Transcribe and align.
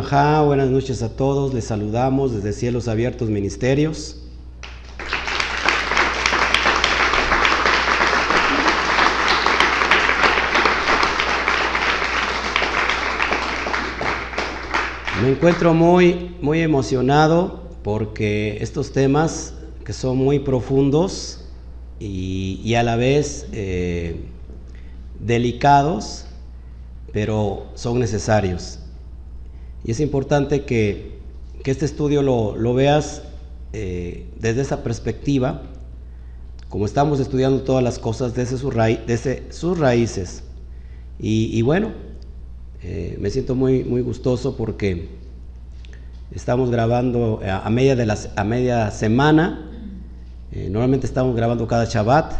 Buenas 0.00 0.70
noches 0.70 1.02
a 1.02 1.10
todos. 1.10 1.52
Les 1.52 1.64
saludamos 1.64 2.32
desde 2.32 2.54
Cielos 2.54 2.88
Abiertos 2.88 3.28
Ministerios. 3.28 4.16
Me 15.22 15.28
encuentro 15.28 15.74
muy, 15.74 16.34
muy 16.40 16.62
emocionado 16.62 17.62
porque 17.84 18.56
estos 18.62 18.92
temas 18.92 19.52
que 19.84 19.92
son 19.92 20.16
muy 20.16 20.38
profundos 20.38 21.44
y, 21.98 22.74
a 22.74 22.82
la 22.82 22.96
vez 22.96 23.46
eh, 23.52 24.16
delicados, 25.18 26.24
pero 27.12 27.66
son 27.74 28.00
necesarios. 28.00 28.79
Y 29.84 29.92
es 29.92 30.00
importante 30.00 30.64
que, 30.64 31.18
este 31.64 31.84
estudio 31.84 32.22
lo, 32.22 32.74
veas 32.74 33.22
eh, 33.72 34.26
desde 34.38 34.62
esa 34.62 34.82
perspectiva, 34.82 35.62
como 36.68 36.86
estamos 36.86 37.20
estudiando 37.20 37.62
todas 37.62 37.82
las 37.84 37.98
cosas 37.98 38.34
desde, 38.34 38.56
sus 39.52 39.78
raíces. 39.78 40.42
Y, 41.18 41.60
bueno, 41.62 41.92
eh, 42.82 43.16
me 43.20 43.30
siento 43.30 43.54
muy, 43.54 43.84
muy 43.84 44.00
gustoso 44.00 44.56
porque 44.56 45.08
estamos 46.32 46.70
grabando 46.70 47.40
a, 47.44 47.68
media, 47.70 47.94
de 47.94 48.16
a 48.36 48.44
media 48.44 48.90
semana, 48.90 49.70
eh, 50.52 50.68
normalmente 50.70 51.06
estamos 51.06 51.36
grabando 51.36 51.68
cada 51.68 51.84
Shabbat, 51.84 52.32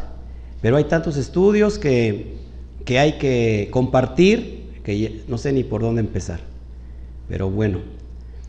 pero 0.63 0.77
hay 0.77 0.85
tantos 0.85 1.17
estudios 1.17 1.79
que, 1.79 2.37
que 2.85 2.99
hay 2.99 3.19
que 3.19 3.69
compartir 3.71 4.81
que 4.83 5.23
no 5.29 5.39
sé 5.39 5.53
ni 5.53 5.63
por 5.63 5.83
dónde 5.83 6.01
empezar. 6.01 6.50
Pero 7.31 7.49
bueno, 7.49 7.79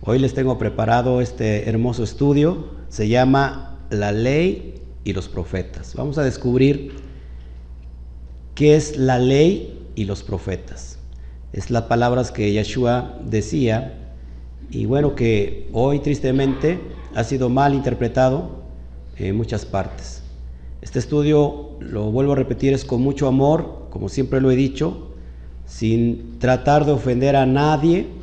hoy 0.02 0.18
les 0.18 0.34
tengo 0.34 0.58
preparado 0.58 1.22
este 1.22 1.70
hermoso 1.70 2.04
estudio, 2.04 2.66
se 2.90 3.08
llama 3.08 3.78
La 3.92 4.12
ley 4.12 4.82
y 5.04 5.14
los 5.14 5.30
profetas. 5.30 5.94
Vamos 5.94 6.18
a 6.18 6.24
descubrir 6.24 6.94
qué 8.56 8.76
es 8.76 8.98
la 8.98 9.20
ley 9.20 9.88
y 9.94 10.06
los 10.06 10.24
profetas. 10.24 10.98
Es 11.54 11.70
las 11.70 11.84
palabras 11.84 12.32
que 12.32 12.52
Yeshua 12.52 13.20
decía 13.24 14.16
y 14.72 14.88
bueno 14.88 15.14
que 15.14 15.70
hoy 15.74 16.00
tristemente 16.00 16.80
ha 17.14 17.24
sido 17.24 17.50
mal 17.50 17.76
interpretado 17.76 18.64
en 19.16 19.38
muchas 19.38 19.64
partes. 19.64 20.24
Este 20.82 20.98
estudio, 20.98 21.78
lo 21.82 22.09
vuelvo 22.09 22.32
a 22.32 22.36
repetir, 22.36 22.74
es 22.74 22.84
con 22.84 23.04
mucho 23.04 23.28
amor, 23.28 23.90
como 23.92 24.09
siempre 24.09 24.42
lo 24.42 24.50
he 24.50 24.56
dicho, 24.56 25.12
sin 25.68 26.40
tratar 26.40 26.86
de 26.86 26.94
ofender 26.94 27.36
a 27.36 27.46
nadie, 27.46 28.20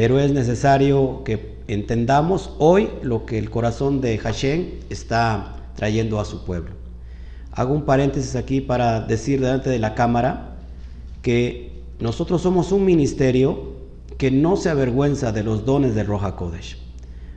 pero 0.00 0.18
es 0.18 0.32
necesario 0.32 1.24
que 1.26 1.56
entendamos 1.68 2.54
hoy 2.58 2.88
lo 3.02 3.26
que 3.26 3.36
el 3.36 3.50
corazón 3.50 4.00
de 4.00 4.16
Hashem 4.16 4.64
está 4.88 5.56
trayendo 5.76 6.18
a 6.18 6.24
su 6.24 6.46
pueblo. 6.46 6.70
Hago 7.52 7.74
un 7.74 7.82
paréntesis 7.82 8.34
aquí 8.34 8.62
para 8.62 9.02
decir 9.02 9.42
delante 9.42 9.68
de 9.68 9.78
la 9.78 9.94
cámara 9.94 10.56
que 11.20 11.82
nosotros 11.98 12.40
somos 12.40 12.72
un 12.72 12.86
ministerio 12.86 13.74
que 14.16 14.30
no 14.30 14.56
se 14.56 14.70
avergüenza 14.70 15.32
de 15.32 15.42
los 15.42 15.66
dones 15.66 15.94
de 15.94 16.02
Roja 16.02 16.34
Kodesh, 16.34 16.78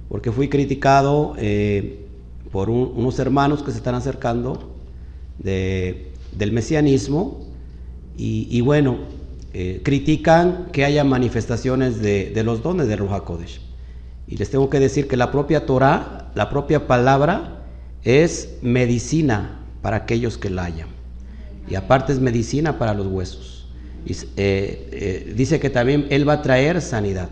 porque 0.08 0.32
fui 0.32 0.48
criticado 0.48 1.34
eh, 1.38 2.06
por 2.50 2.70
unos 2.70 3.20
hermanos 3.20 3.62
que 3.62 3.72
se 3.72 3.78
están 3.80 3.96
acercando 3.96 4.72
del 5.38 6.54
mesianismo 6.54 7.42
y 8.16 8.62
bueno, 8.62 9.00
eh, 9.56 9.82
critican 9.84 10.70
que 10.72 10.84
haya 10.84 11.04
manifestaciones 11.04 12.02
de, 12.02 12.42
los 12.44 12.64
dones 12.64 12.88
de 12.88 12.96
Ruach 12.96 13.24
Kodesh. 13.24 13.62
Y 14.28 14.38
les 14.38 14.50
tengo 14.50 14.68
que 14.68 14.80
decir 14.80 15.08
que 15.08 15.16
la 15.16 15.32
propia 15.32 15.68
Torah, 15.68 16.32
la 16.34 16.50
propia 16.50 16.88
palabra, 16.88 17.62
es 18.04 18.58
medicina 18.64 19.60
para 19.84 19.98
aquellos 19.98 20.40
que 20.40 20.50
la 20.50 20.66
hayan. 20.66 20.88
Y 21.70 21.76
aparte 21.76 22.14
es 22.14 22.20
medicina 22.20 22.80
para 22.80 22.96
los 22.96 23.06
huesos. 23.06 23.68
Eh, 24.08 24.18
eh, 24.38 25.34
dice 25.38 25.60
que 25.60 25.70
también 25.70 26.08
Él 26.10 26.28
va 26.28 26.34
a 26.34 26.42
traer 26.42 26.82
sanidad. 26.82 27.30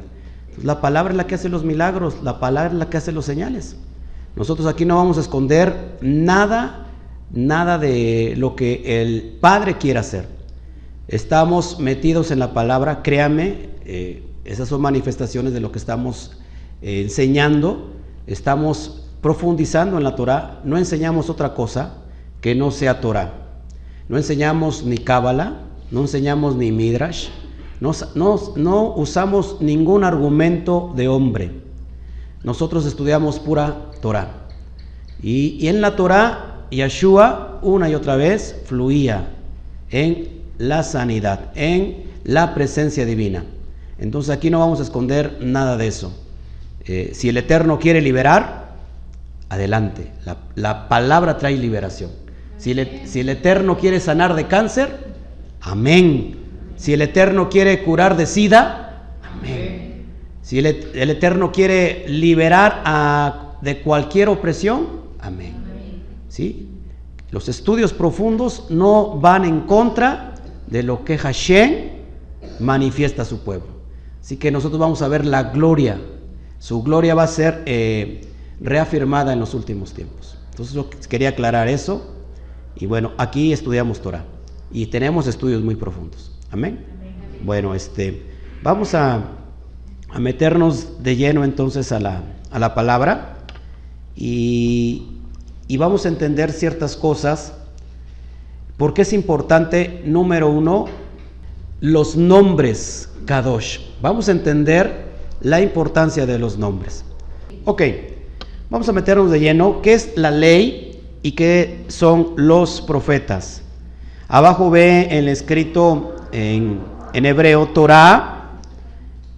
la 0.64 0.80
palabra 0.80 1.12
es 1.12 1.18
la 1.18 1.26
que 1.26 1.36
hace 1.36 1.50
los 1.50 1.64
milagros, 1.64 2.22
la 2.22 2.40
palabra 2.40 2.72
es 2.72 2.78
la 2.78 2.90
que 2.90 2.98
hace 2.98 3.12
los 3.12 3.26
señales. 3.26 3.78
Nosotros 4.36 4.68
aquí 4.68 4.86
no 4.86 4.96
vamos 4.96 5.18
a 5.18 5.22
esconder 5.22 5.98
nada, 6.02 6.88
nada 7.32 7.80
de 7.80 8.36
lo 8.38 8.56
que 8.56 9.02
el 9.02 9.38
Padre 9.42 9.78
quiere 9.78 10.00
hacer. 10.00 10.41
Estamos 11.12 11.78
metidos 11.78 12.32
en 12.32 12.40
la 12.40 12.54
palabra, 12.54 13.04
créame, 13.04 13.70
eh, 13.84 14.24
esas 14.46 14.70
son 14.70 14.80
manifestaciones 14.80 15.52
de 15.52 15.60
lo 15.60 15.70
que 15.70 15.78
estamos 15.78 16.38
eh, 16.82 17.02
enseñando, 17.02 17.92
estamos 18.28 19.10
profundizando 19.20 19.98
en 19.98 20.06
la 20.06 20.16
Torah, 20.16 20.62
no 20.64 20.78
enseñamos 20.78 21.30
otra 21.30 21.54
cosa 21.54 21.98
que 22.40 22.56
no 22.56 22.72
sea 22.72 23.02
Torah. 23.02 23.34
No 24.08 24.16
enseñamos 24.16 24.86
ni 24.86 25.00
Cábala, 25.00 25.64
no 25.92 26.00
enseñamos 26.00 26.56
ni 26.56 26.72
Midrash, 26.72 27.28
no, 27.82 27.92
no, 28.16 28.94
usamos 28.96 29.58
ningún 29.60 30.06
argumento 30.06 30.94
de 30.96 31.10
hombre. 31.10 31.52
Nosotros 32.42 32.86
estudiamos 32.86 33.38
pura 33.38 33.92
Torah. 34.02 34.48
Y, 35.22 35.58
y 35.60 35.68
en 35.68 35.82
la 35.82 35.98
Torah, 35.98 36.68
Yeshua 36.72 37.60
una 37.64 37.90
y 37.90 37.96
otra 37.96 38.16
vez 38.16 38.62
fluía 38.66 39.34
en 39.90 40.41
la 40.58 40.84
sanidad, 40.84 41.52
en 41.56 42.04
la 42.24 42.54
presencia 42.54 43.06
divina. 43.06 43.44
Entonces 43.98 44.32
aquí 44.32 44.50
no 44.50 44.60
vamos 44.60 44.80
a 44.80 44.84
esconder 44.84 45.38
nada 45.42 45.78
de 45.78 45.88
eso. 45.88 46.14
Eh, 46.86 47.12
si 47.14 47.30
el 47.30 47.38
Eterno 47.38 47.80
quiere 47.80 48.02
liberar, 48.02 48.72
adelante. 49.50 50.12
La, 50.56 50.88
palabra 50.88 51.38
trae 51.38 51.58
liberación. 51.58 52.10
Si, 52.58 52.72
el 52.72 53.30
Eterno 53.30 53.78
quiere 53.78 54.00
sanar 54.00 54.34
de 54.34 54.48
cáncer, 54.48 54.90
amén. 55.60 56.38
Si 56.78 56.94
el 56.94 57.02
Eterno 57.02 57.50
quiere 57.50 57.84
curar 57.84 58.16
de 58.18 58.26
sida, 58.26 59.10
amén. 59.24 60.06
Si 60.42 60.58
el, 60.58 60.66
Eterno 60.66 61.52
quiere 61.52 62.06
liberar 62.08 63.58
de 63.62 63.82
cualquier 63.82 64.30
opresión, 64.30 64.88
amén. 65.20 65.56
¿Sí? 66.30 66.70
Los 67.30 67.50
estudios 67.50 67.94
profundos 67.94 68.68
no 68.70 69.20
van 69.20 69.46
en 69.46 69.62
contra 69.62 70.31
de 70.72 70.84
lo 70.84 71.04
que 71.04 71.18
Hashem 71.18 71.90
manifiesta 72.59 73.22
a 73.22 73.26
su 73.26 73.44
pueblo. 73.44 73.68
Así 74.22 74.38
que 74.38 74.52
nosotros 74.52 74.80
vamos 74.80 75.02
a 75.02 75.08
ver 75.08 75.26
la 75.26 75.44
gloria. 75.44 76.00
Su 76.59 76.82
gloria 76.82 77.14
va 77.14 77.24
a 77.24 77.28
ser 77.28 77.62
eh, 77.66 78.22
reafirmada 78.62 79.34
en 79.34 79.40
los 79.40 79.54
últimos 79.54 79.94
tiempos. 79.94 80.38
Entonces 80.52 81.08
quería 81.08 81.30
aclarar 81.30 81.68
eso. 81.68 82.16
Y 82.76 82.86
bueno, 82.86 83.12
aquí 83.18 83.52
estudiamos 83.52 84.02
Torah. 84.02 84.26
Y 84.72 84.86
tenemos 84.86 85.28
estudios 85.28 85.62
muy 85.62 85.76
profundos. 85.76 86.32
Amén. 86.52 86.86
Bueno, 87.44 87.76
este, 87.76 88.23
vamos 88.64 88.96
a, 88.96 89.38
meternos 90.18 91.03
de 91.03 91.16
lleno 91.16 91.44
entonces 91.44 91.91
a 91.91 92.00
la, 92.00 92.23
a 92.50 92.59
la 92.59 92.73
palabra. 92.73 93.40
Y, 94.16 95.08
y 95.68 95.78
vamos 95.78 96.06
a 96.06 96.09
entender 96.09 96.52
ciertas 96.53 96.96
cosas 96.96 97.53
porque 98.82 99.04
es 99.04 99.14
importante, 99.14 100.02
número 100.06 100.50
uno, 100.50 100.88
los 101.82 102.16
nombres 102.16 103.12
Kadosh. 103.26 103.78
Vamos 104.02 104.28
a 104.28 104.32
entender 104.32 105.12
la 105.40 105.62
importancia 105.62 106.26
de 106.26 106.40
los 106.40 106.58
nombres. 106.58 107.06
Ok, 107.66 107.84
vamos 108.72 108.90
a 108.90 108.92
meternos 108.92 109.30
de 109.30 109.40
lleno. 109.40 109.84
¿Qué 109.84 109.94
es 109.94 110.14
la 110.16 110.32
ley 110.32 111.00
y 111.22 111.34
qué 111.34 111.86
son 111.90 112.34
los 112.38 112.82
profetas? 112.82 113.62
Abajo 114.28 114.72
ve 114.72 115.10
el 115.12 115.28
escrito 115.28 116.16
en, 116.32 116.80
en 117.14 117.26
hebreo 117.28 117.68
Torah 117.68 118.54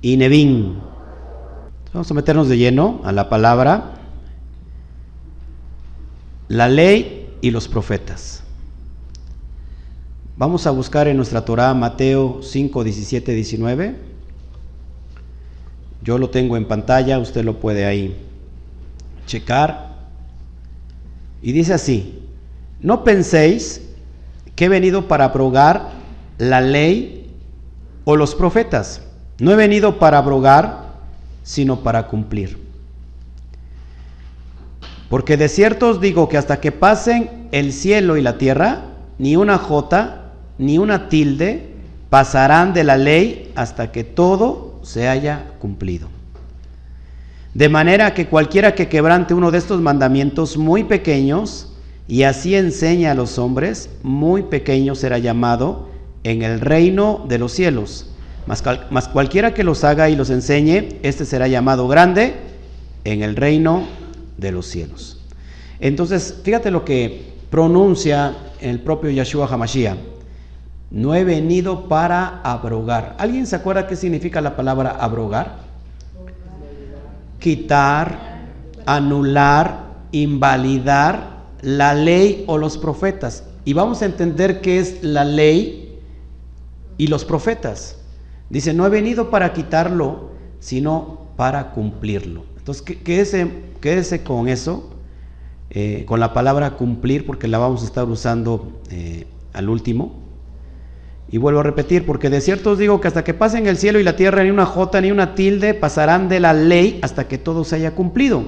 y 0.01 0.15
Nevin. 0.15 0.79
Vamos 1.91 2.09
a 2.09 2.13
meternos 2.13 2.47
de 2.47 2.57
lleno 2.57 3.01
a 3.03 3.11
la 3.11 3.27
palabra. 3.27 3.95
La 6.47 6.69
ley 6.69 7.35
y 7.41 7.51
los 7.51 7.67
profetas. 7.67 8.42
Vamos 10.35 10.65
a 10.65 10.71
buscar 10.71 11.07
en 11.07 11.17
nuestra 11.17 11.45
Torah 11.45 11.75
Mateo 11.75 12.39
5, 12.41 12.83
17, 12.83 13.33
19. 13.33 13.95
Yo 16.01 16.17
lo 16.17 16.31
tengo 16.31 16.57
en 16.57 16.67
pantalla, 16.67 17.19
usted 17.19 17.45
lo 17.45 17.59
puede 17.59 17.85
ahí 17.85 18.17
checar. 19.27 19.93
Y 21.43 21.51
dice 21.51 21.75
así, 21.75 22.19
no 22.81 23.03
penséis 23.03 23.81
que 24.55 24.65
he 24.65 24.69
venido 24.69 25.07
para 25.07 25.25
abrogar 25.25 25.91
la 26.39 26.61
ley 26.61 27.31
o 28.03 28.15
los 28.15 28.33
profetas. 28.33 29.03
No 29.39 29.51
he 29.51 29.55
venido 29.55 29.99
para 29.99 30.17
abrogar, 30.17 30.93
sino 31.43 31.81
para 31.81 32.07
cumplir. 32.07 32.57
Porque 35.11 35.37
de 35.37 35.47
cierto 35.47 35.89
os 35.89 36.01
digo 36.01 36.27
que 36.27 36.39
hasta 36.39 36.59
que 36.59 36.71
pasen 36.71 37.49
el 37.51 37.71
cielo 37.71 38.17
y 38.17 38.23
la 38.23 38.39
tierra, 38.39 38.85
ni 39.19 39.35
una 39.35 39.59
jota 39.59 40.22
ni 40.57 40.77
una 40.77 41.09
tilde 41.09 41.73
pasarán 42.09 42.73
de 42.73 42.83
la 42.83 42.97
ley 42.97 43.51
hasta 43.55 43.91
que 43.91 44.03
todo 44.03 44.79
se 44.83 45.07
haya 45.07 45.53
cumplido. 45.59 46.09
De 47.53 47.69
manera 47.69 48.13
que 48.13 48.27
cualquiera 48.27 48.75
que 48.75 48.87
quebrante 48.87 49.33
uno 49.33 49.51
de 49.51 49.59
estos 49.59 49.81
mandamientos 49.81 50.57
muy 50.57 50.83
pequeños 50.83 51.71
y 52.07 52.23
así 52.23 52.55
enseña 52.55 53.11
a 53.11 53.15
los 53.15 53.37
hombres, 53.37 53.89
muy 54.01 54.43
pequeño 54.43 54.95
será 54.95 55.19
llamado 55.19 55.89
en 56.23 56.41
el 56.41 56.59
reino 56.59 57.25
de 57.27 57.37
los 57.37 57.51
cielos. 57.51 58.07
Mas, 58.45 59.07
cualquiera 59.07 59.53
que 59.53 59.63
los 59.63 59.83
haga 59.83 60.09
y 60.09 60.15
los 60.15 60.29
enseñe, 60.29 60.99
este 61.01 61.25
será 61.25 61.47
llamado 61.47 61.87
grande 61.87 62.33
en 63.05 63.23
el 63.23 63.35
reino 63.35 63.83
de 64.37 64.51
los 64.51 64.65
cielos. 64.65 65.21
Entonces, 65.79 66.41
fíjate 66.43 66.71
lo 66.71 66.83
que 66.83 67.33
pronuncia 67.49 68.35
el 68.59 68.79
propio 68.79 69.11
Yeshua 69.11 69.47
Hamashiach. 69.47 70.12
No 70.93 71.13
he 71.13 71.25
venido 71.25 71.89
para 71.89 72.39
abrogar. 72.43 73.15
¿Alguien 73.19 73.45
se 73.45 73.57
acuerda 73.57 73.87
qué 73.87 73.97
significa 73.97 74.39
la 74.39 74.55
palabra 74.55 74.91
abrogar? 74.91 75.57
Quitar, 77.39 78.45
anular, 78.85 79.87
invalidar 80.13 81.33
la 81.61 81.93
ley 81.93 82.45
o 82.47 82.57
los 82.57 82.77
profetas. 82.77 83.43
Y 83.65 83.73
vamos 83.73 84.01
a 84.01 84.05
entender 84.05 84.61
qué 84.61 84.79
es 84.79 85.03
la 85.03 85.25
ley 85.25 85.99
y 86.97 87.07
los 87.07 87.25
profetas. 87.25 87.97
Dice, 88.49 88.73
no 88.73 88.85
he 88.85 88.89
venido 88.89 89.29
para 89.29 89.51
quitarlo, 89.51 90.29
sino 90.59 91.27
para 91.35 91.71
cumplirlo. 91.71 92.45
Entonces, 92.57 92.83
quédese, 92.83 93.51
quédese 93.81 94.23
con 94.23 94.47
eso 94.47 94.93
eh, 95.75 96.05
con 96.05 96.19
la 96.19 96.33
palabra 96.33 96.77
cumplir, 96.77 97.25
porque 97.25 97.47
la 97.47 97.57
vamos 97.57 97.81
a 97.81 97.85
estar 97.85 98.07
usando 98.07 98.79
eh, 98.91 99.25
al 99.53 99.69
último. 99.69 100.22
Y 101.29 101.37
vuelvo 101.37 101.61
a 101.61 101.63
repetir, 101.63 102.05
porque 102.05 102.29
de 102.29 102.41
cierto 102.41 102.71
os 102.71 102.77
digo 102.77 103.01
que 103.01 103.07
hasta 103.07 103.23
que 103.23 103.33
pasen 103.33 103.65
el 103.67 103.77
cielo 103.77 103.99
y 103.99 104.03
la 104.03 104.15
tierra, 104.15 104.43
ni 104.43 104.49
una 104.49 104.65
jota 104.65 105.01
ni 105.01 105.11
una 105.11 105.35
tilde 105.35 105.73
pasarán 105.73 106.29
de 106.29 106.39
la 106.39 106.53
ley 106.53 106.99
hasta 107.01 107.27
que 107.27 107.37
todo 107.37 107.63
se 107.63 107.75
haya 107.75 107.95
cumplido. 107.95 108.43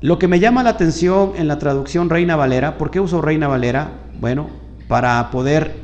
Lo 0.00 0.18
que 0.18 0.28
me 0.28 0.38
llama 0.38 0.62
la 0.62 0.70
atención 0.70 1.32
en 1.36 1.48
la 1.48 1.58
traducción 1.58 2.08
Reina 2.08 2.36
Valera, 2.36 2.78
¿por 2.78 2.90
qué 2.90 3.00
uso 3.00 3.20
Reina 3.20 3.48
Valera? 3.48 3.90
Bueno, 4.20 4.48
para 4.86 5.30
poder 5.30 5.74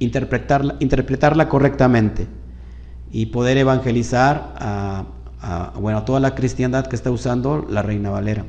interpretarla, 0.00 0.74
interpretarla 0.80 1.48
correctamente 1.48 2.26
y 3.12 3.26
poder 3.26 3.56
evangelizar 3.56 4.54
a, 4.56 5.04
bueno, 5.78 5.98
a 5.98 6.04
toda 6.04 6.18
la 6.18 6.34
cristiandad 6.34 6.86
que 6.86 6.96
está 6.96 7.12
usando 7.12 7.64
la 7.70 7.80
Reina 7.80 8.10
Valera. 8.10 8.44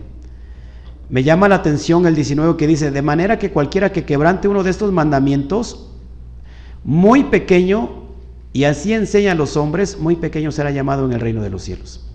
Me 1.08 1.24
llama 1.24 1.48
la 1.48 1.56
atención 1.56 2.08
el 2.08 2.16
19 2.16 2.58
que 2.58 2.66
dice, 2.66 2.90
de 2.90 3.02
manera 3.04 3.38
que 3.38 3.52
cualquiera 3.52 3.92
que 3.92 4.06
quebrante 4.06 4.48
uno 4.48 4.64
de 4.64 4.72
estos 4.72 4.92
mandamientos, 4.92 5.92
muy 6.86 7.26
pequeño, 7.26 7.90
y 8.54 8.64
así 8.64 8.94
enseña 8.94 9.34
a 9.34 9.36
los 9.36 9.58
hombres, 9.58 10.00
muy 10.00 10.16
pequeño 10.16 10.52
será 10.52 10.72
llamado 10.72 11.04
en 11.06 11.12
el 11.12 11.20
reino 11.20 11.42
de 11.42 11.50
los 11.50 11.64
cielos. 11.64 12.08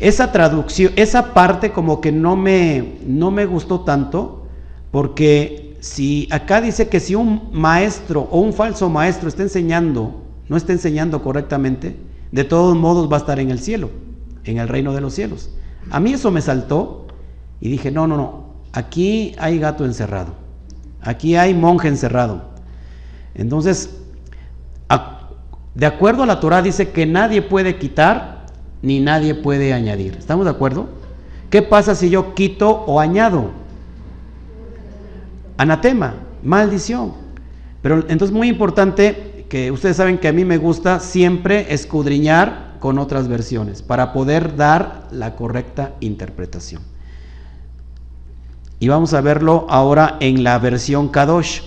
Esa 0.00 0.32
traducción, 0.32 0.92
esa 0.96 1.32
parte 1.32 1.70
como 1.70 2.00
que 2.00 2.10
no 2.10 2.34
me, 2.36 2.96
no 3.06 3.30
me 3.30 3.46
gustó 3.46 3.80
tanto, 3.80 4.46
porque 4.90 5.76
si 5.78 6.28
acá 6.32 6.60
dice 6.60 6.88
que 6.88 6.98
si 6.98 7.14
un 7.14 7.50
maestro 7.52 8.28
o 8.30 8.40
un 8.40 8.52
falso 8.52 8.90
maestro 8.90 9.28
está 9.28 9.42
enseñando, 9.42 10.20
no 10.48 10.56
está 10.56 10.72
enseñando 10.72 11.22
correctamente, 11.22 11.96
de 12.32 12.44
todos 12.44 12.76
modos 12.76 13.10
va 13.10 13.16
a 13.16 13.20
estar 13.20 13.38
en 13.38 13.50
el 13.50 13.60
cielo, 13.60 13.90
en 14.44 14.58
el 14.58 14.68
reino 14.68 14.92
de 14.92 15.00
los 15.00 15.14
cielos. 15.14 15.50
A 15.90 16.00
mí 16.00 16.12
eso 16.12 16.32
me 16.32 16.40
saltó 16.40 17.06
y 17.60 17.68
dije, 17.68 17.92
no, 17.92 18.08
no, 18.08 18.16
no, 18.16 18.44
aquí 18.72 19.34
hay 19.38 19.60
gato 19.60 19.84
encerrado, 19.84 20.34
aquí 21.00 21.36
hay 21.36 21.54
monje 21.54 21.86
encerrado. 21.86 22.51
Entonces, 23.34 23.98
de 25.74 25.86
acuerdo 25.86 26.24
a 26.24 26.26
la 26.26 26.38
Torah 26.40 26.60
dice 26.60 26.90
que 26.90 27.06
nadie 27.06 27.40
puede 27.40 27.78
quitar 27.78 28.46
ni 28.82 29.00
nadie 29.00 29.34
puede 29.34 29.72
añadir. 29.72 30.16
¿Estamos 30.18 30.44
de 30.44 30.50
acuerdo? 30.50 30.88
¿Qué 31.48 31.62
pasa 31.62 31.94
si 31.94 32.10
yo 32.10 32.34
quito 32.34 32.70
o 32.70 33.00
añado? 33.00 33.50
Anatema, 35.56 36.14
maldición. 36.42 37.14
Pero 37.80 38.04
entonces 38.08 38.32
muy 38.32 38.48
importante 38.48 39.46
que 39.48 39.70
ustedes 39.70 39.96
saben 39.96 40.18
que 40.18 40.28
a 40.28 40.32
mí 40.32 40.44
me 40.44 40.58
gusta 40.58 41.00
siempre 41.00 41.72
escudriñar 41.72 42.76
con 42.80 42.98
otras 42.98 43.28
versiones 43.28 43.82
para 43.82 44.12
poder 44.12 44.56
dar 44.56 45.08
la 45.10 45.36
correcta 45.36 45.94
interpretación. 46.00 46.82
Y 48.78 48.88
vamos 48.88 49.14
a 49.14 49.20
verlo 49.20 49.66
ahora 49.70 50.16
en 50.20 50.42
la 50.42 50.58
versión 50.58 51.08
Kadosh, 51.08 51.60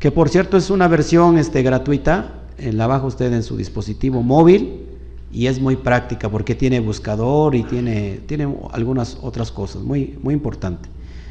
que 0.00 0.10
por 0.10 0.28
cierto 0.28 0.56
es 0.56 0.70
una 0.70 0.88
versión 0.88 1.38
este, 1.38 1.62
gratuita, 1.62 2.40
la 2.58 2.88
baja 2.88 3.06
usted 3.06 3.32
en 3.32 3.44
su 3.44 3.56
dispositivo 3.56 4.22
móvil 4.22 4.86
y 5.32 5.46
es 5.46 5.60
muy 5.60 5.76
práctica 5.76 6.28
porque 6.28 6.56
tiene 6.56 6.80
buscador 6.80 7.54
y 7.54 7.62
tiene, 7.62 8.20
tiene 8.26 8.52
algunas 8.72 9.18
otras 9.22 9.52
cosas, 9.52 9.82
muy, 9.82 10.18
muy 10.22 10.34
importante. 10.34 10.88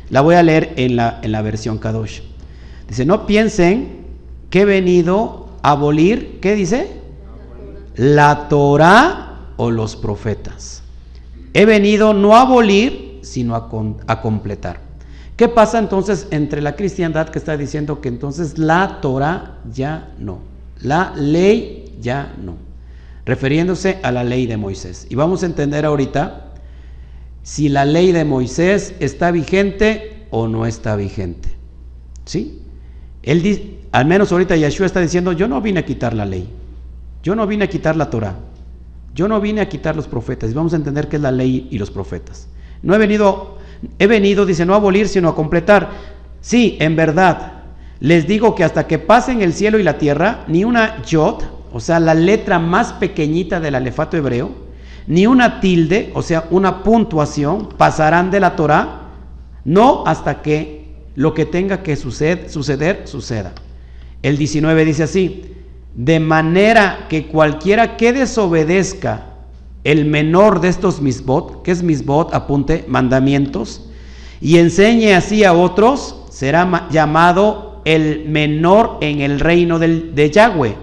La 0.10 0.22
voy 0.22 0.36
a 0.36 0.44
leer 0.44 0.74
en 0.78 0.96
la, 0.96 1.20
en 1.22 1.34
la 1.34 1.42
versión 1.42 1.78
Kadosh. 1.78 2.22
Dice, 2.88 3.06
no 3.06 3.26
piensen 3.26 4.06
que 4.50 4.62
he 4.62 4.66
venido 4.66 5.50
a 5.62 5.72
abolir, 5.72 6.40
¿qué 6.40 6.56
dice? 6.56 6.88
La 7.96 8.48
Torah 8.48 9.50
o 9.58 9.72
los 9.72 9.96
profetas. 9.96 10.84
He 11.54 11.66
venido 11.66 12.14
no 12.14 12.36
a 12.36 12.42
abolir, 12.42 13.20
sino 13.24 13.56
a, 13.56 14.22
completar. 14.22 14.82
¿Qué 15.40 15.48
pasa 15.48 15.80
entonces 15.80 16.28
entre 16.32 16.62
la 16.62 16.76
cristiandad 16.76 17.30
que 17.30 17.40
está 17.40 17.56
diciendo 17.56 18.02
que 18.02 18.10
entonces 18.10 18.58
la 18.58 19.00
Torah 19.00 19.60
ya 19.74 20.12
no, 20.20 20.40
la 20.82 21.14
ley 21.16 21.96
ya 22.02 22.36
no, 22.44 22.58
refiriéndose 23.24 24.00
a 24.04 24.12
la 24.12 24.26
ley 24.26 24.48
de 24.48 24.58
Moisés? 24.58 25.08
Y 25.10 25.16
vamos 25.16 25.42
a 25.42 25.46
entender 25.46 25.86
ahorita 25.86 26.56
si 27.42 27.70
la 27.70 27.86
ley 27.86 28.12
de 28.12 28.26
Moisés 28.26 28.96
está 29.00 29.32
vigente 29.32 30.26
o 30.30 30.50
no 30.50 30.66
está 30.66 30.98
vigente. 30.98 31.48
¿Sí? 32.26 32.62
Él 33.24 33.88
al 33.94 34.08
menos 34.08 34.34
ahorita 34.34 34.58
Yeshua 34.58 34.88
está 34.88 35.00
diciendo, 35.00 35.32
yo 35.32 35.48
no 35.48 35.62
vine 35.62 35.80
a 35.80 35.86
quitar 35.86 36.14
la 36.14 36.26
ley, 36.26 36.50
yo 37.24 37.34
no 37.34 37.48
vine 37.48 37.64
a 37.64 37.70
quitar 37.70 37.96
la 37.96 38.10
Torah, 38.10 38.36
yo 39.16 39.30
no 39.30 39.40
vine 39.40 39.62
a 39.62 39.70
quitar 39.70 39.96
los 39.96 40.10
profetas. 40.10 40.52
Y 40.52 40.54
vamos 40.54 40.74
a 40.74 40.76
entender 40.76 41.08
qué 41.08 41.16
es 41.16 41.22
la 41.22 41.32
ley 41.32 41.70
y 41.72 41.78
los 41.78 41.92
profetas. 41.92 42.50
No 42.82 42.94
he 42.94 42.98
venido, 42.98 43.59
he 43.98 44.08
venido, 44.08 44.46
dice, 44.46 44.66
no 44.66 44.74
a 44.74 44.78
abolir, 44.78 45.08
sino 45.08 45.30
a 45.30 45.36
completar. 45.36 45.90
Sí, 46.42 46.78
en 46.80 46.96
verdad, 46.96 47.54
les 48.00 48.28
digo 48.28 48.56
que 48.56 48.64
hasta 48.64 48.88
que 48.88 49.00
pasen 49.00 49.42
el 49.42 49.54
cielo 49.54 49.80
y 49.80 49.84
la 49.84 49.98
tierra, 49.98 50.44
ni 50.48 50.64
una 50.64 51.02
yod, 51.04 51.44
o 51.72 51.80
sea, 51.80 52.00
la 52.00 52.14
letra 52.14 52.60
más 52.60 52.94
pequeñita 52.94 53.60
del 53.60 53.76
alefato 53.76 54.18
hebreo, 54.18 54.52
ni 55.08 55.28
una 55.28 55.60
tilde, 55.60 56.12
o 56.14 56.22
sea, 56.22 56.46
una 56.50 56.84
puntuación, 56.84 57.70
pasarán 57.78 58.32
de 58.32 58.40
la 58.40 58.56
Torah, 58.56 59.02
no 59.66 60.04
hasta 60.06 60.42
que 60.42 60.80
lo 61.16 61.34
que 61.34 61.46
tenga 61.46 61.84
que 61.84 61.96
suceder, 61.96 62.50
suceda. 62.50 63.54
El 64.22 64.38
19 64.38 64.86
dice 64.86 65.04
así, 65.04 65.54
de 65.96 66.20
manera 66.20 67.08
que 67.10 67.28
cualquiera 67.28 67.98
que 67.98 68.14
desobedezca 68.14 69.26
el 69.84 70.06
menor 70.06 70.62
de 70.62 70.68
estos 70.68 71.02
misbot, 71.02 71.64
que 71.64 71.72
es 71.72 71.84
misbot, 71.84 72.34
apunte, 72.34 72.86
mandamientos, 72.88 73.86
y 74.42 74.58
enseñe 74.58 75.14
así 75.14 75.44
a 75.44 75.54
otros, 75.54 76.26
será 76.30 76.88
llamado 76.92 77.82
el 77.86 78.26
menor 78.28 78.98
en 79.02 79.22
el 79.22 79.40
reino 79.40 79.80
de 79.80 80.32
Yahweh. 80.32 80.76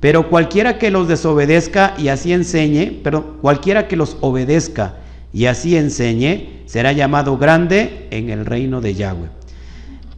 Pero 0.00 0.28
cualquiera 0.28 0.78
que 0.78 0.90
los 0.90 1.08
desobedezca 1.08 1.94
y 1.96 2.08
así 2.08 2.32
enseñe, 2.32 3.00
pero 3.02 3.38
cualquiera 3.40 3.88
que 3.88 3.96
los 3.96 4.16
obedezca 4.20 4.96
y 5.32 5.46
así 5.46 5.76
enseñe, 5.76 6.62
será 6.66 6.92
llamado 6.92 7.38
grande 7.38 8.08
en 8.10 8.30
el 8.30 8.46
reino 8.46 8.80
de 8.80 8.94
Yahweh. 8.94 9.28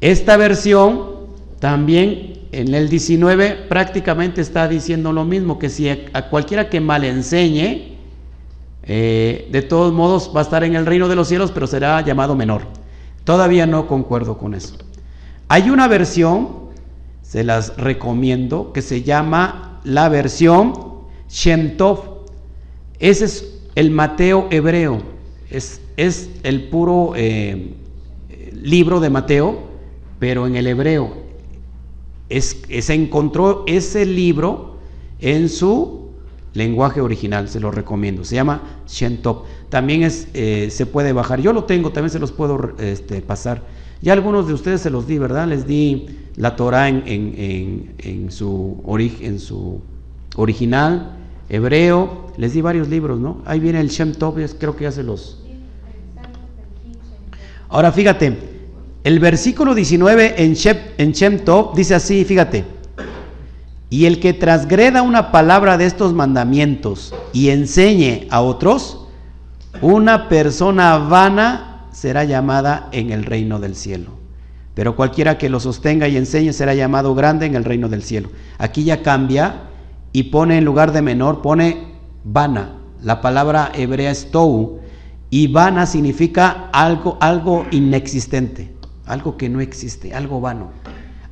Esta 0.00 0.36
versión 0.36 1.16
también 1.58 2.40
en 2.52 2.74
el 2.74 2.88
19 2.88 3.66
prácticamente 3.68 4.40
está 4.40 4.68
diciendo 4.68 5.12
lo 5.12 5.24
mismo, 5.24 5.58
que 5.58 5.68
si 5.68 5.88
a 5.88 6.28
cualquiera 6.28 6.68
que 6.68 6.80
mal 6.80 7.04
enseñe, 7.04 7.95
eh, 8.86 9.48
de 9.50 9.62
todos 9.62 9.92
modos 9.92 10.30
va 10.34 10.40
a 10.40 10.42
estar 10.44 10.62
en 10.62 10.76
el 10.76 10.86
reino 10.86 11.08
de 11.08 11.16
los 11.16 11.28
cielos, 11.28 11.50
pero 11.50 11.66
será 11.66 12.00
llamado 12.02 12.36
menor. 12.36 12.62
Todavía 13.24 13.66
no 13.66 13.88
concuerdo 13.88 14.38
con 14.38 14.54
eso. 14.54 14.76
Hay 15.48 15.70
una 15.70 15.88
versión, 15.88 16.48
se 17.22 17.42
las 17.42 17.76
recomiendo, 17.76 18.72
que 18.72 18.82
se 18.82 19.02
llama 19.02 19.80
la 19.82 20.08
versión 20.08 20.72
Shem 21.28 21.76
Ese 23.00 23.24
es 23.24 23.58
el 23.74 23.90
Mateo 23.90 24.46
hebreo, 24.50 25.02
es, 25.50 25.80
es 25.96 26.30
el 26.44 26.68
puro 26.68 27.12
eh, 27.16 27.74
libro 28.52 29.00
de 29.00 29.10
Mateo, 29.10 29.58
pero 30.18 30.46
en 30.46 30.56
el 30.56 30.66
hebreo. 30.68 31.26
Es, 32.28 32.62
se 32.80 32.94
encontró 32.94 33.64
ese 33.66 34.06
libro 34.06 34.76
en 35.20 35.48
su 35.48 36.05
lenguaje 36.56 37.00
original, 37.00 37.48
se 37.48 37.60
lo 37.60 37.70
recomiendo. 37.70 38.24
Se 38.24 38.34
llama 38.34 38.62
Shentop. 38.88 39.44
También 39.68 40.02
es, 40.02 40.28
eh, 40.34 40.68
se 40.70 40.86
puede 40.86 41.12
bajar. 41.12 41.40
Yo 41.40 41.52
lo 41.52 41.64
tengo, 41.64 41.90
también 41.90 42.10
se 42.10 42.18
los 42.18 42.32
puedo 42.32 42.74
este, 42.78 43.20
pasar. 43.20 43.62
Ya 44.02 44.12
algunos 44.12 44.46
de 44.46 44.54
ustedes 44.54 44.80
se 44.80 44.90
los 44.90 45.06
di, 45.06 45.18
¿verdad? 45.18 45.46
Les 45.46 45.66
di 45.66 46.06
la 46.36 46.56
Torah 46.56 46.88
en, 46.88 47.02
en, 47.06 47.94
en, 47.98 48.30
su, 48.30 48.82
en 49.20 49.40
su 49.40 49.80
original, 50.36 51.16
hebreo, 51.48 52.32
les 52.36 52.52
di 52.52 52.60
varios 52.60 52.88
libros, 52.88 53.18
¿no? 53.18 53.42
Ahí 53.46 53.60
viene 53.60 53.80
el 53.80 53.88
Shem 53.88 54.12
creo 54.14 54.76
que 54.76 54.84
ya 54.84 54.92
se 54.92 55.02
los... 55.02 55.42
Ahora 57.68 57.90
fíjate, 57.90 58.36
el 59.02 59.18
versículo 59.18 59.74
19 59.74 60.42
en 60.42 60.54
Shem, 60.54 60.76
en 60.98 61.12
Shem 61.12 61.40
dice 61.74 61.94
así, 61.94 62.24
fíjate, 62.24 62.64
y 63.88 64.06
el 64.06 64.18
que 64.20 64.32
transgreda 64.32 65.02
una 65.02 65.30
palabra 65.30 65.78
de 65.78 65.86
estos 65.86 66.12
mandamientos 66.12 67.14
y 67.32 67.50
enseñe 67.50 68.26
a 68.30 68.40
otros, 68.40 69.06
una 69.80 70.28
persona 70.28 70.98
vana 70.98 71.86
será 71.92 72.24
llamada 72.24 72.88
en 72.92 73.10
el 73.10 73.24
reino 73.24 73.60
del 73.60 73.76
cielo. 73.76 74.10
Pero 74.74 74.96
cualquiera 74.96 75.38
que 75.38 75.48
lo 75.48 75.60
sostenga 75.60 76.08
y 76.08 76.16
enseñe 76.16 76.52
será 76.52 76.74
llamado 76.74 77.14
grande 77.14 77.46
en 77.46 77.54
el 77.54 77.64
reino 77.64 77.88
del 77.88 78.02
cielo. 78.02 78.28
Aquí 78.58 78.84
ya 78.84 79.02
cambia 79.02 79.62
y 80.12 80.24
pone 80.24 80.58
en 80.58 80.64
lugar 80.64 80.92
de 80.92 81.02
menor, 81.02 81.40
pone 81.40 81.94
vana. 82.24 82.74
La 83.02 83.20
palabra 83.20 83.70
hebrea 83.74 84.10
es 84.10 84.30
tou. 84.30 84.80
Y 85.30 85.48
vana 85.48 85.86
significa 85.86 86.68
algo, 86.72 87.16
algo 87.20 87.66
inexistente, 87.70 88.74
algo 89.06 89.36
que 89.36 89.48
no 89.48 89.60
existe, 89.60 90.14
algo 90.14 90.40
vano. 90.40 90.70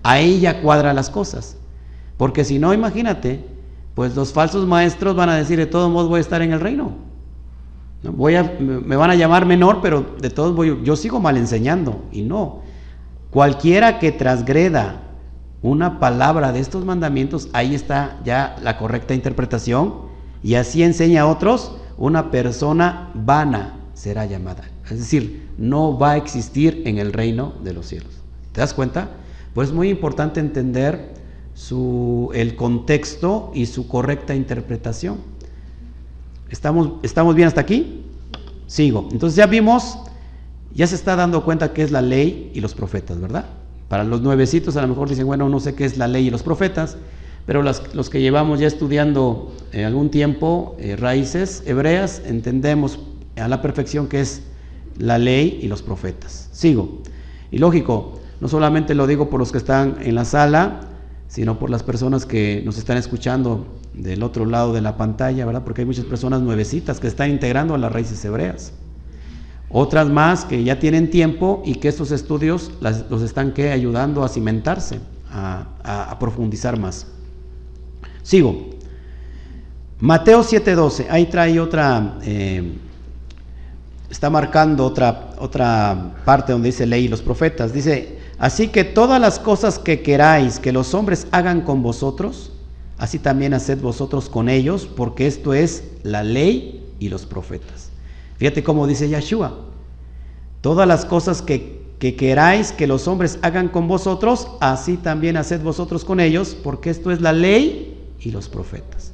Ahí 0.02 0.40
ya 0.40 0.62
cuadra 0.62 0.94
las 0.94 1.10
cosas. 1.10 1.58
Porque 2.16 2.44
si 2.44 2.58
no, 2.58 2.72
imagínate, 2.72 3.44
pues 3.94 4.14
los 4.14 4.32
falsos 4.32 4.66
maestros 4.66 5.16
van 5.16 5.28
a 5.28 5.36
decir, 5.36 5.58
de 5.58 5.66
todos 5.66 5.90
modos 5.90 6.08
voy 6.08 6.18
a 6.18 6.20
estar 6.20 6.42
en 6.42 6.52
el 6.52 6.60
reino. 6.60 6.92
Voy 8.02 8.34
a, 8.34 8.42
me 8.60 8.96
van 8.96 9.10
a 9.10 9.14
llamar 9.14 9.46
menor, 9.46 9.80
pero 9.80 10.04
de 10.20 10.30
todos 10.30 10.54
voy, 10.54 10.80
yo 10.84 10.94
sigo 10.96 11.20
mal 11.20 11.36
enseñando. 11.36 12.04
Y 12.12 12.22
no. 12.22 12.62
Cualquiera 13.30 13.98
que 13.98 14.12
transgreda 14.12 15.00
una 15.62 15.98
palabra 15.98 16.52
de 16.52 16.60
estos 16.60 16.84
mandamientos, 16.84 17.48
ahí 17.52 17.74
está 17.74 18.20
ya 18.24 18.56
la 18.62 18.76
correcta 18.76 19.14
interpretación. 19.14 19.94
Y 20.42 20.56
así 20.56 20.82
enseña 20.82 21.22
a 21.22 21.26
otros, 21.26 21.76
una 21.96 22.30
persona 22.30 23.10
vana 23.14 23.76
será 23.94 24.26
llamada. 24.26 24.64
Es 24.90 24.98
decir, 24.98 25.48
no 25.56 25.98
va 25.98 26.12
a 26.12 26.16
existir 26.16 26.82
en 26.84 26.98
el 26.98 27.12
reino 27.12 27.54
de 27.62 27.72
los 27.72 27.86
cielos. 27.86 28.12
¿Te 28.52 28.60
das 28.60 28.74
cuenta? 28.74 29.08
Pues 29.54 29.68
es 29.68 29.74
muy 29.74 29.88
importante 29.88 30.40
entender 30.40 31.14
su, 31.54 32.30
el 32.34 32.56
contexto 32.56 33.50
y 33.54 33.66
su 33.66 33.88
correcta 33.88 34.34
interpretación. 34.34 35.18
¿Estamos, 36.50 36.92
¿Estamos 37.02 37.34
bien 37.34 37.48
hasta 37.48 37.60
aquí? 37.60 38.04
Sigo. 38.66 39.08
Entonces 39.12 39.36
ya 39.36 39.46
vimos, 39.46 39.98
ya 40.74 40.86
se 40.86 40.94
está 40.94 41.16
dando 41.16 41.44
cuenta 41.44 41.72
qué 41.72 41.82
es 41.82 41.90
la 41.90 42.02
ley 42.02 42.50
y 42.54 42.60
los 42.60 42.74
profetas, 42.74 43.20
¿verdad? 43.20 43.46
Para 43.88 44.04
los 44.04 44.20
nuevecitos 44.20 44.76
a 44.76 44.82
lo 44.82 44.88
mejor 44.88 45.08
dicen, 45.08 45.26
bueno, 45.26 45.48
no 45.48 45.60
sé 45.60 45.74
qué 45.74 45.84
es 45.84 45.96
la 45.96 46.08
ley 46.08 46.26
y 46.26 46.30
los 46.30 46.42
profetas, 46.42 46.96
pero 47.46 47.62
los 47.62 48.10
que 48.10 48.20
llevamos 48.20 48.58
ya 48.58 48.66
estudiando 48.66 49.54
eh, 49.72 49.84
algún 49.84 50.10
tiempo 50.10 50.76
eh, 50.78 50.96
raíces 50.96 51.62
hebreas, 51.66 52.22
entendemos 52.24 52.98
a 53.36 53.48
la 53.48 53.60
perfección 53.60 54.08
qué 54.08 54.20
es 54.20 54.42
la 54.98 55.18
ley 55.18 55.58
y 55.62 55.68
los 55.68 55.82
profetas. 55.82 56.48
Sigo. 56.52 57.02
Y 57.50 57.58
lógico, 57.58 58.18
no 58.40 58.48
solamente 58.48 58.94
lo 58.94 59.06
digo 59.06 59.28
por 59.28 59.40
los 59.40 59.52
que 59.52 59.58
están 59.58 59.98
en 60.00 60.14
la 60.14 60.24
sala, 60.24 60.80
sino 61.28 61.58
por 61.58 61.70
las 61.70 61.82
personas 61.82 62.26
que 62.26 62.62
nos 62.64 62.78
están 62.78 62.96
escuchando 62.96 63.66
del 63.94 64.22
otro 64.22 64.44
lado 64.44 64.72
de 64.72 64.80
la 64.80 64.96
pantalla, 64.96 65.44
¿verdad? 65.46 65.62
Porque 65.64 65.82
hay 65.82 65.86
muchas 65.86 66.04
personas 66.04 66.40
nuevecitas 66.42 67.00
que 67.00 67.06
están 67.06 67.30
integrando 67.30 67.74
a 67.74 67.78
las 67.78 67.92
raíces 67.92 68.24
hebreas. 68.24 68.72
Otras 69.70 70.08
más 70.08 70.44
que 70.44 70.62
ya 70.62 70.78
tienen 70.78 71.10
tiempo 71.10 71.62
y 71.64 71.76
que 71.76 71.88
estos 71.88 72.12
estudios 72.12 72.70
los 72.80 73.22
están 73.22 73.52
¿qué? 73.52 73.72
ayudando 73.72 74.22
a 74.22 74.28
cimentarse, 74.28 75.00
a, 75.32 76.16
profundizar 76.20 76.78
más. 76.78 77.08
Sigo. 78.22 78.70
Mateo 79.98 80.42
7:12, 80.42 81.06
ahí 81.10 81.26
trae 81.26 81.58
otra, 81.58 82.18
eh, 82.22 82.74
está 84.10 84.30
marcando 84.30 84.84
otra, 84.84 85.30
otra 85.38 86.14
parte 86.24 86.52
donde 86.52 86.68
dice 86.68 86.86
ley 86.86 87.06
y 87.06 87.08
los 87.08 87.22
profetas. 87.22 87.72
Dice, 87.72 88.13
Así 88.38 88.68
que 88.68 88.84
todas 88.84 89.20
las 89.20 89.38
cosas 89.38 89.78
que 89.78 90.02
queráis 90.02 90.58
que 90.58 90.72
los 90.72 90.94
hombres 90.94 91.26
hagan 91.30 91.60
con 91.60 91.82
vosotros, 91.82 92.52
así 92.98 93.18
también 93.18 93.54
haced 93.54 93.80
vosotros 93.80 94.28
con 94.28 94.48
ellos, 94.48 94.88
porque 94.96 95.26
esto 95.26 95.54
es 95.54 95.84
la 96.02 96.22
ley 96.22 96.84
y 96.98 97.08
los 97.08 97.26
profetas. 97.26 97.90
Fíjate 98.36 98.64
cómo 98.64 98.86
dice 98.86 99.08
Yeshua. 99.08 99.58
Todas 100.60 100.88
las 100.88 101.04
cosas 101.04 101.42
que, 101.42 101.82
que 101.98 102.16
queráis 102.16 102.72
que 102.72 102.86
los 102.86 103.06
hombres 103.06 103.38
hagan 103.42 103.68
con 103.68 103.86
vosotros, 103.86 104.48
así 104.60 104.96
también 104.96 105.36
haced 105.36 105.60
vosotros 105.60 106.04
con 106.04 106.20
ellos, 106.20 106.56
porque 106.62 106.90
esto 106.90 107.10
es 107.10 107.20
la 107.20 107.32
ley 107.32 107.98
y 108.20 108.30
los 108.30 108.48
profetas. 108.48 109.12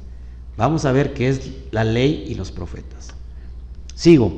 Vamos 0.57 0.85
a 0.85 0.91
ver 0.91 1.13
qué 1.13 1.29
es 1.29 1.51
la 1.71 1.83
ley 1.83 2.25
y 2.27 2.35
los 2.35 2.51
profetas. 2.51 3.09
Sigo. 3.95 4.31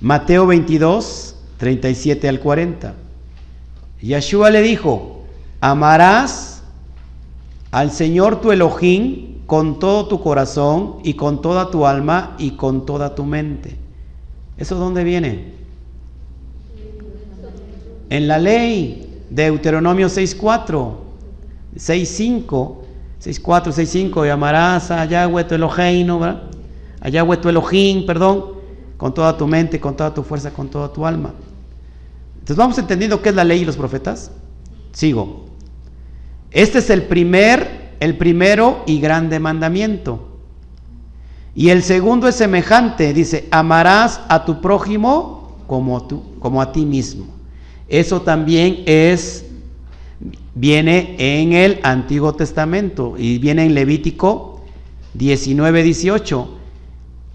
Mateo 0.00 0.46
22, 0.46 1.36
37 1.58 2.28
al 2.28 2.40
40. 2.40 2.94
Yeshua 4.02 4.50
le 4.50 4.62
dijo, 4.62 5.22
amarás 5.60 6.62
al 7.70 7.90
Señor 7.92 8.40
tu 8.40 8.50
Elohim 8.50 9.32
con 9.46 9.78
todo 9.78 10.08
tu 10.08 10.20
corazón 10.20 10.96
y 11.04 11.14
con 11.14 11.40
toda 11.40 11.70
tu 11.70 11.86
alma 11.86 12.34
y 12.38 12.52
con 12.52 12.84
toda 12.84 13.14
tu 13.14 13.24
mente. 13.24 13.76
¿Eso 14.58 14.76
dónde 14.76 15.04
viene? 15.04 15.52
En 18.10 18.28
la 18.28 18.38
ley, 18.38 19.24
Deuteronomio 19.30 20.08
6.4, 20.08 20.92
6.5, 21.76 22.46
6.4, 23.24 23.72
6.5, 23.72 24.26
y 24.26 24.30
amarás 24.30 24.90
a 24.90 25.04
Yahweh 25.04 25.44
tu 25.44 25.54
Elohim, 25.54 26.10
a 27.00 27.08
Yahweh 27.08 27.36
tu 27.38 27.48
Elohim, 27.48 28.04
perdón, 28.04 28.52
con 28.96 29.14
toda 29.14 29.36
tu 29.36 29.46
mente, 29.46 29.80
con 29.80 29.96
toda 29.96 30.12
tu 30.12 30.22
fuerza, 30.22 30.50
con 30.50 30.68
toda 30.68 30.92
tu 30.92 31.06
alma. 31.06 31.32
Entonces 32.42 32.56
vamos 32.56 32.76
entendiendo 32.76 33.22
qué 33.22 33.28
es 33.28 33.36
la 33.36 33.44
ley 33.44 33.60
y 33.60 33.64
los 33.64 33.76
profetas. 33.76 34.32
Sigo. 34.90 35.44
Este 36.50 36.80
es 36.80 36.90
el 36.90 37.04
primer, 37.04 37.94
el 38.00 38.18
primero 38.18 38.82
y 38.84 38.98
grande 38.98 39.38
mandamiento. 39.38 40.40
Y 41.54 41.68
el 41.68 41.84
segundo 41.84 42.26
es 42.26 42.34
semejante, 42.34 43.12
dice, 43.12 43.46
amarás 43.52 44.22
a 44.26 44.44
tu 44.44 44.60
prójimo 44.60 45.56
como, 45.68 46.04
tú, 46.08 46.24
como 46.40 46.60
a 46.60 46.72
ti 46.72 46.84
mismo. 46.84 47.26
Eso 47.88 48.22
también 48.22 48.82
es, 48.86 49.46
viene 50.56 51.14
en 51.18 51.52
el 51.52 51.78
Antiguo 51.84 52.34
Testamento 52.34 53.14
y 53.16 53.38
viene 53.38 53.66
en 53.66 53.74
Levítico 53.74 54.62
19, 55.14 55.84
18. 55.84 56.58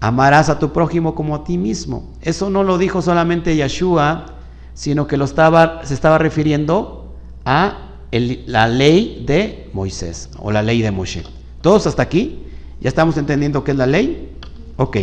Amarás 0.00 0.50
a 0.50 0.58
tu 0.58 0.70
prójimo 0.70 1.14
como 1.14 1.34
a 1.34 1.44
ti 1.44 1.56
mismo. 1.56 2.10
Eso 2.20 2.50
no 2.50 2.62
lo 2.62 2.76
dijo 2.76 3.00
solamente 3.00 3.56
Yeshua, 3.56 4.34
sino 4.78 5.08
que 5.08 5.16
lo 5.16 5.24
estaba, 5.24 5.84
se 5.84 5.92
estaba 5.92 6.18
refiriendo 6.18 7.12
a 7.44 7.96
la 8.12 8.68
ley 8.68 9.24
de 9.26 9.68
Moisés 9.72 10.30
o 10.38 10.52
la 10.52 10.62
ley 10.62 10.82
de 10.82 10.92
Moshe. 10.92 11.24
¿Todos 11.62 11.88
hasta 11.88 12.04
aquí? 12.04 12.44
¿Ya 12.80 12.88
estamos 12.88 13.16
entendiendo 13.16 13.64
qué 13.64 13.72
es 13.72 13.76
la 13.76 13.86
ley? 13.86 14.36
Ok. 14.76 14.98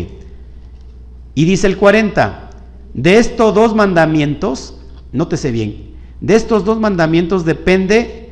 Y 1.33 1.43
dice 1.43 1.67
el 1.67 1.75
40, 1.75 2.51
de 2.93 3.17
estos 3.17 3.53
dos 3.53 3.75
mandamientos, 3.75 4.75
nótese 5.11 5.51
bien, 5.51 5.93
de 6.21 6.35
estos 6.35 6.63
dos 6.63 6.79
mandamientos 6.79 7.43
depende 7.43 8.29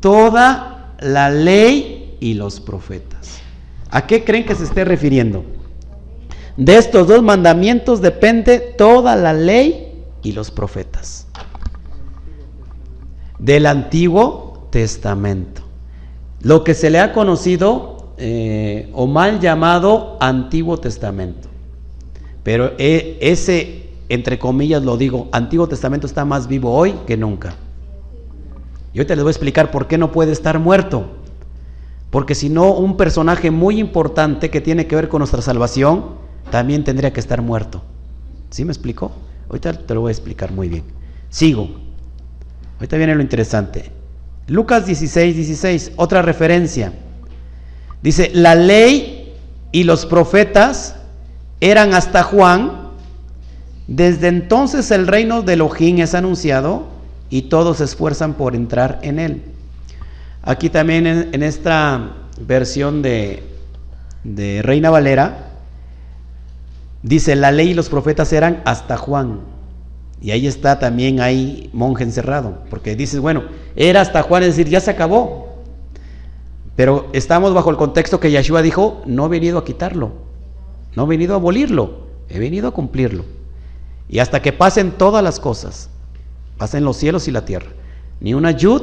toda 0.00 0.94
la 1.00 1.28
ley 1.28 2.16
y 2.20 2.32
los 2.32 2.58
profetas. 2.58 3.40
¿A 3.90 4.06
qué 4.06 4.24
creen 4.24 4.46
que 4.46 4.54
se 4.54 4.64
esté 4.64 4.86
refiriendo? 4.86 5.44
De 6.56 6.78
estos 6.78 7.06
dos 7.06 7.22
mandamientos 7.22 8.00
depende 8.00 8.60
toda 8.78 9.14
la 9.14 9.34
ley 9.34 9.85
y 10.26 10.32
los 10.32 10.50
profetas. 10.50 11.28
Del 13.38 13.66
Antiguo 13.66 14.66
Testamento. 14.70 15.62
Lo 16.40 16.64
que 16.64 16.74
se 16.74 16.90
le 16.90 16.98
ha 16.98 17.12
conocido 17.12 18.12
eh, 18.18 18.90
o 18.92 19.06
mal 19.06 19.38
llamado 19.38 20.16
Antiguo 20.20 20.78
Testamento. 20.78 21.48
Pero 22.42 22.72
eh, 22.78 23.18
ese, 23.20 23.90
entre 24.08 24.40
comillas 24.40 24.82
lo 24.82 24.96
digo, 24.96 25.28
Antiguo 25.30 25.68
Testamento 25.68 26.08
está 26.08 26.24
más 26.24 26.48
vivo 26.48 26.72
hoy 26.72 26.96
que 27.06 27.16
nunca. 27.16 27.54
Y 28.92 28.98
ahorita 28.98 29.14
les 29.14 29.22
voy 29.22 29.30
a 29.30 29.32
explicar 29.32 29.70
por 29.70 29.86
qué 29.86 29.96
no 29.96 30.10
puede 30.10 30.32
estar 30.32 30.58
muerto. 30.58 31.06
Porque 32.10 32.34
si 32.34 32.48
no, 32.48 32.72
un 32.72 32.96
personaje 32.96 33.52
muy 33.52 33.78
importante 33.78 34.50
que 34.50 34.60
tiene 34.60 34.88
que 34.88 34.96
ver 34.96 35.08
con 35.08 35.20
nuestra 35.20 35.42
salvación 35.42 36.26
también 36.50 36.82
tendría 36.82 37.12
que 37.12 37.20
estar 37.20 37.42
muerto. 37.42 37.82
¿Sí 38.50 38.64
me 38.64 38.72
explicó? 38.72 39.12
Ahorita 39.48 39.72
te 39.72 39.94
lo 39.94 40.02
voy 40.02 40.10
a 40.10 40.12
explicar 40.12 40.52
muy 40.52 40.68
bien. 40.68 40.84
Sigo. 41.28 41.70
Ahorita 42.78 42.96
viene 42.96 43.14
lo 43.14 43.22
interesante. 43.22 43.90
Lucas 44.48 44.86
16, 44.86 45.34
16, 45.34 45.92
otra 45.96 46.22
referencia. 46.22 46.92
Dice, 48.02 48.30
la 48.34 48.54
ley 48.54 49.34
y 49.72 49.84
los 49.84 50.06
profetas 50.06 50.96
eran 51.60 51.94
hasta 51.94 52.22
Juan. 52.22 52.86
Desde 53.88 54.28
entonces 54.28 54.90
el 54.90 55.06
reino 55.06 55.42
de 55.42 55.54
Elohim 55.54 55.98
es 55.98 56.14
anunciado 56.14 56.86
y 57.30 57.42
todos 57.42 57.78
se 57.78 57.84
esfuerzan 57.84 58.34
por 58.34 58.54
entrar 58.54 58.98
en 59.02 59.18
él. 59.18 59.42
Aquí 60.42 60.70
también 60.70 61.06
en, 61.06 61.42
esta 61.42 62.12
versión 62.40 63.02
de, 63.02 63.42
de 64.22 64.62
Reina 64.62 64.90
Valera, 64.90 65.45
dice, 67.06 67.36
la 67.36 67.52
ley 67.52 67.70
y 67.70 67.74
los 67.74 67.88
profetas 67.88 68.32
eran 68.32 68.62
hasta 68.64 68.96
Juan. 68.96 69.40
Y 70.20 70.32
ahí 70.32 70.46
está 70.46 70.78
también 70.78 71.20
ahí 71.20 71.70
monje 71.72 72.02
encerrado, 72.02 72.58
porque 72.68 72.96
dices, 72.96 73.20
bueno, 73.20 73.44
era 73.76 74.00
hasta 74.00 74.22
Juan, 74.22 74.42
es 74.42 74.56
decir, 74.56 74.68
ya 74.68 74.80
se 74.80 74.90
acabó. 74.90 75.62
Pero 76.74 77.08
estamos 77.12 77.54
bajo 77.54 77.70
el 77.70 77.76
contexto 77.76 78.18
que 78.18 78.30
Yeshua 78.30 78.60
dijo, 78.60 79.02
no 79.06 79.26
he 79.26 79.28
venido 79.28 79.58
a 79.58 79.64
quitarlo, 79.64 80.12
no 80.96 81.04
he 81.04 81.06
venido 81.06 81.34
a 81.34 81.36
abolirlo, 81.36 82.06
he 82.28 82.38
venido 82.38 82.68
a 82.68 82.72
cumplirlo. 82.72 83.24
Y 84.08 84.18
hasta 84.18 84.42
que 84.42 84.52
pasen 84.52 84.92
todas 84.92 85.22
las 85.22 85.38
cosas, 85.38 85.90
pasen 86.58 86.84
los 86.84 86.96
cielos 86.96 87.28
y 87.28 87.30
la 87.30 87.44
tierra, 87.44 87.68
ni 88.20 88.34
una 88.34 88.50
yud, 88.50 88.82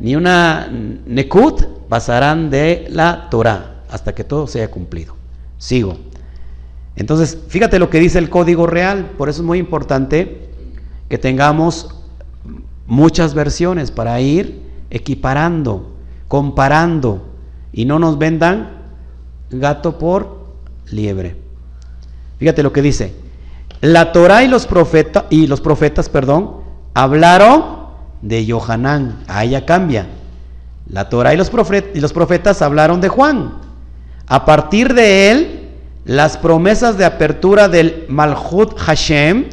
ni 0.00 0.16
una 0.16 0.68
nekut 1.06 1.64
pasarán 1.88 2.48
de 2.50 2.86
la 2.88 3.28
Torah 3.30 3.82
hasta 3.90 4.14
que 4.14 4.24
todo 4.24 4.46
sea 4.46 4.70
cumplido. 4.70 5.14
Sigo. 5.58 6.11
Entonces, 6.96 7.38
fíjate 7.48 7.78
lo 7.78 7.90
que 7.90 8.00
dice 8.00 8.18
el 8.18 8.30
código 8.30 8.66
real, 8.66 9.12
por 9.16 9.28
eso 9.28 9.40
es 9.40 9.46
muy 9.46 9.58
importante 9.58 10.50
que 11.08 11.18
tengamos 11.18 11.94
muchas 12.86 13.34
versiones 13.34 13.90
para 13.90 14.20
ir 14.20 14.62
equiparando, 14.90 15.94
comparando 16.28 17.28
y 17.72 17.86
no 17.86 17.98
nos 17.98 18.18
vendan 18.18 18.82
gato 19.50 19.98
por 19.98 20.46
liebre. 20.90 21.36
Fíjate 22.38 22.62
lo 22.62 22.72
que 22.72 22.82
dice. 22.82 23.14
La 23.80 24.12
Torah 24.12 24.44
y 24.44 24.48
los 24.48 24.66
profetas 24.66 25.24
y 25.30 25.46
los 25.46 25.60
profetas, 25.60 26.08
perdón, 26.08 26.58
hablaron 26.94 27.86
de 28.20 28.46
Johanán. 28.48 29.24
Ahí 29.26 29.50
ya 29.50 29.66
cambia. 29.66 30.08
La 30.88 31.08
Torah 31.08 31.34
y 31.34 31.36
los, 31.36 31.50
y 31.94 32.00
los 32.00 32.12
profetas 32.12 32.62
hablaron 32.62 33.00
de 33.00 33.08
Juan. 33.08 33.54
A 34.26 34.44
partir 34.44 34.94
de 34.94 35.30
él, 35.30 35.61
las 36.04 36.36
promesas 36.36 36.98
de 36.98 37.04
apertura 37.04 37.68
del 37.68 38.06
Malhut 38.08 38.76
Hashem 38.78 39.46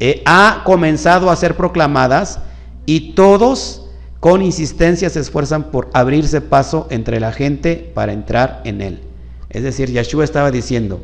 eh, 0.00 0.22
ha 0.26 0.62
comenzado 0.64 1.30
a 1.30 1.36
ser 1.36 1.56
proclamadas 1.56 2.40
y 2.84 3.12
todos 3.14 3.88
con 4.18 4.42
insistencia 4.42 5.08
se 5.08 5.20
esfuerzan 5.20 5.70
por 5.70 5.88
abrirse 5.94 6.40
paso 6.40 6.86
entre 6.90 7.20
la 7.20 7.32
gente 7.32 7.90
para 7.94 8.12
entrar 8.12 8.60
en 8.64 8.80
él. 8.80 9.00
Es 9.50 9.62
decir, 9.62 9.90
Yeshua 9.90 10.24
estaba 10.24 10.50
diciendo, 10.50 11.00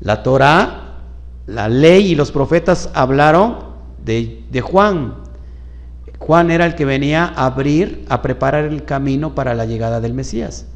la 0.00 0.22
Torah, 0.22 0.98
la 1.46 1.68
ley 1.68 2.12
y 2.12 2.14
los 2.14 2.32
profetas 2.32 2.90
hablaron 2.94 3.58
de 4.04 4.60
Juan. 4.62 5.14
Juan 6.18 6.50
era 6.50 6.66
el 6.66 6.74
que 6.74 6.84
venía 6.84 7.24
a 7.24 7.46
abrir, 7.46 8.04
a 8.08 8.22
preparar 8.22 8.64
el 8.64 8.84
camino 8.84 9.34
para 9.34 9.54
la 9.54 9.64
llegada 9.64 10.00
del 10.00 10.14
Mesías. 10.14 10.66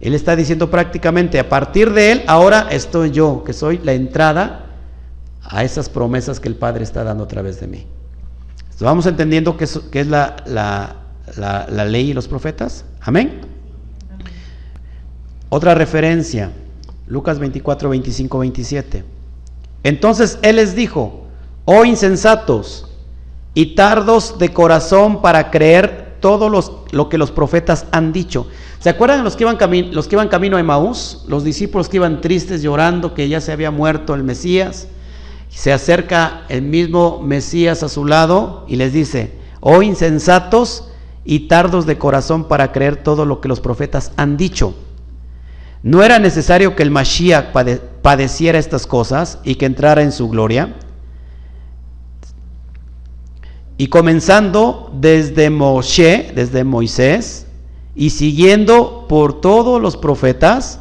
Él 0.00 0.14
está 0.14 0.36
diciendo 0.36 0.70
prácticamente, 0.70 1.38
a 1.38 1.48
partir 1.48 1.92
de 1.92 2.12
él, 2.12 2.22
ahora 2.26 2.68
estoy 2.70 3.10
yo, 3.10 3.44
que 3.44 3.52
soy 3.52 3.78
la 3.78 3.92
entrada 3.92 4.66
a 5.42 5.64
esas 5.64 5.88
promesas 5.88 6.40
que 6.40 6.48
el 6.48 6.56
Padre 6.56 6.84
está 6.84 7.04
dando 7.04 7.24
a 7.24 7.28
través 7.28 7.60
de 7.60 7.66
mí. 7.66 7.86
Vamos 8.80 9.06
entendiendo 9.06 9.56
qué 9.56 9.64
es, 9.64 10.06
la, 10.08 10.96
ley 11.86 12.10
y 12.10 12.12
los 12.12 12.28
profetas. 12.28 12.84
Amén. 13.00 13.42
Otra 15.48 15.74
referencia, 15.74 16.50
Lucas 17.06 17.38
24, 17.38 17.88
25, 17.88 18.38
27. 18.38 19.04
Entonces 19.84 20.38
Él 20.42 20.56
les 20.56 20.74
dijo, 20.74 21.26
oh 21.64 21.84
insensatos 21.84 22.90
y 23.54 23.74
tardos 23.76 24.38
de 24.38 24.52
corazón 24.52 25.22
para 25.22 25.50
creer 25.50 26.03
todo 26.24 26.48
lo 26.48 27.08
que 27.10 27.18
los 27.18 27.30
profetas 27.30 27.84
han 27.92 28.10
dicho. 28.10 28.46
¿Se 28.78 28.88
acuerdan 28.88 29.24
los 29.24 29.36
que, 29.36 29.44
iban 29.44 29.58
los 29.92 30.08
que 30.08 30.14
iban 30.14 30.28
camino 30.28 30.56
a 30.56 30.60
Emaús? 30.60 31.22
Los 31.28 31.44
discípulos 31.44 31.90
que 31.90 31.98
iban 31.98 32.22
tristes 32.22 32.62
llorando 32.62 33.12
que 33.12 33.28
ya 33.28 33.42
se 33.42 33.52
había 33.52 33.70
muerto 33.70 34.14
el 34.14 34.24
Mesías. 34.24 34.88
Se 35.50 35.70
acerca 35.70 36.44
el 36.48 36.62
mismo 36.62 37.20
Mesías 37.22 37.82
a 37.82 37.90
su 37.90 38.06
lado 38.06 38.64
y 38.68 38.76
les 38.76 38.94
dice, 38.94 39.34
oh 39.60 39.82
insensatos 39.82 40.88
y 41.26 41.40
tardos 41.40 41.84
de 41.84 41.98
corazón 41.98 42.48
para 42.48 42.72
creer 42.72 42.96
todo 42.96 43.26
lo 43.26 43.42
que 43.42 43.48
los 43.48 43.60
profetas 43.60 44.10
han 44.16 44.38
dicho. 44.38 44.74
¿No 45.82 46.02
era 46.02 46.18
necesario 46.18 46.74
que 46.74 46.84
el 46.84 46.90
Mashiach 46.90 47.52
padeciera 48.00 48.58
estas 48.58 48.86
cosas 48.86 49.40
y 49.44 49.56
que 49.56 49.66
entrara 49.66 50.00
en 50.00 50.10
su 50.10 50.30
gloria? 50.30 50.74
Y 53.76 53.88
comenzando 53.88 54.90
desde 54.94 55.50
Moshe, 55.50 56.32
desde 56.34 56.64
Moisés, 56.64 57.46
y 57.94 58.10
siguiendo 58.10 59.06
por 59.08 59.40
todos 59.40 59.80
los 59.80 59.96
profetas, 59.96 60.80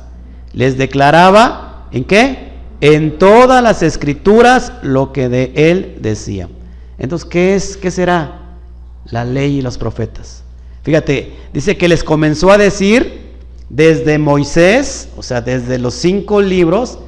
les 0.54 0.78
declaraba, 0.78 1.88
¿en 1.92 2.04
qué? 2.04 2.54
en 2.84 3.18
todas 3.18 3.64
las 3.64 3.82
escrituras 3.82 4.74
lo 4.82 5.14
que 5.14 5.30
de 5.30 5.54
él 5.56 6.00
decía. 6.02 6.50
Entonces, 6.98 7.26
¿qué 7.26 7.56
es? 7.56 7.78
¿Qué 7.78 7.90
será? 7.92 8.58
La 9.06 9.24
ley 9.24 9.60
y 9.60 9.62
los 9.62 9.78
profetas. 9.78 10.44
Fíjate, 10.82 11.32
dice 11.54 11.78
que 11.78 11.88
les 11.88 12.04
comenzó 12.04 12.52
a 12.52 12.58
decir 12.58 13.38
desde 13.70 14.18
Moisés, 14.18 15.08
o 15.16 15.24
sea, 15.24 15.40
desde 15.40 15.80
los 15.80 15.94
cinco 15.94 16.42
libros, 16.42 17.00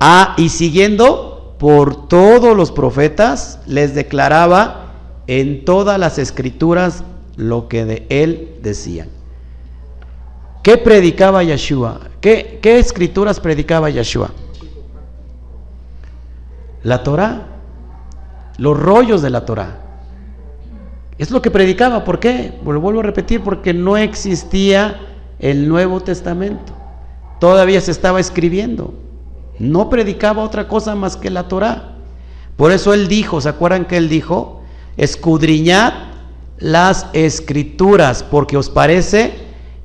a, 0.00 0.34
y 0.38 0.48
siguiendo 0.48 1.56
por 1.58 2.08
todos 2.08 2.56
los 2.56 2.72
profetas, 2.72 3.58
les 3.66 3.94
declaraba 3.94 4.81
en 5.26 5.64
todas 5.64 5.98
las 5.98 6.18
escrituras 6.18 7.04
lo 7.36 7.68
que 7.68 7.84
de 7.84 8.06
él 8.08 8.56
decían. 8.62 9.08
¿Qué 10.62 10.78
predicaba 10.78 11.42
Yeshua? 11.42 12.00
¿Qué, 12.20 12.60
escrituras 12.62 13.40
predicaba 13.40 13.90
Yeshua? 13.90 14.30
la 16.82 17.02
Torah, 17.02 17.46
los 18.58 18.78
rollos 18.78 19.22
de 19.22 19.30
la 19.30 19.44
Torah. 19.44 19.78
Es 21.18 21.30
lo 21.30 21.42
que 21.42 21.50
predicaba, 21.50 22.04
¿por 22.04 22.18
qué? 22.18 22.58
Lo 22.64 22.80
vuelvo 22.80 23.00
a 23.00 23.04
repetir, 23.04 23.42
porque 23.42 23.72
no 23.72 23.96
existía 23.96 25.00
el 25.38 25.68
Nuevo 25.68 26.00
Testamento. 26.00 26.72
Todavía 27.38 27.80
se 27.80 27.90
estaba 27.90 28.18
escribiendo. 28.18 28.94
No 29.58 29.88
predicaba 29.90 30.42
otra 30.42 30.66
cosa 30.66 30.94
más 30.94 31.16
que 31.16 31.30
la 31.30 31.48
Torah. 31.48 31.96
Por 32.56 32.72
eso 32.72 32.94
él 32.94 33.08
dijo, 33.08 33.40
¿se 33.40 33.48
acuerdan 33.48 33.84
que 33.84 33.96
él 33.96 34.08
dijo? 34.08 34.61
Escudriñad 34.96 35.92
las 36.58 37.06
escrituras, 37.12 38.22
porque 38.22 38.56
os 38.56 38.70
parece 38.70 39.32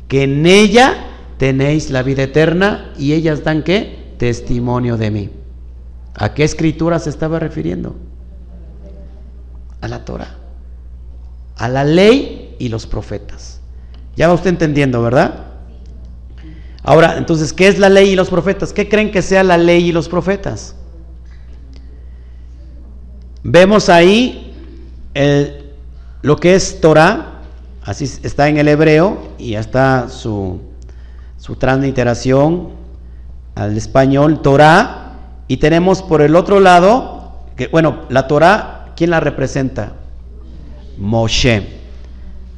que 0.08 0.24
en 0.24 0.46
ella 0.46 1.06
tenéis 1.38 1.90
la 1.90 2.04
vida 2.04 2.24
eterna 2.24 2.94
y 2.98 3.14
ellas 3.14 3.44
dan 3.44 3.64
qué? 3.64 4.14
Testimonio 4.18 4.98
de 4.98 5.12
mí. 5.12 5.30
¿A 6.14 6.34
qué 6.34 6.44
escritura 6.44 7.00
se 7.00 7.10
estaba 7.10 7.40
refiriendo? 7.40 7.96
A 9.82 9.88
la 9.88 10.06
Torah, 10.06 10.36
a 11.56 11.70
la 11.70 11.84
ley 11.84 12.56
y 12.60 12.70
los 12.70 12.88
profetas. 12.88 13.60
Ya 14.16 14.28
va 14.28 14.34
usted 14.34 14.50
entendiendo, 14.50 15.02
¿verdad? 15.02 15.46
Ahora, 16.84 17.18
entonces, 17.18 17.54
¿qué 17.54 17.68
es 17.68 17.78
la 17.78 17.90
ley 17.90 18.12
y 18.12 18.16
los 18.16 18.30
profetas? 18.30 18.74
¿Qué 18.74 18.88
creen 18.88 19.12
que 19.12 19.22
sea 19.22 19.44
la 19.44 19.58
ley 19.58 19.90
y 19.90 19.92
los 19.92 20.10
profetas? 20.10 20.76
Vemos 23.44 23.90
ahí 23.90 24.47
lo 26.22 26.36
que 26.38 26.56
es 26.56 26.82
Torah, 26.82 27.42
así 27.84 28.06
está 28.24 28.50
en 28.50 28.58
el 28.58 28.68
hebreo 28.68 29.18
y 29.38 29.52
ya 29.52 29.60
está 29.60 30.10
su, 30.10 30.60
su 31.38 31.56
transliteración 31.56 32.70
al 33.56 33.76
español, 33.78 34.42
Torah 34.42 35.14
y 35.48 35.58
tenemos 35.58 36.02
por 36.02 36.22
el 36.22 36.36
otro 36.36 36.60
lado, 36.60 37.32
bueno, 37.72 38.04
la 38.10 38.28
Torah, 38.28 38.94
¿quién 38.96 39.12
la 39.12 39.20
representa? 39.20 39.94
Moshe, 40.98 41.66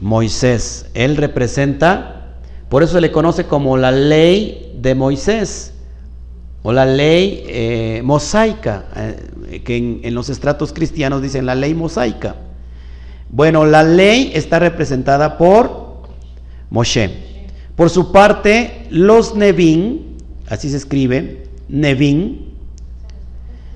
Moisés. 0.02 0.88
Él 0.94 1.18
representa, 1.18 2.38
por 2.70 2.84
eso 2.84 2.94
se 2.94 3.02
le 3.02 3.12
conoce 3.12 3.46
como 3.46 3.78
la 3.78 3.92
ley 3.92 4.76
de 4.80 4.96
Moisés 4.96 5.74
o 6.64 6.74
la 6.74 6.86
ley 6.86 7.44
eh, 7.48 8.02
mosaica, 8.04 8.86
eh, 8.96 9.62
que 9.64 9.78
en, 9.78 10.00
en, 10.04 10.14
los 10.16 10.30
estratos 10.30 10.74
cristianos 10.74 11.22
dicen 11.22 11.46
la 11.46 11.56
ley 11.56 11.74
mosaica. 11.74 12.36
Bueno, 13.30 13.66
la 13.66 13.84
ley 13.84 14.32
está 14.34 14.60
representada 14.60 15.38
por 15.38 16.04
Moshe. 16.70 17.48
Por 17.76 17.90
su 17.90 18.12
parte, 18.12 18.88
los 18.90 19.36
Nevin, 19.36 20.18
así 20.50 20.70
se 20.70 20.78
escribe, 20.78 21.48
Nevin, 21.70 22.50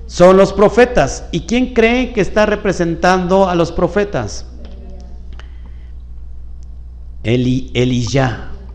son 0.06 0.36
los 0.36 0.52
profetas. 0.52 1.24
¿Y 1.32 1.40
quién 1.40 1.72
cree 1.72 2.12
que 2.12 2.20
está 2.20 2.46
representando 2.46 3.48
a 3.48 3.54
los 3.54 3.72
profetas? 3.72 4.46
Eli, 7.22 7.72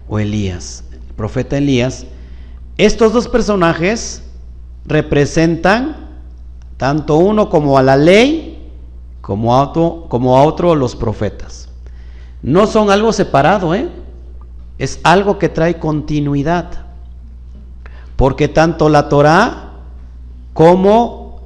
o 0.07 0.17
Elías, 0.17 0.83
el 0.91 1.13
profeta 1.15 1.57
Elías. 1.57 2.05
Estos 2.77 3.13
dos 3.13 3.27
personajes 3.27 4.23
representan 4.85 6.09
tanto 6.77 7.17
uno 7.17 7.49
como 7.49 7.77
a 7.77 7.83
la 7.83 7.95
ley, 7.95 8.48
como 9.29 9.55
a 9.55 9.61
otro, 9.61 10.07
como 10.09 10.35
a 10.35 10.41
otro 10.41 10.73
los 10.73 10.95
profetas. 10.95 11.69
No 12.41 12.65
son 12.65 12.89
algo 12.89 13.13
separado, 13.13 13.75
¿eh? 13.75 13.87
es 14.79 14.99
algo 15.03 15.37
que 15.37 15.49
trae 15.49 15.77
continuidad. 15.77 16.87
porque 18.15 18.47
tanto 18.47 18.89
la 18.89 19.07
Torá 19.07 19.73
como 20.53 21.41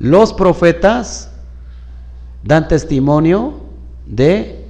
los 0.00 0.32
profetas 0.32 1.30
dan 2.42 2.66
testimonio 2.66 3.60
de 4.06 4.66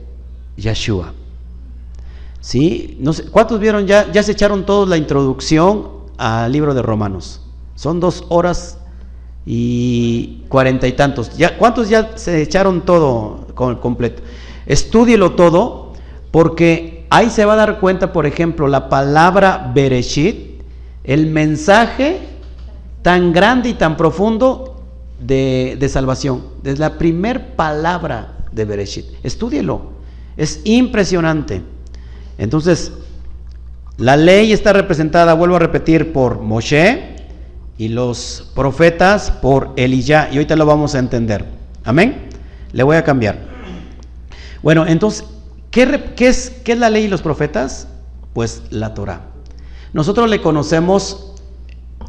Yeshua. 0.58 1.14
¿Sí? 2.40 2.98
No 3.00 3.14
sé, 3.14 3.24
¿Cuántos 3.30 3.58
vieron 3.58 3.86
ya? 3.86 4.12
Ya 4.12 4.22
se 4.22 4.32
echaron 4.32 4.66
todos 4.66 4.86
la 4.86 4.98
introducción 4.98 5.88
al 6.18 6.52
libro 6.52 6.74
de 6.74 6.82
Romanos. 6.82 7.40
Son 7.74 8.00
dos 8.00 8.26
horas 8.28 8.76
y 9.46 10.42
cuarenta 10.48 10.86
y 10.86 10.92
tantos. 10.92 11.36
¿Ya, 11.36 11.56
¿Cuántos 11.56 11.88
ya 11.88 12.16
se 12.16 12.42
echaron 12.42 12.82
todo 12.82 13.46
completo? 13.54 14.22
Estúdielo 14.66 15.32
todo 15.32 15.92
porque 16.30 17.06
ahí 17.10 17.30
se 17.30 17.44
va 17.44 17.54
a 17.54 17.56
dar 17.56 17.80
cuenta, 17.80 18.12
por 18.12 18.26
ejemplo, 18.26 18.68
la 18.68 18.88
palabra 18.88 19.72
Bereshit, 19.74 20.62
el 21.04 21.26
mensaje 21.26 22.20
tan 23.02 23.32
grande 23.32 23.70
y 23.70 23.74
tan 23.74 23.96
profundo 23.96 24.82
de, 25.18 25.76
de 25.78 25.88
salvación. 25.88 26.44
Es 26.64 26.78
la 26.78 26.98
primer 26.98 27.56
palabra 27.56 28.38
de 28.52 28.64
Bereshit. 28.64 29.06
Estúdielo. 29.22 29.92
Es 30.36 30.60
impresionante. 30.64 31.62
Entonces, 32.38 32.92
la 33.96 34.16
ley 34.16 34.52
está 34.52 34.72
representada, 34.72 35.34
vuelvo 35.34 35.56
a 35.56 35.58
repetir, 35.58 36.12
por 36.12 36.40
Moshe 36.40 37.09
y 37.80 37.88
los 37.88 38.52
profetas 38.54 39.30
por 39.30 39.72
Eliyah. 39.76 40.28
Y 40.30 40.34
ahorita 40.34 40.54
lo 40.54 40.66
vamos 40.66 40.94
a 40.94 40.98
entender. 40.98 41.46
Amén. 41.82 42.28
Le 42.72 42.82
voy 42.82 42.98
a 42.98 43.04
cambiar. 43.04 43.38
Bueno, 44.62 44.86
entonces, 44.86 45.24
¿qué, 45.70 45.98
es, 46.18 46.50
qué 46.62 46.72
es 46.72 46.78
la 46.78 46.90
ley 46.90 47.04
y 47.04 47.08
los 47.08 47.22
profetas? 47.22 47.88
Pues 48.34 48.64
la 48.68 48.92
Torah. 48.92 49.22
Nosotros 49.94 50.28
le 50.28 50.42
conocemos, 50.42 51.32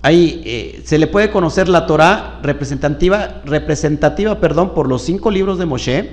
ahí 0.01 0.41
eh, 0.43 0.81
se 0.83 0.97
le 0.97 1.07
puede 1.07 1.31
conocer 1.31 1.69
la 1.69 1.85
Torah 1.85 2.41
representativa, 2.43 3.41
representativa 3.45 4.41
perdón, 4.41 4.73
por 4.73 4.89
los 4.89 5.03
cinco 5.03 5.31
libros 5.31 5.57
de 5.57 5.67
Moshe, 5.67 6.09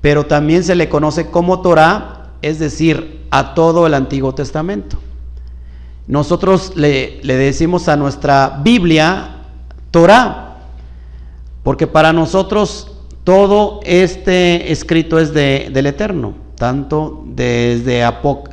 pero 0.00 0.26
también 0.26 0.62
se 0.62 0.76
le 0.76 0.88
conoce 0.88 1.26
como 1.26 1.60
Torah 1.60 2.20
es 2.40 2.60
decir, 2.60 3.26
a 3.32 3.54
todo 3.54 3.88
el 3.88 3.94
Antiguo 3.94 4.32
Testamento. 4.32 4.96
Nosotros 6.06 6.72
le, 6.76 7.20
decimos 7.22 7.88
a 7.88 7.96
nuestra 7.96 8.60
Biblia 8.62 9.36
Torah, 9.90 10.58
porque 11.62 11.86
para 11.86 12.12
nosotros 12.12 12.96
todo 13.24 13.80
este 13.84 14.72
escrito 14.72 15.18
es 15.18 15.32
de, 15.32 15.70
del 15.72 15.86
Eterno, 15.86 16.34
tanto 16.56 17.22
desde, 17.26 18.04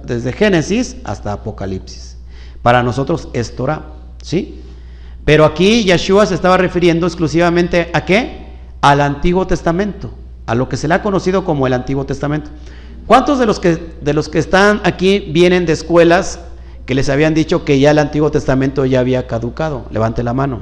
desde 0.04 0.34
Génesis 0.34 0.98
hasta 1.04 1.34
Apocalipsis. 1.34 2.18
Para 2.62 2.84
nosotros 2.84 3.30
es 3.34 3.56
Torah, 3.56 3.84
¿sí? 4.22 4.62
Pero 5.28 5.44
aquí 5.46 5.84
Yeshua 5.84 6.26
se 6.26 6.36
estaba 6.36 6.58
refiriendo 6.58 7.06
exclusivamente 7.06 7.90
a 7.94 8.06
qué? 8.06 8.48
Al 8.82 9.02
Antiguo 9.02 9.46
Testamento, 9.46 10.12
a 10.46 10.56
lo 10.56 10.70
que 10.70 10.78
se 10.78 10.88
le 10.88 10.94
ha 10.94 11.02
conocido 11.02 11.44
como 11.44 11.68
el 11.68 11.74
Antiguo 11.74 12.06
Testamento. 12.06 12.50
¿Cuántos 13.08 13.40
de 13.40 13.46
los, 13.46 13.60
que, 13.60 13.96
de 14.02 14.14
los 14.14 14.30
que 14.30 14.40
están 14.40 14.82
aquí 14.84 15.20
vienen 15.20 15.66
de 15.66 15.74
escuelas 15.74 16.40
que 16.88 16.95
les 16.95 17.10
habían 17.10 17.34
dicho 17.34 17.65
que 17.65 17.80
ya 17.80 17.91
el 17.91 18.00
Antiguo 18.00 18.32
Testamento 18.32 18.86
ya 18.86 19.02
había 19.02 19.28
caducado? 19.28 19.86
Levante 19.91 20.23
la 20.23 20.34
mano. 20.34 20.62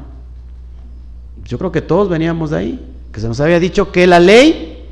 Yo 1.45 1.59
creo 1.59 1.71
que 1.71 1.83
todos 1.83 2.09
veníamos 2.09 2.49
de 2.49 2.57
ahí, 2.57 2.85
que 3.11 3.19
se 3.21 3.27
nos 3.27 3.39
había 3.39 3.59
dicho 3.59 3.91
que 3.91 4.07
la 4.07 4.19
ley, 4.19 4.87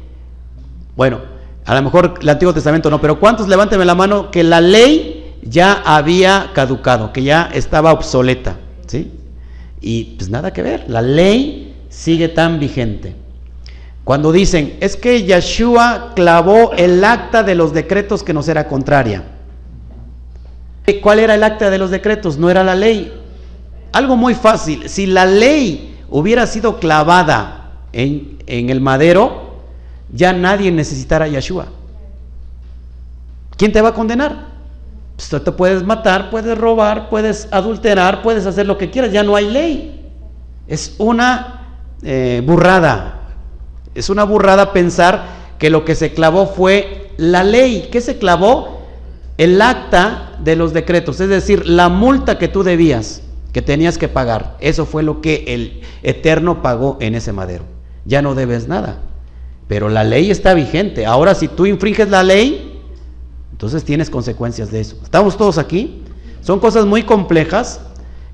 bueno, 0.96 1.22
a 1.66 1.74
lo 1.74 1.82
mejor 1.82 2.14
el 2.22 2.30
Antiguo 2.30 2.54
Testamento 2.54 2.92
no, 2.92 3.02
pero 3.02 3.20
¿cuántos 3.20 3.48
levánteme 3.48 3.84
la 3.84 3.96
mano 3.96 4.30
que 4.30 4.44
la 4.44 4.62
ley 4.62 5.36
ya 5.42 5.82
había 5.84 6.52
caducado, 6.54 7.12
que 7.12 7.24
ya 7.24 7.50
estaba 7.52 7.94
obsoleta? 7.94 8.58
¿Sí? 8.86 9.12
Y 9.82 10.16
pues 10.20 10.30
nada 10.30 10.54
que 10.54 10.62
ver, 10.62 10.86
la 10.88 11.02
ley 11.02 11.74
sigue 11.90 12.30
tan 12.30 12.60
vigente. 12.60 13.16
Cuando 14.04 14.32
dicen, 14.32 14.78
es 14.82 14.96
que 14.96 15.24
Yeshua 15.24 16.12
clavó 16.16 16.74
el 16.74 17.04
acta 17.04 17.42
de 17.42 17.56
los 17.56 17.74
decretos 17.74 18.22
que 18.22 18.34
nos 18.34 18.48
era 18.48 18.68
contraria. 18.68 19.33
¿Cuál 21.02 21.20
era 21.20 21.36
el 21.36 21.44
acta 21.44 21.70
de 21.70 21.78
los 21.78 21.92
decretos? 21.92 22.38
No 22.38 22.50
era 22.50 22.64
la 22.64 22.76
ley. 22.76 23.14
Algo 23.94 24.18
muy 24.18 24.36
fácil. 24.36 24.90
Si 24.90 25.06
la 25.06 25.26
ley 25.26 25.98
hubiera 26.10 26.46
sido 26.46 26.80
clavada 26.80 27.72
en, 27.94 28.38
el 28.48 28.82
madero, 28.82 29.62
ya 30.12 30.34
nadie 30.34 30.72
necesitara 30.72 31.26
a 31.26 31.28
Yeshua. 31.30 31.68
¿Quién 33.56 33.72
te 33.72 33.82
va 33.82 33.90
a 33.90 33.94
condenar? 33.94 34.48
Pues 35.16 35.30
tú 35.30 35.40
te 35.40 35.52
puedes 35.52 35.84
matar, 35.84 36.30
puedes 36.30 36.58
robar, 36.58 37.10
puedes 37.10 37.48
adulterar, 37.52 38.22
puedes 38.22 38.46
hacer 38.46 38.66
lo 38.66 38.78
que 38.78 38.90
quieras. 38.90 39.12
Ya 39.12 39.24
no 39.24 39.36
hay 39.36 39.50
ley. 39.50 40.12
Es 40.68 40.96
una 40.98 41.78
eh, 42.02 42.42
burrada. 42.46 43.22
Es 43.96 44.10
una 44.10 44.24
burrada 44.24 44.74
pensar 44.74 45.24
que 45.60 45.70
lo 45.70 45.86
que 45.86 45.96
se 45.96 46.14
clavó 46.14 46.48
fue 46.48 47.12
la 47.18 47.44
ley. 47.44 47.90
¿Qué 47.92 48.02
se 48.02 48.18
clavó? 48.18 48.82
El 49.38 49.62
acta 49.62 50.33
de 50.44 50.56
los 50.56 50.74
decretos, 50.74 51.20
es 51.20 51.30
decir, 51.30 51.68
la 51.68 51.90
multa 51.90 52.38
que 52.38 52.48
tú 52.48 52.64
debías, 52.64 53.22
que 53.52 53.62
tenías 53.62 53.98
que 53.98 54.08
pagar. 54.08 54.58
Eso 54.60 54.86
fue 54.86 55.04
lo 55.04 55.22
que 55.22 55.46
el 55.48 55.82
Eterno 56.02 56.62
pagó 56.62 56.98
en 57.00 57.16
ese 57.16 57.34
madero. 57.34 57.64
Ya 58.06 58.22
no 58.22 58.36
debes 58.36 58.68
nada. 58.68 59.00
Pero 59.68 59.90
la 59.90 60.04
ley 60.04 60.32
está 60.32 60.54
vigente. 60.54 61.06
Ahora, 61.06 61.36
si 61.36 61.48
tú 61.48 61.66
infringes 61.66 62.10
la 62.10 62.24
ley, 62.24 62.82
entonces 63.52 63.84
tienes 63.84 64.10
consecuencias 64.10 64.72
de 64.72 64.82
eso. 64.82 64.98
¿Estamos 65.04 65.38
todos 65.38 65.58
aquí? 65.58 66.04
Son 66.42 66.60
cosas 66.60 66.86
muy 66.86 67.04
complejas 67.04 67.80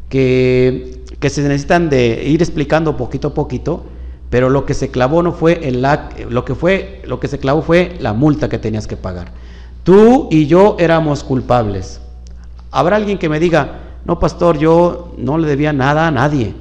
que, 0.09 1.03
que 1.19 1.29
se 1.29 1.41
necesitan 1.43 1.89
de 1.89 2.23
ir 2.25 2.41
explicando 2.41 2.97
poquito 2.97 3.29
a 3.29 3.33
poquito 3.33 3.85
pero 4.29 4.49
lo 4.49 4.65
que 4.65 4.73
se 4.73 4.89
clavó 4.89 5.23
no 5.23 5.31
fue 5.31 5.67
el 5.67 5.85
lo 6.29 6.45
que 6.45 6.55
fue, 6.55 7.01
lo 7.05 7.19
que 7.19 7.27
se 7.27 7.39
clavó 7.39 7.61
fue 7.61 7.97
la 7.99 8.13
multa 8.13 8.47
que 8.47 8.59
tenías 8.59 8.85
que 8.85 8.95
pagar. 8.95 9.31
Tú 9.83 10.27
y 10.31 10.47
yo 10.47 10.75
éramos 10.79 11.23
culpables. 11.23 12.01
Habrá 12.71 12.97
alguien 12.97 13.17
que 13.17 13.29
me 13.29 13.39
diga, 13.39 13.79
no 14.05 14.19
pastor, 14.19 14.57
yo 14.57 15.13
no 15.17 15.37
le 15.37 15.47
debía 15.47 15.73
nada 15.73 16.07
a 16.07 16.11
nadie. 16.11 16.53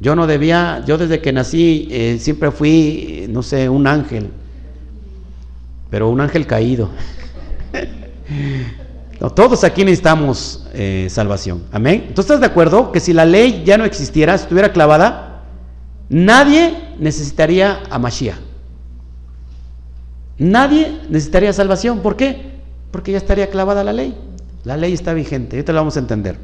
Yo 0.00 0.16
no 0.16 0.26
debía, 0.26 0.82
yo 0.86 0.98
desde 0.98 1.20
que 1.20 1.32
nací 1.32 1.88
eh, 1.90 2.18
siempre 2.20 2.50
fui, 2.50 3.26
no 3.30 3.42
sé, 3.42 3.68
un 3.68 3.86
ángel, 3.86 4.30
pero 5.88 6.10
un 6.10 6.20
ángel 6.20 6.46
caído. 6.46 6.90
todos 9.34 9.64
aquí 9.64 9.84
necesitamos 9.84 10.66
eh, 10.74 11.06
salvación. 11.08 11.62
Amén. 11.72 12.12
¿Tú 12.14 12.20
estás 12.20 12.40
de 12.40 12.46
acuerdo 12.46 12.92
que 12.92 13.00
si 13.00 13.12
la 13.12 13.24
ley 13.24 13.62
ya 13.64 13.78
no 13.78 13.84
existiera, 13.84 14.34
estuviera 14.34 14.72
clavada, 14.72 15.34
Nadie 16.08 16.94
necesitaría 16.98 17.82
a 17.90 17.98
Mashiach. 17.98 18.36
Nadie 20.38 21.00
necesitaría 21.08 21.52
salvación. 21.52 22.00
¿Por 22.00 22.16
qué? 22.16 22.54
Porque 22.90 23.12
ya 23.12 23.18
estaría 23.18 23.50
clavada 23.50 23.84
la 23.84 23.92
ley. 23.92 24.16
La 24.64 24.76
ley 24.76 24.92
está 24.92 25.14
vigente. 25.14 25.56
Ahorita 25.56 25.72
lo 25.72 25.80
vamos 25.80 25.96
a 25.96 26.00
entender. 26.00 26.36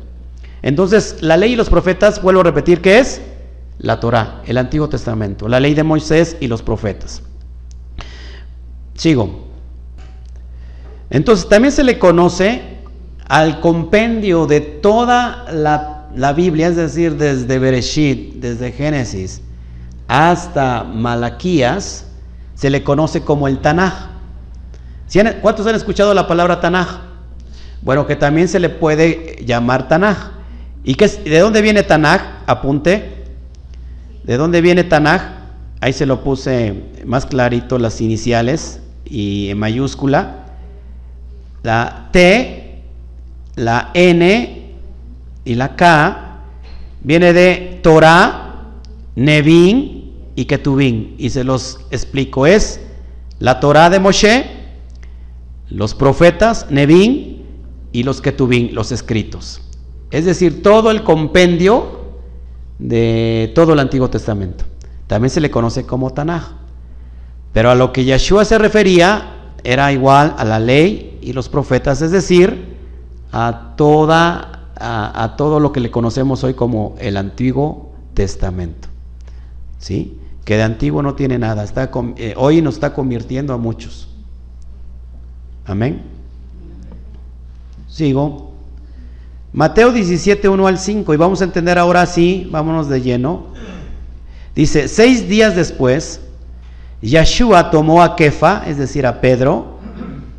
Entonces, 0.63 1.17
la 1.21 1.37
ley 1.37 1.53
y 1.53 1.57
los 1.57 1.71
profetas, 1.71 2.23
vuelvo 2.23 2.41
a 2.41 2.45
repetir, 2.45 2.81
¿qué 2.81 2.99
es? 2.99 3.21
La 3.79 3.99
Torah, 3.99 4.43
el 4.47 4.59
Antiguo 4.59 4.89
Testamento, 4.89 5.49
la 5.49 5.59
ley 5.59 5.75
de 5.75 5.83
Moisés 5.83 6.37
y 6.39 6.49
los 6.49 6.63
profetas. 6.63 7.23
Sigo. 8.95 9.49
Entonces, 11.09 11.49
también 11.49 11.73
se 11.73 11.83
le 11.83 11.99
conoce 11.99 12.79
al 13.27 13.61
compendio 13.61 14.47
de 14.47 14.61
toda 14.61 15.47
la, 15.51 16.09
la 16.15 16.33
Biblia, 16.35 16.69
es 16.69 16.77
decir, 16.77 17.17
desde 17.17 17.59
Bereshit, 17.59 18.35
desde 18.35 18.73
Génesis, 18.73 19.41
hasta 20.09 20.85
Malaquías 20.85 22.10
se 22.61 22.69
le 22.69 22.85
conoce 22.85 23.23
como 23.23 23.49
el 23.49 23.61
Tanaj. 23.61 24.11
¿Cuántos 25.41 25.67
han 25.67 25.75
escuchado 25.75 26.13
la 26.13 26.27
palabra 26.27 26.61
Tanaj? 26.61 26.89
Bueno, 27.81 28.07
que 28.07 28.17
también 28.17 28.49
se 28.49 28.61
le 28.61 28.69
puede 28.69 29.43
llamar 29.47 29.89
Tanaj. 29.89 30.33
¿Y 30.85 30.95
de 30.95 31.39
dónde 31.39 31.63
viene 31.63 31.85
Tanaj? 31.85 32.21
Apunte. 32.47 33.25
¿De 34.25 34.37
dónde 34.37 34.61
viene 34.61 34.85
Tanaj? 34.85 35.23
Ahí 35.81 35.95
se 35.95 36.05
lo 36.05 36.23
puse 36.23 36.75
más 37.07 37.25
clarito 37.25 37.79
las 37.79 37.99
iniciales 38.03 38.81
y 39.07 39.49
en 39.49 39.59
mayúscula. 39.59 40.45
La 41.63 42.11
T, 42.13 42.83
la 43.57 43.91
N 43.95 44.75
y 45.47 45.55
la 45.55 45.77
K 45.77 46.41
viene 47.03 47.33
de 47.33 47.81
Torah, 47.83 48.67
Nevin 49.17 50.10
y 50.41 50.47
Ketubín. 50.47 51.15
Y 51.19 51.31
se 51.31 51.45
los 51.45 51.81
explico. 51.91 52.47
Es 52.47 52.81
la 53.39 53.61
Torah 53.61 53.91
de 53.91 54.01
Moshe, 54.01 54.47
los 55.69 55.95
profetas, 55.95 56.67
Nevin 56.71 57.45
y 57.93 58.05
los 58.05 58.23
Ketubín, 58.23 58.75
los 58.75 58.91
escritos. 58.91 59.61
Es 60.11 60.25
decir, 60.25 60.63
todo 60.63 60.91
el 60.91 61.05
compendio 61.05 62.01
de 62.79 63.53
todo 63.55 63.75
el 63.75 63.81
Antiguo 63.81 64.09
Testamento. 64.09 64.65
También 65.07 65.29
se 65.29 65.43
le 65.43 65.51
conoce 65.51 65.85
como 65.85 66.11
Tanaj. 66.11 66.53
Pero 67.53 67.71
a 67.71 67.75
lo 67.75 67.93
que 67.93 68.05
Yeshua 68.05 68.47
se 68.47 68.57
refería 68.57 69.53
era 69.63 69.93
igual 69.93 70.35
a 70.39 70.45
la 70.47 70.59
ley 70.59 71.19
y 71.21 71.35
los 71.35 71.51
profetas, 71.51 72.01
es 72.01 72.13
decir, 72.13 72.77
a 73.31 73.75
toda 73.77 74.73
a, 74.81 75.35
todo 75.37 75.61
lo 75.61 75.73
que 75.73 75.81
le 75.81 75.91
conocemos 75.91 76.43
hoy 76.45 76.55
como 76.55 76.95
el 76.99 77.19
Antiguo 77.19 77.93
Testamento. 78.15 78.89
¿Sí? 79.79 80.20
Que 80.51 80.57
de 80.57 80.65
antiguo 80.65 81.01
no 81.01 81.15
tiene 81.15 81.39
nada. 81.39 81.63
Está, 81.63 81.93
eh, 82.17 82.35
hoy 82.37 82.61
nos 82.61 82.75
está 82.75 82.93
convirtiendo 82.93 83.55
a 83.55 83.57
muchos. 83.57 84.09
Amén. 85.65 86.03
Sigo. 87.87 88.51
Mateo 89.53 89.93
17, 89.93 90.49
1 90.49 90.67
al 90.67 90.77
5. 90.77 91.15
Y 91.15 91.17
vamos 91.17 91.41
a 91.41 91.45
entender 91.45 91.79
ahora 91.79 92.05
sí, 92.05 92.49
vámonos 92.51 92.89
de 92.89 93.01
lleno. 93.01 93.47
Dice, 94.57 94.89
seis 94.89 95.29
días 95.29 95.55
después, 95.55 96.21
Yeshua 97.01 97.71
tomó 97.71 98.03
a 98.03 98.17
Kefa, 98.17 98.65
es 98.67 98.77
decir, 98.77 99.07
a 99.07 99.21
Pedro, 99.21 99.79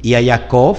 y 0.02 0.16
a 0.16 0.22
Jacob, 0.22 0.76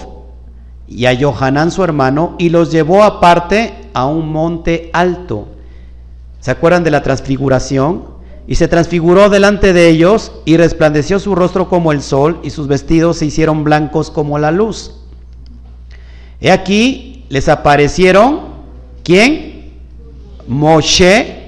y 0.87 1.07
a 1.07 1.19
Johanán 1.19 1.71
su 1.71 1.83
hermano, 1.83 2.37
y 2.39 2.51
los 2.51 2.71
llevó 2.71 3.03
aparte 3.03 3.89
a 3.95 4.05
un 4.05 4.31
monte 4.31 4.91
alto. 4.93 5.49
¿Se 6.41 6.51
acuerdan 6.51 6.85
de 6.85 6.91
la 6.91 7.03
transfiguración? 7.03 8.12
Y 8.47 8.57
se 8.57 8.69
transfiguró 8.69 9.29
delante 9.31 9.73
de 9.73 9.89
ellos, 9.89 10.33
y 10.45 10.57
resplandeció 10.57 11.19
su 11.19 11.35
rostro 11.35 11.69
como 11.69 11.93
el 11.93 12.03
sol, 12.03 12.41
y 12.43 12.51
sus 12.51 12.67
vestidos 12.67 13.19
se 13.19 13.27
hicieron 13.27 13.65
blancos 13.65 14.11
como 14.11 14.39
la 14.39 14.51
luz. 14.51 14.97
He 16.41 16.51
aquí, 16.51 17.25
les 17.29 17.49
aparecieron, 17.49 18.41
¿quién? 19.05 19.73
Moshe 20.49 21.43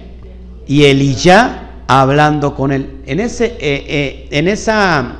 y 0.66 0.84
Elías 0.84 1.50
hablando 1.86 2.54
con 2.54 2.72
él. 2.72 3.02
En, 3.06 3.20
ese, 3.20 3.46
eh, 3.46 3.56
eh, 3.60 4.28
en, 4.30 4.48
esa, 4.48 5.16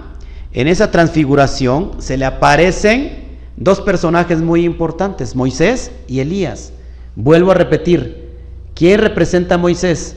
en 0.53 0.69
esa 0.69 0.91
transfiguración 0.91 1.93
se 1.99 2.17
le 2.17 2.25
aparecen 2.25 3.25
dos 3.57 3.81
personajes 3.81 4.41
muy 4.41 4.65
importantes, 4.65 5.37
Moisés 5.37 5.91
y 6.09 6.21
Elías. 6.21 6.73
Vuelvo 7.17 7.51
a 7.51 7.55
repetir, 7.55 8.31
¿quién 8.75 9.01
representa 9.01 9.57
a 9.57 9.59
Moisés? 9.59 10.17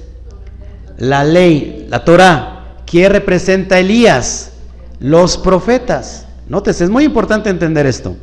La 0.98 1.24
ley, 1.24 1.88
la 1.90 2.04
Torah. 2.04 2.76
¿Quién 2.86 3.12
representa 3.12 3.80
Elías? 3.80 4.54
Los 5.00 5.38
profetas. 5.38 6.26
Nótese, 6.50 6.84
es 6.84 6.90
muy 6.90 7.04
importante 7.04 7.50
entender 7.50 7.86
esto. 7.86 8.16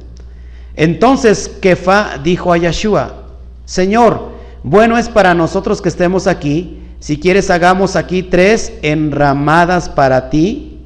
Entonces 0.76 1.48
Kefa 1.60 2.18
dijo 2.22 2.52
a 2.52 2.56
Yeshua, 2.56 3.26
Señor, 3.64 4.32
bueno 4.62 4.98
es 4.98 5.08
para 5.08 5.34
nosotros 5.34 5.80
que 5.80 5.88
estemos 5.88 6.26
aquí 6.26 6.80
si 7.04 7.18
quieres, 7.18 7.50
hagamos 7.50 7.96
aquí 7.96 8.22
tres 8.22 8.72
enramadas 8.80 9.90
para 9.90 10.30
ti, 10.30 10.78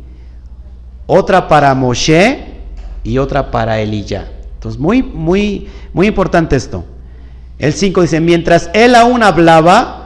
otra 1.06 1.46
para 1.46 1.72
Moshe 1.76 2.44
y 3.04 3.18
otra 3.18 3.52
para 3.52 3.78
Elías. 3.78 4.26
Entonces, 4.54 4.80
muy, 4.80 5.00
muy, 5.00 5.68
muy 5.92 6.08
importante 6.08 6.56
esto. 6.56 6.84
El 7.56 7.72
5 7.72 8.02
dice, 8.02 8.18
mientras 8.18 8.68
él 8.74 8.96
aún 8.96 9.22
hablaba, 9.22 9.97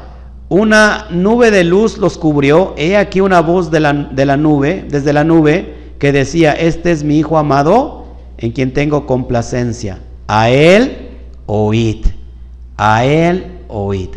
una 0.53 1.07
nube 1.09 1.51
de 1.51 1.65
luz 1.65 1.97
los 1.97 2.19
cubrió. 2.19 2.75
He 2.77 2.99
aquí 2.99 3.23
una 3.23 3.41
voz 3.41 3.71
de 3.71 3.81
la, 3.81 3.95
de 3.95 4.27
la 4.27 4.37
nube, 4.37 4.85
desde 4.87 5.15
la 5.15 5.25
nube, 5.25 5.95
que 5.99 6.12
decía, 6.12 6.53
este 6.53 6.93
es 6.93 7.05
mi 7.05 7.19
hijo 7.19 7.38
amado, 7.38 8.05
en 8.37 8.53
quien 8.53 8.75
tengo 8.75 9.07
complacencia. 9.07 10.01
A 10.27 10.51
él 10.51 11.09
oíd. 11.47 12.05
A 12.77 13.03
él 13.07 13.61
oíd. 13.69 14.11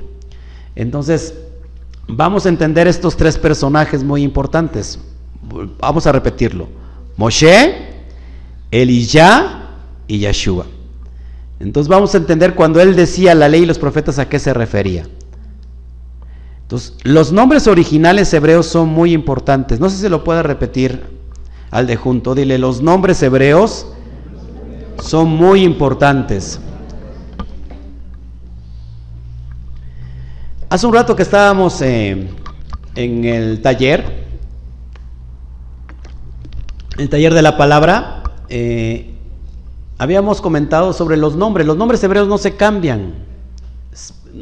Entonces, 0.76 1.36
vamos 2.06 2.46
a 2.46 2.50
entender 2.50 2.86
estos 2.86 3.16
tres 3.16 3.38
personajes 3.38 4.04
muy 4.04 4.22
importantes. 4.22 5.00
Vamos 5.80 6.06
a 6.06 6.12
repetirlo. 6.12 6.68
Moshe, 7.16 7.76
Elijah 8.72 9.70
y 10.06 10.20
Yeshua. 10.20 10.66
Entonces 11.62 11.88
vamos 11.88 12.14
a 12.14 12.18
entender 12.18 12.56
cuando 12.56 12.82
él 12.82 12.94
decía 12.94 13.34
la 13.36 13.48
ley 13.48 13.64
y 13.64 13.66
los 13.66 13.80
profetas 13.80 14.20
a 14.20 14.28
qué 14.28 14.38
se 14.38 14.54
refería. 14.54 15.08
Entonces, 16.66 16.96
los 17.04 17.32
nombres 17.32 17.68
originales 17.68 18.34
hebreos 18.34 18.66
son 18.66 18.90
muy 18.90 19.14
importantes. 19.14 19.80
No 19.80 19.88
sé 19.88 19.98
si 19.98 20.10
lo 20.10 20.24
puede 20.24 20.42
repetir 20.42 21.04
al 21.70 21.86
de 21.86 21.96
junto. 21.96 22.34
Dile, 22.34 22.58
los 22.58 22.82
nombres 22.82 23.22
hebreos 23.22 23.86
son 25.00 25.30
muy 25.30 25.62
importantes. 25.64 26.60
Hace 30.68 30.88
un 30.88 30.94
rato 30.96 31.16
que 31.16 31.22
estábamos 31.22 31.80
eh, 31.84 32.30
en 32.96 33.26
el 33.26 33.62
taller, 33.62 34.26
el 36.98 37.10
taller 37.10 37.36
de 37.36 37.44
la 37.44 37.58
palabra, 37.58 38.24
eh, 38.50 39.14
habíamos 40.00 40.42
comentado 40.42 40.94
sobre 40.94 41.16
los 41.16 41.36
nombres. 41.36 41.68
Los 41.68 41.78
nombres 41.78 42.04
hebreos 42.04 42.28
no 42.28 42.40
se 42.40 42.56
cambian. 42.56 43.35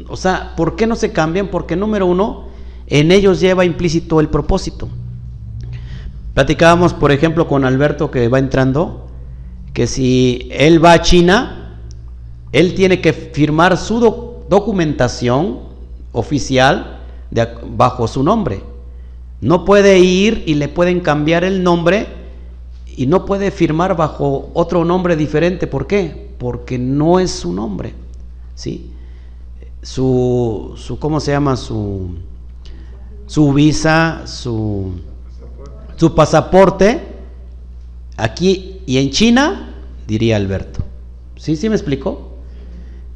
O 0.08 0.16
sea, 0.16 0.54
¿por 0.56 0.76
qué 0.76 0.86
no 0.86 0.96
se 0.96 1.12
cambian? 1.12 1.48
Porque 1.48 1.76
número 1.76 2.06
uno, 2.06 2.48
en 2.86 3.12
ellos 3.12 3.40
lleva 3.40 3.64
implícito 3.64 4.20
el 4.20 4.28
propósito. 4.28 4.88
Platicábamos, 6.34 6.94
por 6.94 7.12
ejemplo, 7.12 7.46
con 7.46 7.64
Alberto 7.64 8.10
que 8.10 8.28
va 8.28 8.38
entrando, 8.38 9.06
que 9.72 9.86
si 9.86 10.48
él 10.50 10.84
va 10.84 10.92
a 10.92 11.02
China, 11.02 11.78
él 12.52 12.74
tiene 12.74 13.00
que 13.00 13.12
firmar 13.12 13.76
su 13.76 14.00
documentación 14.48 15.60
oficial 16.12 17.00
bajo 17.76 18.08
su 18.08 18.22
nombre. 18.22 18.62
No 19.40 19.64
puede 19.64 19.98
ir 19.98 20.42
y 20.46 20.54
le 20.54 20.68
pueden 20.68 21.00
cambiar 21.00 21.44
el 21.44 21.62
nombre 21.62 22.06
y 22.96 23.06
no 23.06 23.24
puede 23.24 23.50
firmar 23.50 23.96
bajo 23.96 24.50
otro 24.54 24.84
nombre 24.84 25.16
diferente. 25.16 25.66
¿Por 25.66 25.86
qué? 25.86 26.30
Porque 26.38 26.78
no 26.78 27.20
es 27.20 27.30
su 27.30 27.52
nombre. 27.52 27.94
¿sí? 28.54 28.90
Su, 29.84 30.74
su 30.76 30.98
¿cómo 30.98 31.20
se 31.20 31.30
llama? 31.30 31.56
Su, 31.56 32.16
su 33.26 33.52
visa, 33.52 34.26
su, 34.26 34.94
su 35.94 36.14
pasaporte, 36.16 37.00
aquí 38.16 38.80
y 38.84 38.98
en 38.98 39.10
China, 39.10 39.76
diría 40.08 40.36
Alberto. 40.36 40.82
¿Sí? 41.36 41.54
¿Sí 41.54 41.68
me 41.68 41.76
explicó? 41.76 42.32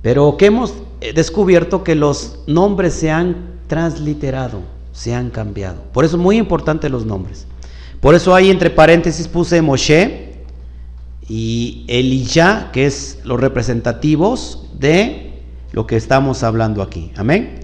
Pero 0.02 0.36
¿qué 0.36 0.46
hemos 0.46 0.74
He 1.00 1.12
descubierto 1.12 1.84
que 1.84 1.94
los 1.94 2.40
nombres 2.46 2.92
se 2.94 3.10
han 3.10 3.60
transliterado, 3.68 4.62
se 4.92 5.14
han 5.14 5.30
cambiado. 5.30 5.82
Por 5.92 6.04
eso 6.04 6.16
es 6.16 6.22
muy 6.22 6.38
importante 6.38 6.88
los 6.88 7.06
nombres. 7.06 7.46
Por 8.00 8.14
eso 8.16 8.34
ahí 8.34 8.50
entre 8.50 8.70
paréntesis 8.70 9.28
puse 9.28 9.62
Moshe 9.62 10.42
y 11.28 11.84
Elijah, 11.86 12.70
que 12.72 12.86
es 12.86 13.20
los 13.22 13.40
representativos 13.40 14.66
de 14.76 15.27
lo 15.72 15.86
que 15.86 15.96
estamos 15.96 16.42
hablando 16.42 16.82
aquí. 16.82 17.12
Amén. 17.16 17.60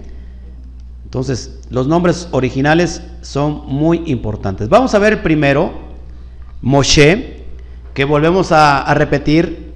Entonces, 1.05 1.61
los 1.69 1.87
nombres 1.87 2.27
originales 2.31 3.01
son 3.21 3.63
muy 3.67 4.03
importantes. 4.05 4.69
Vamos 4.69 4.93
a 4.93 4.99
ver 4.99 5.23
primero 5.23 5.71
Moshe, 6.61 7.45
que 7.93 8.05
volvemos 8.05 8.51
a, 8.51 8.93
repetir. 8.95 9.73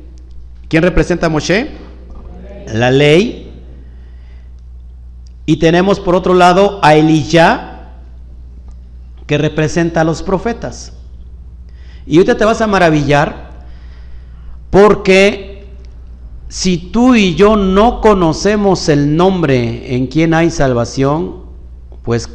¿Quién 0.68 0.84
representa 0.84 1.28
a 1.28 1.30
Moshe? 1.30 1.72
La 2.74 2.92
ley. 2.92 3.54
Y 5.46 5.58
tenemos 5.58 6.00
por 6.00 6.16
otro 6.16 6.34
lado 6.34 6.80
a 6.84 6.96
Elías, 6.96 7.62
que 9.26 9.38
representa 9.38 10.02
a 10.02 10.04
los 10.04 10.22
profetas. 10.22 10.94
Y 12.06 12.18
ahorita 12.18 12.38
te 12.38 12.46
vas 12.46 12.62
a 12.62 12.68
maravillar 12.68 13.50
porque 14.70 15.49
si 16.50 16.78
tú 16.78 17.14
y 17.14 17.36
yo 17.36 17.56
no 17.56 18.02
conocemos 18.02 18.90
el 18.90 19.16
nombre 19.16 19.96
en 19.96 20.08
quien 20.08 20.34
hay 20.34 20.50
salvación, 20.50 21.44
pues 22.02 22.28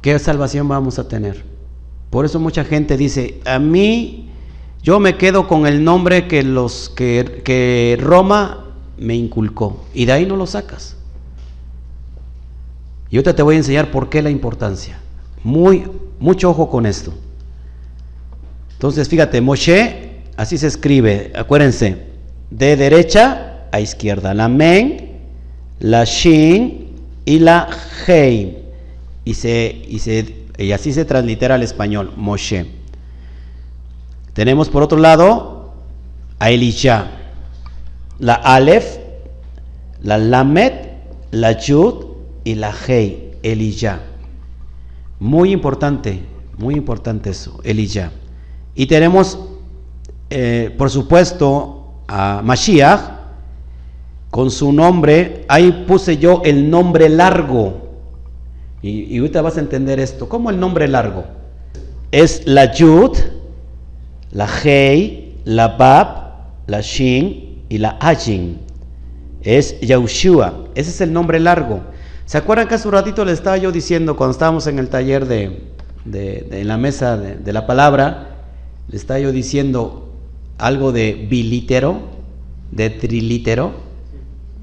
¿qué 0.00 0.18
salvación 0.18 0.66
vamos 0.66 0.98
a 0.98 1.08
tener? 1.08 1.44
Por 2.08 2.24
eso 2.24 2.40
mucha 2.40 2.64
gente 2.64 2.96
dice, 2.96 3.38
a 3.44 3.58
mí 3.58 4.30
yo 4.82 4.98
me 4.98 5.18
quedo 5.18 5.46
con 5.46 5.66
el 5.66 5.84
nombre 5.84 6.26
que 6.26 6.42
los 6.42 6.88
que, 6.88 7.42
que 7.44 7.98
Roma 8.00 8.64
me 8.96 9.14
inculcó 9.14 9.84
y 9.92 10.06
de 10.06 10.12
ahí 10.12 10.24
no 10.24 10.36
lo 10.36 10.46
sacas. 10.46 10.96
Y 13.10 13.16
ahorita 13.16 13.36
te 13.36 13.42
voy 13.42 13.56
a 13.56 13.58
enseñar 13.58 13.90
por 13.90 14.08
qué 14.08 14.22
la 14.22 14.30
importancia. 14.30 14.98
Muy, 15.44 15.84
mucho 16.18 16.48
ojo 16.48 16.70
con 16.70 16.86
esto. 16.86 17.12
Entonces, 18.72 19.06
fíjate, 19.06 19.42
Moshe, 19.42 20.22
así 20.36 20.56
se 20.56 20.68
escribe, 20.68 21.30
acuérdense, 21.34 22.06
de 22.50 22.76
derecha 22.76 23.49
a 23.72 23.80
izquierda, 23.80 24.34
la 24.34 24.48
men, 24.48 25.18
la 25.78 26.04
shin 26.04 26.96
y 27.24 27.38
la 27.38 27.68
hei. 28.06 28.58
Y, 29.24 29.34
se, 29.34 29.76
y, 30.58 30.72
así 30.72 30.92
se 30.92 31.04
translitera 31.04 31.54
al 31.54 31.62
español, 31.62 32.12
Moshe. 32.16 32.66
Tenemos 34.32 34.68
por 34.68 34.82
otro 34.82 34.98
lado 34.98 35.74
a 36.38 36.50
Elisha, 36.50 37.10
la 38.18 38.34
alef, 38.34 38.98
la 40.02 40.18
lamet, 40.18 40.90
la 41.30 41.52
yud 41.52 42.06
y 42.44 42.54
la 42.54 42.72
Hei, 42.86 43.32
Eliyah. 43.42 44.00
Muy 45.18 45.52
importante, 45.52 46.20
muy 46.56 46.74
importante 46.74 47.30
eso, 47.30 47.60
Eliyah. 47.62 48.10
Y 48.74 48.86
tenemos, 48.86 49.38
eh, 50.30 50.74
por 50.78 50.90
supuesto, 50.90 52.02
a 52.08 52.40
Mashiach, 52.42 53.19
con 54.30 54.50
su 54.50 54.72
nombre, 54.72 55.44
ahí 55.48 55.84
puse 55.86 56.18
yo 56.18 56.42
el 56.44 56.70
nombre 56.70 57.08
largo. 57.08 57.90
Y, 58.82 59.14
y 59.14 59.18
ahorita 59.18 59.42
vas 59.42 59.56
a 59.56 59.60
entender 59.60 60.00
esto. 60.00 60.28
¿Cómo 60.28 60.50
el 60.50 60.58
nombre 60.58 60.88
largo? 60.88 61.24
Es 62.12 62.46
la 62.46 62.72
Yud, 62.72 63.16
la 64.32 64.48
Hei, 64.62 65.36
la 65.44 65.68
Bab, 65.68 66.06
la 66.66 66.80
Shin 66.80 67.64
y 67.68 67.78
la 67.78 67.98
Ajin. 68.00 68.58
Es 69.42 69.80
Yahushua. 69.80 70.66
Ese 70.74 70.90
es 70.90 71.00
el 71.00 71.12
nombre 71.12 71.40
largo. 71.40 71.80
¿Se 72.26 72.38
acuerdan 72.38 72.68
que 72.68 72.74
hace 72.74 72.86
un 72.86 72.94
ratito 72.94 73.24
le 73.24 73.32
estaba 73.32 73.56
yo 73.56 73.72
diciendo 73.72 74.16
cuando 74.16 74.32
estábamos 74.32 74.66
en 74.66 74.78
el 74.78 74.88
taller 74.88 75.26
de, 75.26 75.64
de, 76.04 76.64
la 76.64 76.76
mesa 76.76 77.16
de, 77.16 77.36
de, 77.36 77.52
la 77.52 77.66
palabra? 77.66 78.36
Le 78.88 78.96
estaba 78.96 79.18
yo 79.18 79.32
diciendo 79.32 80.14
algo 80.58 80.92
de 80.92 81.26
bilítero, 81.28 82.02
de 82.70 82.90
trilítero. 82.90 83.89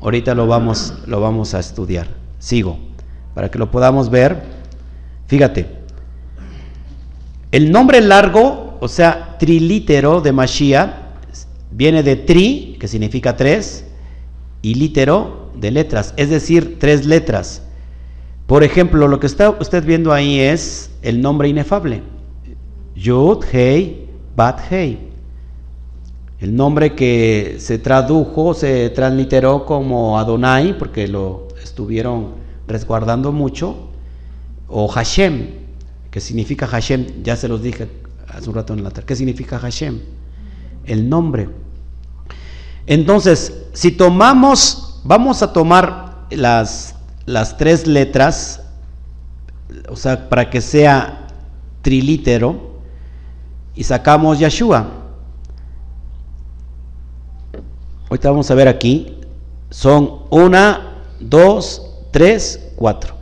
Ahorita 0.02 0.36
lo 0.36 0.48
vamos, 0.48 0.94
lo 1.06 1.20
vamos 1.22 1.54
a 1.54 1.60
estudiar. 1.60 2.08
Sigo, 2.40 2.78
para 3.34 3.50
que 3.50 3.60
lo 3.60 3.72
podamos 3.72 4.10
ver. 4.10 4.42
Fíjate, 5.28 5.68
el 7.52 7.72
nombre 7.72 8.02
largo, 8.02 8.78
o 8.80 8.88
sea, 8.88 9.38
trilítero 9.40 10.22
de 10.22 10.32
Mashiach, 10.32 10.90
viene 11.72 12.04
de 12.04 12.16
tri, 12.16 12.78
que 12.80 12.88
significa 12.88 13.36
tres, 13.36 13.86
y 14.62 14.76
lítero 14.76 15.52
de 15.56 15.72
letras, 15.72 16.14
es 16.18 16.30
decir, 16.30 16.78
tres 16.80 17.06
letras. 17.06 17.64
Por 18.48 18.64
ejemplo, 18.64 19.08
lo 19.08 19.20
que 19.20 19.28
está 19.28 19.50
usted 19.50 19.84
viendo 19.84 20.14
ahí 20.14 20.40
es 20.40 20.92
el 21.02 21.22
nombre 21.22 21.50
inefable. 21.50 22.04
Yud, 22.96 23.44
Hei, 23.52 24.08
Bat, 24.36 24.72
Hei. 24.72 25.07
El 26.40 26.56
nombre 26.56 26.94
que 26.94 27.58
se 27.60 27.80
tradujo, 27.80 28.54
se 28.54 28.90
transliteró 28.92 29.66
como 29.66 30.20
Adonai, 30.20 30.78
porque 30.78 31.08
lo 31.08 31.48
estuvieron 31.64 32.36
resguardando 32.68 33.32
mucho, 33.32 33.90
o 34.68 34.88
Hashem, 34.88 35.48
que 36.12 36.20
significa 36.20 36.68
Hashem, 36.68 37.24
ya 37.24 37.36
se 37.36 37.48
los 37.48 37.64
dije 37.64 37.88
hace 38.28 38.50
un 38.50 38.56
rato 38.56 38.74
en 38.74 38.84
la 38.84 38.92
tarde. 38.92 39.08
¿Qué 39.08 39.16
significa 39.16 39.58
Hashem? 39.58 40.00
El 40.86 41.10
nombre. 41.10 41.50
Entonces, 42.86 43.66
si 43.74 43.92
tomamos, 43.92 45.02
vamos 45.04 45.42
a 45.42 45.52
tomar 45.52 46.28
las, 46.30 46.96
las 47.26 47.58
tres 47.58 47.88
letras, 47.88 48.62
o 49.90 49.96
sea, 49.96 50.30
para 50.30 50.50
que 50.50 50.62
sea 50.62 51.28
trilítero, 51.82 52.78
y 53.74 53.84
sacamos 53.84 54.38
Yeshua. 54.40 55.07
Ahorita 58.10 58.30
vamos 58.30 58.50
a 58.50 58.56
ver 58.56 58.68
aquí, 58.68 59.18
son 59.70 60.22
una, 60.30 61.04
dos, 61.20 62.06
tres, 62.12 62.72
cuatro. 62.76 63.16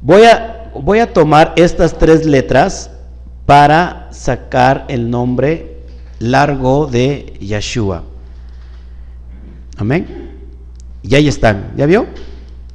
Voy 0.00 0.24
a, 0.24 0.70
voy 0.74 0.98
a 0.98 1.12
tomar 1.12 1.52
estas 1.56 1.96
tres 1.96 2.26
letras 2.26 2.90
para 3.46 4.08
sacar 4.12 4.86
el 4.88 5.10
nombre 5.10 5.84
largo 6.18 6.86
de 6.86 7.34
Yeshua. 7.40 8.02
Amén. 9.76 10.32
Y 11.02 11.14
ahí 11.14 11.28
están. 11.28 11.72
¿Ya 11.76 11.86
vio? 11.86 12.06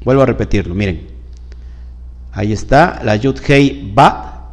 Vuelvo 0.04 0.22
a 0.22 0.26
repetirlo. 0.26 0.74
Miren. 0.76 1.08
Ahí 2.32 2.54
está 2.54 3.02
la 3.04 3.16
Yud 3.16 3.40
Hei 3.48 3.92
Ba. 3.94 4.52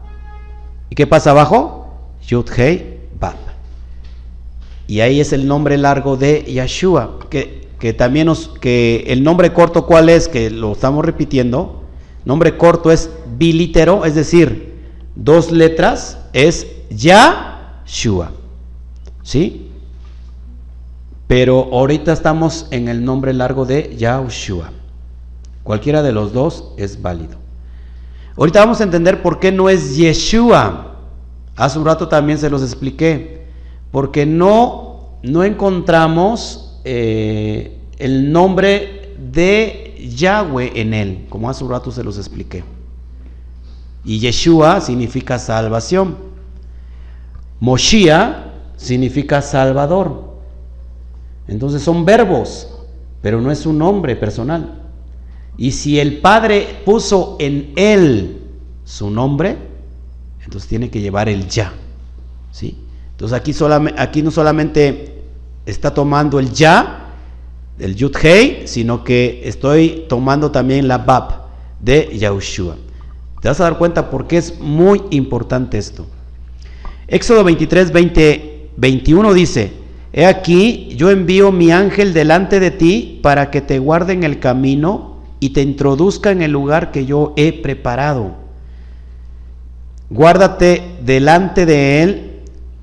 ¿Y 0.88 0.94
qué 0.94 1.06
pasa 1.06 1.30
abajo? 1.30 1.86
Yud 2.26 2.48
Hei. 2.56 2.93
Y 4.86 5.00
ahí 5.00 5.20
es 5.20 5.32
el 5.32 5.46
nombre 5.46 5.78
largo 5.78 6.16
de 6.16 6.42
Yeshua. 6.42 7.18
Que, 7.30 7.68
que 7.78 7.92
también 7.92 8.26
nos. 8.26 8.48
Que 8.48 9.04
el 9.08 9.22
nombre 9.22 9.52
corto, 9.52 9.86
¿cuál 9.86 10.08
es? 10.08 10.28
Que 10.28 10.50
lo 10.50 10.72
estamos 10.72 11.04
repitiendo. 11.04 11.84
Nombre 12.24 12.56
corto 12.56 12.90
es 12.90 13.10
bilítero, 13.36 14.04
es 14.04 14.14
decir, 14.14 14.74
dos 15.14 15.50
letras 15.50 16.18
es 16.32 16.66
Yahshua. 16.90 18.32
¿Sí? 19.22 19.70
Pero 21.26 21.68
ahorita 21.72 22.12
estamos 22.12 22.66
en 22.70 22.88
el 22.88 23.04
nombre 23.04 23.32
largo 23.32 23.64
de 23.64 23.94
Yahushua. 23.96 24.72
Cualquiera 25.62 26.02
de 26.02 26.12
los 26.12 26.32
dos 26.32 26.72
es 26.76 27.00
válido. 27.00 27.36
Ahorita 28.36 28.60
vamos 28.60 28.80
a 28.80 28.84
entender 28.84 29.22
por 29.22 29.40
qué 29.40 29.52
no 29.52 29.68
es 29.68 29.96
Yeshua. 29.96 30.96
Hace 31.56 31.78
un 31.78 31.84
rato 31.84 32.08
también 32.08 32.38
se 32.38 32.50
los 32.50 32.62
expliqué. 32.62 33.43
Porque 33.94 34.26
no, 34.26 35.20
no 35.22 35.44
encontramos 35.44 36.80
eh, 36.82 37.78
el 37.96 38.32
nombre 38.32 39.14
de 39.32 40.10
Yahweh 40.16 40.72
en 40.74 40.94
él, 40.94 41.26
como 41.28 41.48
hace 41.48 41.62
un 41.62 41.70
rato 41.70 41.92
se 41.92 42.02
los 42.02 42.18
expliqué. 42.18 42.64
Y 44.04 44.18
Yeshua 44.18 44.80
significa 44.80 45.38
salvación. 45.38 46.16
Moshia 47.60 48.54
significa 48.76 49.40
salvador. 49.40 50.38
Entonces 51.46 51.80
son 51.80 52.04
verbos, 52.04 52.68
pero 53.22 53.40
no 53.40 53.52
es 53.52 53.64
un 53.64 53.78
nombre 53.78 54.16
personal. 54.16 54.82
Y 55.56 55.70
si 55.70 56.00
el 56.00 56.20
Padre 56.20 56.82
puso 56.84 57.36
en 57.38 57.72
él 57.76 58.42
su 58.82 59.08
nombre, 59.08 59.56
entonces 60.42 60.68
tiene 60.68 60.90
que 60.90 61.00
llevar 61.00 61.28
el 61.28 61.48
ya. 61.48 61.72
¿sí? 62.50 62.83
Entonces 63.14 63.40
aquí, 63.96 64.22
no 64.22 64.30
solamente 64.32 65.22
está 65.66 65.94
tomando 65.94 66.40
el 66.40 66.50
ya, 66.52 67.12
el 67.78 67.94
yud 67.94 68.14
hei, 68.20 68.66
sino 68.66 69.04
que 69.04 69.42
estoy 69.44 70.04
tomando 70.08 70.50
también 70.50 70.88
la 70.88 70.98
bab 70.98 71.44
de 71.80 72.10
Yahushua. 72.18 72.76
Te 73.40 73.48
vas 73.48 73.60
a 73.60 73.64
dar 73.64 73.78
cuenta 73.78 74.10
porque 74.10 74.38
es 74.38 74.58
muy 74.58 75.00
importante 75.10 75.78
esto. 75.78 76.06
Éxodo 77.06 77.44
23, 77.44 77.92
20, 77.92 78.70
21 78.76 79.32
dice, 79.32 79.72
He 80.12 80.26
aquí, 80.26 80.88
yo 80.96 81.10
envío 81.10 81.52
mi 81.52 81.70
ángel 81.70 82.14
delante 82.14 82.58
de 82.58 82.72
ti 82.72 83.20
para 83.22 83.50
que 83.50 83.60
te 83.60 83.78
guarde 83.78 84.12
en 84.12 84.24
el 84.24 84.40
camino 84.40 85.18
y 85.38 85.50
te 85.50 85.62
introduzca 85.62 86.32
en 86.32 86.42
el 86.42 86.50
lugar 86.50 86.90
que 86.90 87.06
yo 87.06 87.32
he 87.36 87.52
preparado. 87.52 88.34
Guárdate 90.10 90.96
delante 91.04 91.64
de 91.66 92.02
él 92.02 92.33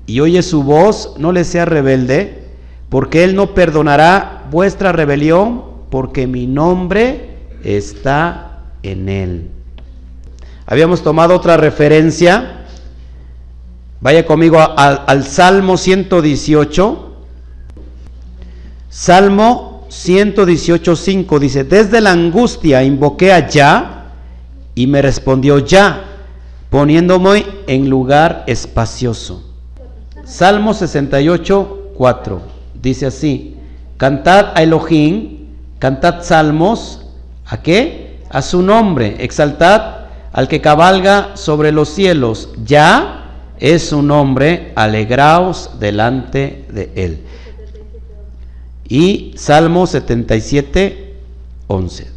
y 0.06 0.20
oye 0.20 0.42
su 0.42 0.62
voz, 0.62 1.14
no 1.18 1.32
le 1.32 1.44
sea 1.44 1.64
rebelde, 1.64 2.48
porque 2.88 3.24
él 3.24 3.34
no 3.34 3.54
perdonará 3.54 4.44
vuestra 4.50 4.92
rebelión, 4.92 5.64
porque 5.90 6.26
mi 6.26 6.46
nombre 6.46 7.36
está 7.62 8.64
en 8.82 9.08
él. 9.08 9.50
Habíamos 10.66 11.02
tomado 11.02 11.34
otra 11.34 11.56
referencia. 11.56 12.64
Vaya 14.00 14.26
conmigo 14.26 14.58
al, 14.58 15.02
al 15.06 15.24
Salmo 15.24 15.76
118. 15.76 17.16
Salmo 18.88 19.86
118.5 19.88 21.38
dice, 21.38 21.64
desde 21.64 22.00
la 22.00 22.12
angustia 22.12 22.82
invoqué 22.82 23.32
a 23.32 23.48
Ya 23.48 24.12
y 24.74 24.86
me 24.86 25.02
respondió 25.02 25.58
Ya, 25.58 26.04
poniéndome 26.70 27.44
en 27.66 27.88
lugar 27.90 28.44
espacioso. 28.46 29.51
Salmo 30.24 30.72
68.4 30.72 32.38
dice 32.80 33.06
así, 33.06 33.56
cantad 33.96 34.52
a 34.54 34.62
Elohim, 34.62 35.46
cantad 35.78 36.22
salmos, 36.22 37.06
¿a 37.46 37.62
qué? 37.62 38.18
A 38.30 38.42
su 38.42 38.62
nombre, 38.62 39.16
exaltad 39.20 40.02
al 40.32 40.48
que 40.48 40.60
cabalga 40.60 41.36
sobre 41.36 41.72
los 41.72 41.90
cielos, 41.90 42.50
ya 42.64 43.30
es 43.58 43.88
su 43.88 44.02
nombre, 44.02 44.72
alegraos 44.74 45.78
delante 45.78 46.64
de 46.70 46.90
él. 46.96 47.20
Y 48.88 49.34
Salmo 49.36 49.86
77, 49.86 51.14
11. 51.68 52.10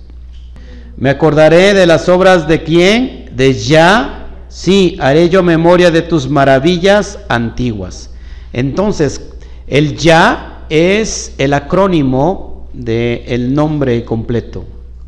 Me 0.98 1.10
acordaré 1.10 1.74
de 1.74 1.86
las 1.86 2.10
obras 2.10 2.48
de 2.48 2.64
quién? 2.64 3.30
De 3.36 3.54
Ya. 3.54 4.25
Sí, 4.56 4.96
haré 5.02 5.28
yo 5.28 5.44
memoria 5.44 5.92
de 5.92 6.02
tus 6.02 6.30
maravillas 6.30 7.20
antiguas. 7.28 8.10
Entonces, 8.54 9.20
el 9.68 9.98
Ya 9.98 10.66
es 10.70 11.34
el 11.38 11.54
acrónimo 11.54 12.70
del 12.72 13.24
el 13.28 13.54
nombre 13.54 14.06
completo, 14.06 14.64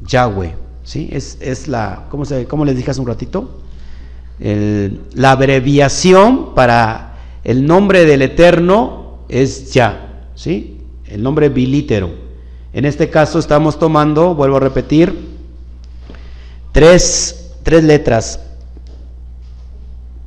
Yahweh. 0.05 0.53
¿sí? 0.83 1.07
Es, 1.13 1.37
es 1.39 1.69
la, 1.69 2.07
¿cómo, 2.09 2.25
se, 2.25 2.43
¿cómo 2.43 2.65
les 2.65 2.75
dije 2.75 2.91
hace 2.91 2.99
un 2.99 3.07
ratito? 3.07 3.61
la 4.37 5.31
abreviación 5.31 6.53
para 6.53 7.15
el 7.45 7.65
nombre 7.65 8.03
del 8.03 8.23
Eterno 8.23 9.19
es 9.29 9.71
Ya. 9.71 10.27
¿sí? 10.35 10.81
el 11.07 11.23
nombre 11.23 11.47
bilítero. 11.47 12.09
En 12.73 12.83
este 12.83 13.09
caso 13.09 13.39
estamos 13.39 13.79
tomando, 13.79 14.35
vuelvo 14.35 14.57
a 14.57 14.59
repetir, 14.59 15.17
tres, 16.73 17.53
tres 17.63 17.85
letras. 17.85 18.41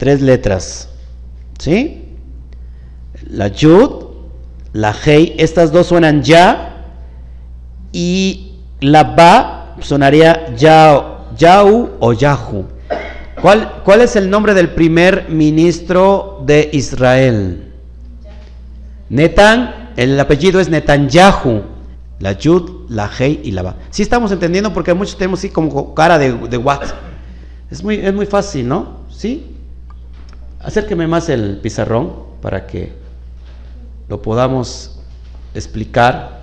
Tres 0.00 0.22
letras. 0.22 0.88
¿Sí? 1.58 2.06
La 3.28 3.48
Yud, 3.48 4.06
la 4.72 4.94
Hei, 4.94 5.34
estas 5.36 5.72
dos 5.72 5.88
suenan 5.88 6.22
ya. 6.22 6.86
y 7.92 8.54
la 8.80 9.04
ba 9.04 9.76
sonaría 9.80 10.56
Yau 10.56 11.90
o 12.00 12.12
Yahu. 12.14 12.64
¿Cuál, 13.42 13.82
¿Cuál 13.84 14.00
es 14.00 14.16
el 14.16 14.30
nombre 14.30 14.54
del 14.54 14.70
primer 14.70 15.28
ministro 15.28 16.42
de 16.46 16.70
Israel? 16.72 17.70
Netan, 19.10 19.90
el 19.98 20.18
apellido 20.18 20.60
es 20.60 20.70
Netanyahu. 20.70 21.62
La 22.20 22.32
Yud, 22.32 22.88
la 22.88 23.10
Hei 23.18 23.42
y 23.44 23.50
la 23.50 23.60
Ba. 23.60 23.76
Sí 23.90 24.00
estamos 24.00 24.32
entendiendo 24.32 24.72
porque 24.72 24.94
muchos 24.94 25.18
tenemos 25.18 25.40
así 25.40 25.50
como 25.50 25.94
cara 25.94 26.18
de, 26.18 26.32
de 26.32 26.56
what. 26.56 26.84
Es 27.70 27.84
muy, 27.84 27.96
es 27.96 28.14
muy 28.14 28.24
fácil, 28.24 28.66
¿no? 28.66 29.00
¿Sí? 29.10 29.59
Acérqueme 30.62 31.06
más 31.06 31.30
el 31.30 31.56
pizarrón 31.56 32.12
para 32.42 32.66
que 32.66 32.92
lo 34.08 34.20
podamos 34.20 35.00
explicar. 35.54 36.40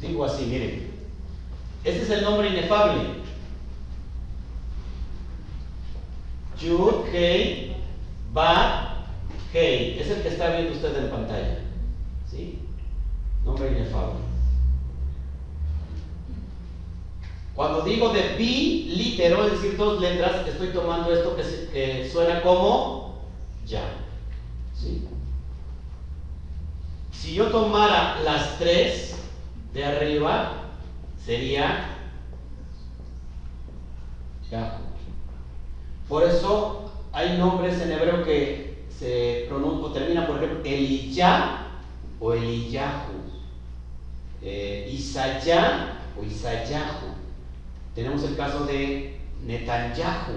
Digo 0.00 0.24
así, 0.24 0.46
miren. 0.46 0.90
Este 1.82 2.02
es 2.02 2.10
el 2.10 2.22
nombre 2.22 2.48
inefable. 2.48 3.02
Yud, 6.60 7.06
Hei, 7.12 7.74
Ba, 8.32 9.06
Hei. 9.52 9.98
Es 9.98 10.08
el 10.10 10.22
que 10.22 10.28
está 10.28 10.50
viendo 10.50 10.74
usted 10.74 10.96
en 10.96 11.10
pantalla. 11.10 11.69
¿Sí? 12.30 12.58
Nombre 13.44 13.72
inefable. 13.72 14.20
Cuando 17.54 17.82
digo 17.82 18.10
de 18.10 18.36
bilítero, 18.36 19.44
es 19.44 19.52
decir, 19.52 19.76
dos 19.76 20.00
letras, 20.00 20.46
estoy 20.46 20.68
tomando 20.68 21.12
esto 21.12 21.36
que, 21.36 22.08
suena 22.10 22.40
como 22.42 23.18
ya. 23.66 23.82
¿Sí? 24.74 25.02
Si 27.12 27.34
yo 27.34 27.50
tomara 27.50 28.20
las 28.22 28.58
tres 28.58 29.16
de 29.74 29.84
arriba, 29.84 30.72
sería 31.22 31.96
ya. 34.50 34.78
Por 36.08 36.24
eso 36.24 36.90
hay 37.12 37.36
nombres 37.36 37.80
en 37.80 37.92
hebreo 37.92 38.24
que 38.24 38.84
se 38.88 39.46
pronuncian 39.48 39.90
o 39.90 39.92
terminan, 39.92 40.26
por 40.26 40.36
ejemplo, 40.36 40.60
Eliyah 40.64 41.59
o 42.20 42.34
Eliyahu, 42.34 43.14
eh, 44.42 44.90
Isayah 44.92 45.98
o 46.18 46.24
Isayahu. 46.24 47.14
Tenemos 47.94 48.22
el 48.24 48.36
caso 48.36 48.66
de 48.66 49.16
Netanyahu, 49.46 50.34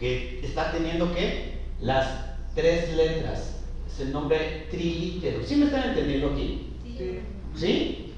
que 0.00 0.40
está 0.42 0.72
teniendo 0.72 1.14
que 1.14 1.58
las 1.80 2.08
tres 2.54 2.96
letras. 2.96 3.60
Es 3.86 4.00
el 4.00 4.12
nombre 4.12 4.66
trilítero. 4.70 5.44
¿Sí 5.44 5.56
me 5.56 5.66
están 5.66 5.90
entendiendo 5.90 6.30
aquí? 6.30 6.70
Sí. 6.96 7.18
¿Sí? 7.54 8.12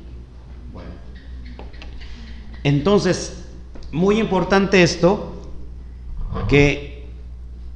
Bueno. 0.72 0.91
Entonces, 2.62 3.45
muy 3.93 4.18
importante 4.18 4.82
esto, 4.82 5.34
que 6.49 7.07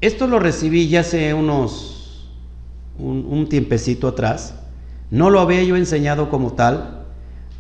esto 0.01 0.27
lo 0.27 0.39
recibí 0.39 0.89
ya 0.89 1.01
hace 1.01 1.35
unos, 1.35 2.29
un, 2.99 3.27
un 3.29 3.49
tiempecito 3.49 4.09
atrás. 4.09 4.55
No 5.11 5.31
lo 5.31 5.41
había 5.41 5.63
yo 5.63 5.77
enseñado 5.77 6.31
como 6.31 6.53
tal, 6.53 7.05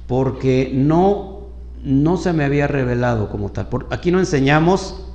porque 0.07 0.71
no 0.75 1.41
no 1.83 2.17
se 2.17 2.33
me 2.33 2.45
había 2.45 2.67
revelado 2.67 3.29
como 3.29 3.51
tal. 3.51 3.69
Por, 3.69 3.87
aquí 3.91 4.11
no 4.11 4.19
enseñamos 4.19 5.07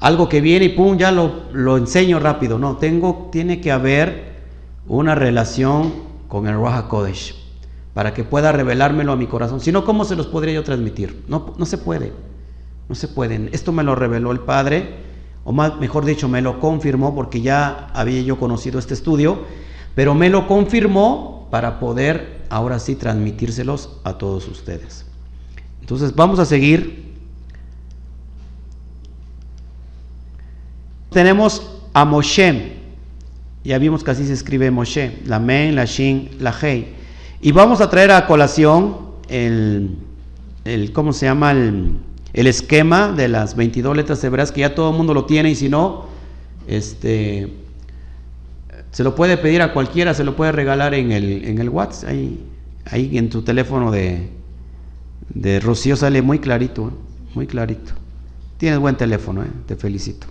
algo 0.00 0.28
que 0.28 0.40
viene 0.40 0.66
y 0.66 0.68
pum, 0.70 0.98
ya 0.98 1.10
lo, 1.10 1.44
lo, 1.52 1.76
enseño 1.76 2.20
rápido. 2.20 2.58
No, 2.58 2.76
tengo, 2.76 3.28
tiene 3.32 3.60
que 3.60 3.72
haber 3.72 4.34
una 4.86 5.14
relación 5.14 5.92
con 6.28 6.46
el 6.46 6.60
Raja 6.60 6.88
Kodesh 6.88 7.42
para 7.94 8.12
que 8.12 8.24
pueda 8.24 8.52
revelármelo 8.52 9.12
a 9.12 9.16
mi 9.16 9.26
corazón. 9.26 9.60
Si 9.60 9.72
no, 9.72 9.84
¿cómo 9.84 10.04
se 10.04 10.16
los 10.16 10.26
podría 10.26 10.54
yo 10.54 10.64
transmitir? 10.64 11.24
No, 11.28 11.54
no 11.56 11.64
se 11.64 11.78
puede. 11.78 12.12
No 12.88 12.94
se 12.94 13.08
pueden. 13.08 13.48
Esto 13.52 13.72
me 13.72 13.82
lo 13.82 13.94
reveló 13.94 14.32
el 14.32 14.40
Padre, 14.40 14.96
o 15.44 15.52
más, 15.52 15.78
mejor 15.78 16.04
dicho, 16.04 16.28
me 16.28 16.42
lo 16.42 16.60
confirmó 16.60 17.14
porque 17.14 17.40
ya 17.40 17.88
había 17.94 18.20
yo 18.20 18.38
conocido 18.38 18.78
este 18.78 18.94
estudio, 18.94 19.38
pero 19.94 20.14
me 20.14 20.28
lo 20.28 20.46
confirmó 20.46 21.33
para 21.54 21.78
poder 21.78 22.42
ahora 22.50 22.80
sí 22.80 22.96
transmitírselos 22.96 24.00
a 24.02 24.18
todos 24.18 24.48
ustedes. 24.48 25.06
Entonces 25.80 26.12
vamos 26.12 26.40
a 26.40 26.44
seguir. 26.44 27.14
Tenemos 31.12 31.78
a 31.92 32.04
Moshe. 32.04 32.72
Ya 33.62 33.78
vimos 33.78 34.02
que 34.02 34.10
así 34.10 34.26
se 34.26 34.32
escribe 34.32 34.72
Moshe. 34.72 35.20
La 35.26 35.38
Men, 35.38 35.76
la 35.76 35.84
Shin, 35.84 36.30
la 36.40 36.52
Hei. 36.60 36.96
Y 37.40 37.52
vamos 37.52 37.80
a 37.80 37.88
traer 37.88 38.10
a 38.10 38.26
colación 38.26 39.12
el, 39.28 39.96
el 40.64 40.92
¿cómo 40.92 41.12
se 41.12 41.26
llama? 41.26 41.52
El, 41.52 41.98
el, 42.32 42.48
esquema 42.48 43.12
de 43.12 43.28
las 43.28 43.54
22 43.54 43.96
letras 43.96 44.24
hebreas 44.24 44.50
que 44.50 44.62
ya 44.62 44.74
todo 44.74 44.90
el 44.90 44.96
mundo 44.96 45.14
lo 45.14 45.24
tiene 45.24 45.52
y 45.52 45.54
si 45.54 45.68
no, 45.68 46.06
este, 46.66 47.63
se 48.94 49.02
lo 49.02 49.16
puede 49.16 49.36
pedir 49.36 49.60
a 49.60 49.72
cualquiera, 49.72 50.14
se 50.14 50.22
lo 50.22 50.36
puede 50.36 50.52
regalar 50.52 50.94
en 50.94 51.10
el, 51.10 51.44
en 51.46 51.58
el 51.58 51.68
WhatsApp, 51.68 52.10
ahí, 52.10 52.38
ahí 52.84 53.18
en 53.18 53.28
tu 53.28 53.42
teléfono 53.42 53.90
de, 53.90 54.30
de 55.30 55.58
Rocío 55.58 55.96
sale 55.96 56.22
muy 56.22 56.38
clarito, 56.38 56.86
¿eh? 56.86 56.92
muy 57.34 57.48
clarito. 57.48 57.92
Tienes 58.56 58.78
buen 58.78 58.94
teléfono, 58.94 59.42
¿eh? 59.42 59.48
te 59.66 59.74
felicito. 59.74 60.28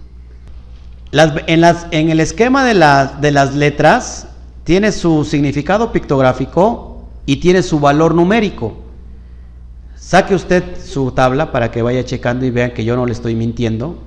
en, 1.11 1.59
las, 1.59 1.87
en, 1.91 2.09
el 2.09 2.21
esquema 2.21 2.63
de, 2.63 2.73
de 3.19 3.31
las 3.31 3.53
letras 3.53 4.29
tiene 4.63 4.93
su 4.93 5.25
significado 5.25 5.91
pictográfico 5.91 7.03
y 7.25 7.41
tiene 7.41 7.63
su 7.63 7.81
valor 7.81 8.15
numérico. 8.15 8.77
Saque 9.97 10.35
usted 10.35 10.63
su 10.81 11.11
tabla 11.11 11.51
para 11.51 11.69
que 11.69 11.81
vaya 11.81 12.05
checando 12.05 12.45
y 12.45 12.49
vean 12.49 12.71
que 12.71 12.85
yo 12.85 12.95
no 12.95 13.05
le 13.05 13.11
estoy 13.11 13.35
mintiendo. 13.35 14.01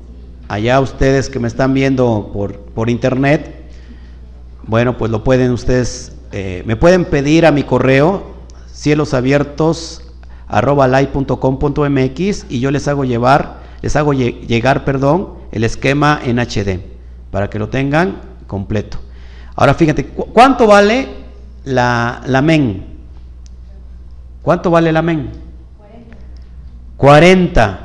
Allá 0.49 0.81
ustedes 0.81 1.29
que 1.29 1.41
me 1.41 1.49
están 1.49 1.75
viendo 1.75 2.31
por, 2.33 2.59
por 2.59 2.89
internet, 2.89 3.66
bueno, 4.67 4.97
pues 4.99 5.11
lo 5.11 5.23
pueden 5.23 5.53
ustedes, 5.53 6.13
eh, 6.33 6.63
me 6.67 6.77
pueden 6.77 7.05
pedir 7.05 7.47
a 7.47 7.53
mi 7.53 7.63
correo, 7.63 8.35
cielos 8.73 9.15
abiertos 9.15 10.03
arroba 10.49 10.87
live.com.mx 10.89 12.47
y 12.49 12.61
yo 12.61 12.71
les 12.71 12.87
hago 12.89 13.05
llevar, 13.05 13.61
les 13.83 13.97
hago 13.97 14.13
llegar, 14.13 14.85
perdón, 14.85 15.35
el 15.53 15.65
esquema 15.65 16.21
en 16.23 16.39
HD 16.39 16.81
para 17.31 17.51
que 17.51 17.59
lo 17.59 17.69
tengan 17.69 18.21
completo. 18.47 18.99
Ahora 19.55 19.75
fíjate, 19.75 20.07
¿cuánto 20.07 20.67
vale 20.67 21.09
la, 21.65 22.23
la 22.27 22.43
men? 22.43 22.85
¿Cuánto 24.43 24.71
vale 24.71 24.93
la 24.93 25.03
men? 25.03 25.31
40. 26.97 27.81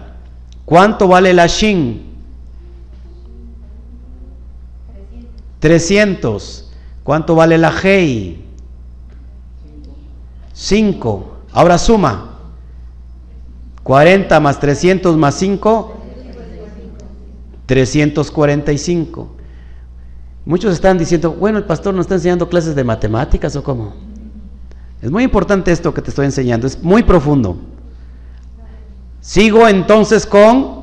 ¿Cuánto 0.65 1.07
vale 1.07 1.33
la 1.33 1.47
shin? 1.47 2.11
300. 5.59 6.70
¿Cuánto 7.03 7.35
vale 7.35 7.57
la 7.57 7.73
hei? 7.83 8.45
5. 10.53 11.31
Ahora 11.53 11.77
suma. 11.77 12.27
40 13.83 14.39
más 14.39 14.59
300 14.59 15.17
más 15.17 15.35
5, 15.35 15.97
345. 17.65 19.35
Muchos 20.45 20.73
están 20.73 20.97
diciendo, 20.97 21.31
bueno, 21.31 21.57
el 21.57 21.65
pastor 21.65 21.93
nos 21.93 22.05
está 22.05 22.15
enseñando 22.15 22.47
clases 22.47 22.75
de 22.75 22.83
matemáticas 22.83 23.55
o 23.55 23.63
cómo. 23.63 23.93
Es 25.01 25.09
muy 25.09 25.23
importante 25.23 25.71
esto 25.71 25.93
que 25.93 26.01
te 26.01 26.09
estoy 26.09 26.25
enseñando, 26.25 26.67
es 26.67 26.81
muy 26.83 27.03
profundo. 27.03 27.57
Sigo 29.19 29.67
entonces 29.67 30.25
con 30.25 30.81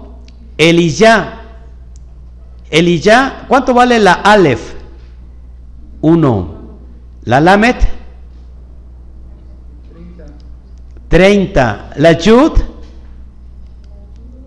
Eliyah. 0.57 1.43
Eliyah, 2.71 3.47
¿cuánto 3.49 3.75
vale 3.75 3.99
la 3.99 4.14
Aleph? 4.14 4.78
1. 6.01 6.59
La 7.24 7.40
Lamet 7.40 7.76
30. 11.09 11.90
La 11.96 12.12
Yud 12.12 12.53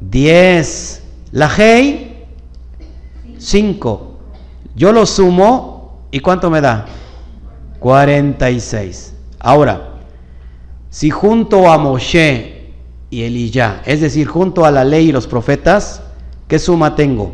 10. 0.02 1.04
La 1.32 1.50
Hei, 1.58 2.26
5. 3.38 4.20
Yo 4.76 4.92
lo 4.92 5.06
sumo 5.06 6.08
y 6.12 6.20
¿cuánto 6.20 6.50
me 6.50 6.62
da? 6.62 6.86
46. 7.80 9.16
Ahora, 9.40 9.96
si 10.90 11.10
junto 11.10 11.72
a 11.72 11.78
Moshe 11.78 12.74
y 13.10 13.24
Eliyah, 13.24 13.82
es 13.86 14.02
decir, 14.02 14.28
junto 14.28 14.66
a 14.66 14.72
la 14.72 14.84
ley 14.84 15.10
y 15.10 15.12
los 15.12 15.26
profetas, 15.26 16.04
¿qué 16.48 16.60
suma 16.60 16.96
tengo? 16.96 17.34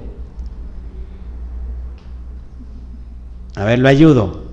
A 3.58 3.66
ver, 3.66 3.80
lo 3.80 3.90
ayudo. 3.90 4.44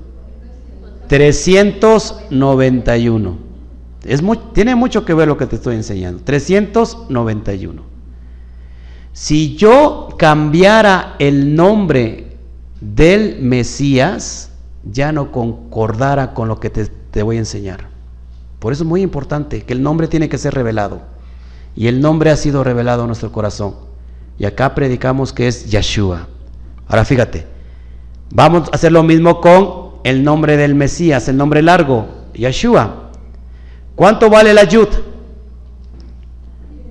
391. 1.09 3.36
Es 4.07 4.22
tiene 4.55 4.74
mucho 4.74 5.05
que 5.05 5.12
ver 5.12 5.28
lo 5.28 5.36
que 5.36 5.44
te 5.44 5.57
estoy 5.57 5.76
enseñando. 5.76 6.22
391. 6.24 7.82
Si 9.12 9.57
yo 9.57 10.09
cambiara 10.18 11.16
el 11.18 11.55
nombre 11.55 12.38
del 12.80 13.42
Mesías, 13.42 14.52
ya 14.90 15.12
no 15.12 15.30
concordara 15.30 16.32
con 16.32 16.48
lo 16.48 16.59
que 16.59 16.70
te, 16.70 16.86
te 16.86 17.22
voy 17.22 17.36
a 17.36 17.40
enseñar. 17.40 17.90
Por 18.59 18.72
eso 18.72 18.84
es 18.84 18.88
muy 18.88 19.02
importante 19.02 19.64
que 19.64 19.74
el 19.74 19.82
nombre 19.82 20.09
tiene 20.09 20.30
que 20.30 20.38
ser 20.38 20.55
revelado. 20.55 21.02
Y 21.76 21.88
el 21.88 22.00
nombre 22.00 22.30
ha 22.30 22.38
sido 22.38 22.64
revelado 22.64 23.05
a 23.05 23.07
nuestro 23.07 23.30
corazón. 23.30 23.74
Y 24.38 24.46
acá 24.46 24.74
predicamos 24.74 25.34
que 25.34 25.46
es 25.46 25.70
Yeshua. 25.70 26.26
Ahora 26.88 27.05
fíjate, 27.05 27.52
vamos 28.31 28.68
a 28.68 28.77
hacer 28.77 28.93
lo 28.93 29.03
mismo 29.03 29.41
con 29.41 30.01
el 30.05 30.22
nombre 30.22 30.57
del 30.57 30.75
Mesías, 30.75 31.29
el 31.29 31.37
nombre 31.37 31.62
largo, 31.62 32.07
Yeshua. 32.35 33.11
¿Cuánto 33.95 34.29
vale 34.29 34.53
la 34.53 34.64
Yud? 34.64 34.89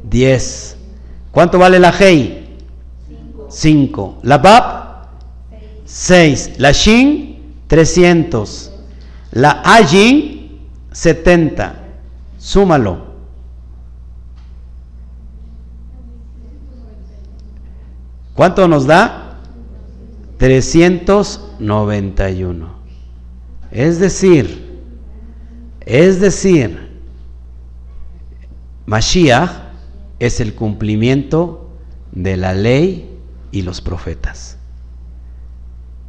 10. 0.09 0.77
¿Cuánto 1.31 1.59
vale 1.59 1.79
la 1.79 1.93
Hei? 1.97 2.57
5. 3.49 4.19
La 4.23 4.37
Bab? 4.37 5.07
6. 5.85 6.53
La 6.57 6.71
Shin? 6.71 7.55
300. 7.67 8.71
La 9.31 9.61
Ajin? 9.63 10.59
70. 10.91 11.75
Súmalo. 12.37 13.13
¿Cuánto 18.33 18.67
nos 18.67 18.85
da? 18.85 19.22
391. 20.43 22.67
Es 23.71 23.97
decir, 23.97 24.83
es 25.79 26.19
decir, 26.19 26.99
Mashiach 28.85 29.49
es 30.19 30.41
el 30.41 30.53
cumplimiento 30.53 31.69
de 32.11 32.35
la 32.35 32.53
ley 32.53 33.17
y 33.53 33.61
los 33.61 33.79
profetas. 33.79 34.57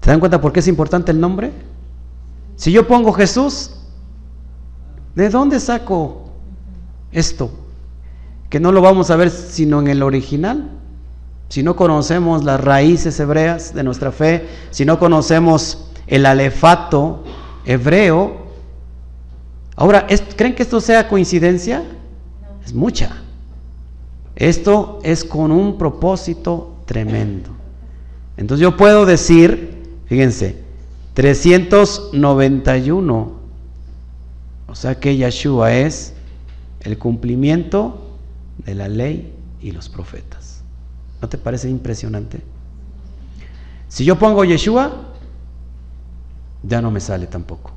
¿Se 0.03 0.11
dan 0.11 0.19
cuenta 0.19 0.41
por 0.41 0.53
qué 0.53 0.59
es 0.59 0.67
importante 0.67 1.13
el 1.13 1.21
nombre? 1.21 1.53
Si 2.57 2.73
yo 2.73 2.89
pongo 2.89 3.13
Jesús, 3.13 3.77
¿de 5.15 5.31
dónde 5.31 5.61
saco 5.61 6.33
esto? 7.13 7.53
Que 8.51 8.59
no 8.59 8.73
lo 8.73 8.81
vamos 8.81 9.13
a 9.13 9.17
ver 9.17 9.31
sino 9.31 9.79
en 9.79 9.87
el 9.87 10.03
original. 10.03 10.81
Si 11.55 11.63
no 11.63 11.77
conocemos 11.77 12.43
las 12.43 12.61
raíces 12.61 13.21
hebreas 13.21 13.73
de 13.73 13.85
nuestra 13.85 14.11
fe, 14.11 14.49
si 14.73 14.85
no 14.85 14.99
conocemos 14.99 15.87
el 16.09 16.27
alefato 16.27 17.23
hebreo, 17.65 18.49
ahora, 19.77 20.05
¿creen 20.35 20.57
que 20.57 20.65
esto 20.65 20.81
sea 20.81 21.07
coincidencia? 21.07 21.85
Es 22.65 22.75
mucha. 22.75 23.23
Esto 24.35 24.99
es 25.05 25.23
con 25.23 25.53
un 25.53 25.79
propósito 25.79 26.75
tremendo. 26.87 27.51
Entonces 28.37 28.61
yo 28.61 28.77
puedo 28.77 29.07
decir, 29.07 29.81
fíjense, 30.07 30.57
391, 31.13 33.33
o 34.67 34.75
sea 34.75 34.99
que 34.99 35.17
Yeshua 35.17 35.73
es 35.73 36.15
el 36.81 36.99
cumplimiento 36.99 38.11
de 38.67 38.75
la 38.75 38.89
ley 38.89 39.33
y 39.61 39.71
los 39.71 39.89
profetas. 39.89 40.44
¿No 41.25 41.29
te 41.31 41.39
parece 41.39 41.71
impresionante? 41.71 42.43
Si 43.89 44.05
yo 44.05 44.19
pongo 44.19 44.45
Yeshua, 44.45 44.93
ya 46.63 46.83
no 46.83 46.91
me 46.91 47.01
sale 47.01 47.27
tampoco. 47.27 47.73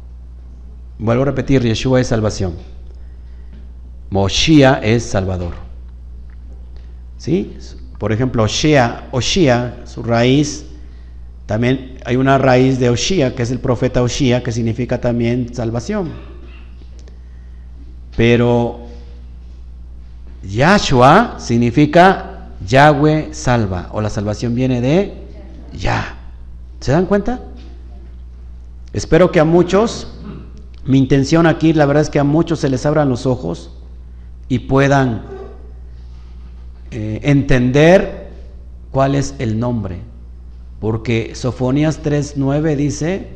Vuelvo 1.00 1.22
a 1.22 1.28
repetir, 1.28 1.62
Yeshua 1.62 2.02
es 2.02 2.08
salvación. 2.08 2.56
Moshia 4.10 4.82
es 4.84 5.04
salvador. 5.04 5.54
¿Sí? 7.18 7.58
Por 7.98 8.12
ejemplo, 8.12 8.44
Oshia, 8.44 9.08
Oshia, 9.12 9.78
su 9.86 10.04
raíz, 10.04 10.66
también 11.46 12.00
hay 12.04 12.18
una 12.18 12.38
raíz 12.38 12.80
de 12.80 12.90
Oshia, 12.90 13.34
que 13.34 13.44
es 13.44 13.52
el 13.52 13.60
profeta 13.60 14.04
Oshia, 14.04 14.44
que 14.44 14.52
significa 14.52 15.00
también 15.00 15.56
salvación. 15.56 16.12
Pero 18.18 18.88
Yahshua 20.44 21.38
significa 21.40 22.27
Yahweh 22.66 23.34
salva 23.34 23.90
o 23.92 24.02
la 24.02 24.10
salvación 24.10 24.56
viene 24.56 24.82
de 24.82 25.14
Ya. 25.74 26.18
¿Se 26.80 26.92
dan 26.92 27.06
cuenta? 27.06 27.42
Espero 28.94 29.32
que 29.32 29.40
a 29.40 29.44
muchos, 29.46 30.08
mi 30.86 30.98
intención 30.98 31.46
aquí, 31.46 31.74
la 31.74 31.86
verdad 31.86 32.04
es 32.04 32.10
que 32.10 32.20
a 32.20 32.24
muchos 32.24 32.60
se 32.60 32.70
les 32.70 32.86
abran 32.86 33.10
los 33.10 33.26
ojos 33.26 33.72
y 34.48 34.60
puedan 34.60 35.24
eh, 36.92 37.20
entender 37.24 38.30
cuál 38.92 39.16
es 39.16 39.36
el 39.40 39.60
nombre. 39.60 40.00
Porque 40.80 41.34
Sofonías 41.36 42.02
3.9 42.04 42.76
dice 42.76 43.28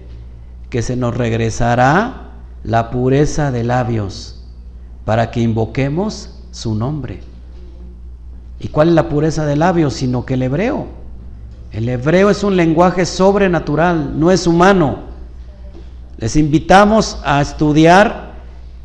que 0.69 0.82
se 0.82 0.95
nos 0.95 1.15
regresará 1.17 2.32
la 2.63 2.91
pureza 2.91 3.51
de 3.51 3.63
labios 3.63 4.43
para 5.05 5.32
que 5.32 5.41
invoquemos 5.41 6.39
su 6.51 6.76
nombre. 6.76 7.30
¿Y 8.62 8.68
cuál 8.68 8.89
es 8.89 8.93
la 8.93 9.09
pureza 9.09 9.45
de 9.45 9.55
labios? 9.55 9.95
Sino 9.95 10.24
que 10.24 10.36
el 10.36 10.43
hebreo. 10.43 10.86
El 11.72 11.89
hebreo 11.89 12.30
es 12.30 12.43
un 12.43 12.55
lenguaje 12.55 13.07
sobrenatural, 13.07 14.20
no 14.20 14.30
es 14.30 14.45
humano. 14.45 14.99
Les 16.18 16.36
invitamos 16.36 17.20
a 17.26 17.41
estudiar, 17.41 18.34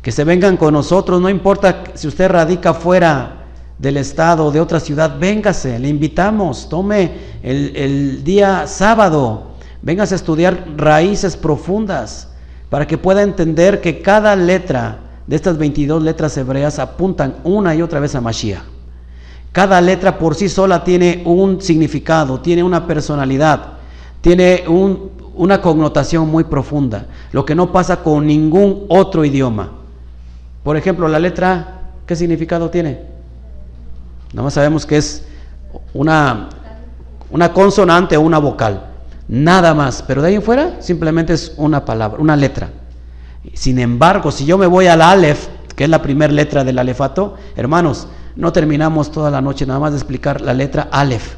que 0.01 0.11
se 0.11 0.23
vengan 0.23 0.57
con 0.57 0.73
nosotros, 0.73 1.21
no 1.21 1.29
importa 1.29 1.83
si 1.93 2.07
usted 2.07 2.29
radica 2.29 2.73
fuera 2.73 3.43
del 3.77 3.97
estado 3.97 4.45
o 4.45 4.51
de 4.51 4.59
otra 4.59 4.79
ciudad, 4.79 5.19
véngase, 5.19 5.77
le 5.77 5.89
invitamos, 5.89 6.67
tome 6.69 7.11
el, 7.43 8.23
día 8.23 8.65
sábado, 8.65 9.51
véngase 9.83 10.15
a 10.15 10.17
estudiar 10.17 10.65
raíces 10.75 11.37
profundas 11.37 12.29
para 12.69 12.87
que 12.87 12.97
pueda 12.97 13.21
entender 13.21 13.79
que 13.81 14.01
cada 14.01 14.35
letra 14.35 14.99
de 15.27 15.35
estas 15.35 15.57
22 15.59 16.01
letras 16.01 16.35
hebreas 16.37 16.79
apuntan 16.79 17.35
una 17.43 17.75
y 17.75 17.83
otra 17.83 17.99
vez 17.99 18.15
a 18.15 18.21
Mashiach. 18.21 18.76
Cada 19.51 19.81
letra 19.81 20.17
por 20.17 20.35
sí 20.35 20.49
sola 20.49 20.83
tiene 20.83 21.23
un 21.25 21.61
significado, 21.61 22.39
tiene 22.39 22.63
una 22.63 22.85
personalidad, 22.85 23.73
tiene 24.21 24.63
una 24.67 25.61
connotación 25.61 26.29
muy 26.29 26.43
profunda, 26.43 27.07
lo 27.31 27.45
que 27.45 27.55
no 27.55 27.71
pasa 27.71 28.03
con 28.03 28.27
ningún 28.27 28.85
otro 28.89 29.25
idioma. 29.25 29.71
Por 30.63 30.77
ejemplo, 30.77 31.07
la 31.07 31.19
letra, 31.19 31.81
¿qué 32.05 32.15
significado 32.15 32.69
tiene? 32.69 33.01
Nada 34.33 34.43
más 34.43 34.53
sabemos 34.53 34.85
que 34.85 34.97
es 34.97 35.25
una, 35.93 36.49
una 37.31 37.53
consonante 37.53 38.17
o 38.17 38.21
una 38.21 38.37
vocal, 38.37 38.87
nada 39.27 39.73
más, 39.73 40.03
pero 40.05 40.21
de 40.21 40.29
ahí 40.29 40.35
en 40.35 40.41
fuera 40.41 40.81
simplemente 40.81 41.33
es 41.33 41.53
una 41.57 41.85
palabra, 41.85 42.19
una 42.19 42.35
letra. 42.35 42.69
Sin 43.53 43.79
embargo, 43.79 44.31
si 44.31 44.45
yo 44.45 44.57
me 44.57 44.67
voy 44.67 44.87
al 44.87 45.01
Aleph, 45.01 45.47
que 45.75 45.85
es 45.85 45.89
la 45.89 46.01
primera 46.01 46.33
letra 46.33 46.63
del 46.63 46.79
alefato, 46.79 47.35
hermanos, 47.55 48.07
no 48.37 48.53
terminamos 48.53 49.11
toda 49.11 49.31
la 49.31 49.41
noche 49.41 49.65
nada 49.65 49.79
más 49.79 49.91
de 49.91 49.97
explicar 49.97 50.41
la 50.41 50.53
letra 50.53 50.87
Aleph. 50.91 51.35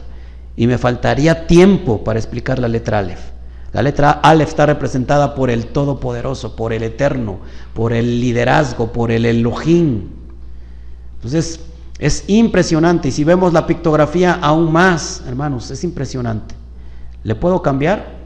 Y 0.56 0.68
me 0.68 0.78
faltaría 0.78 1.48
tiempo 1.48 2.04
para 2.04 2.20
explicar 2.20 2.60
la 2.60 2.68
letra 2.68 3.00
Aleph. 3.00 3.22
La 3.72 3.82
letra 3.82 4.12
Aleph 4.12 4.50
está 4.50 4.66
representada 4.66 5.34
por 5.34 5.50
el 5.50 5.68
Todopoderoso, 5.68 6.56
por 6.56 6.74
el 6.74 6.84
Eterno, 6.84 7.40
por 7.74 7.94
el 7.94 8.20
liderazgo, 8.20 8.92
por 8.92 9.12
el 9.12 9.26
Elohim. 9.26 10.10
Entonces, 11.16 11.62
es 12.00 12.26
impresionante. 12.28 13.08
Y 13.08 13.12
si 13.12 13.24
vemos 13.24 13.54
la 13.54 13.66
pictografía 13.66 14.34
aún 14.34 14.72
más, 14.72 15.24
hermanos, 15.26 15.72
es 15.72 15.84
impresionante. 15.86 16.56
¿Le 17.24 17.36
puedo 17.36 17.62
cambiar? 17.62 18.18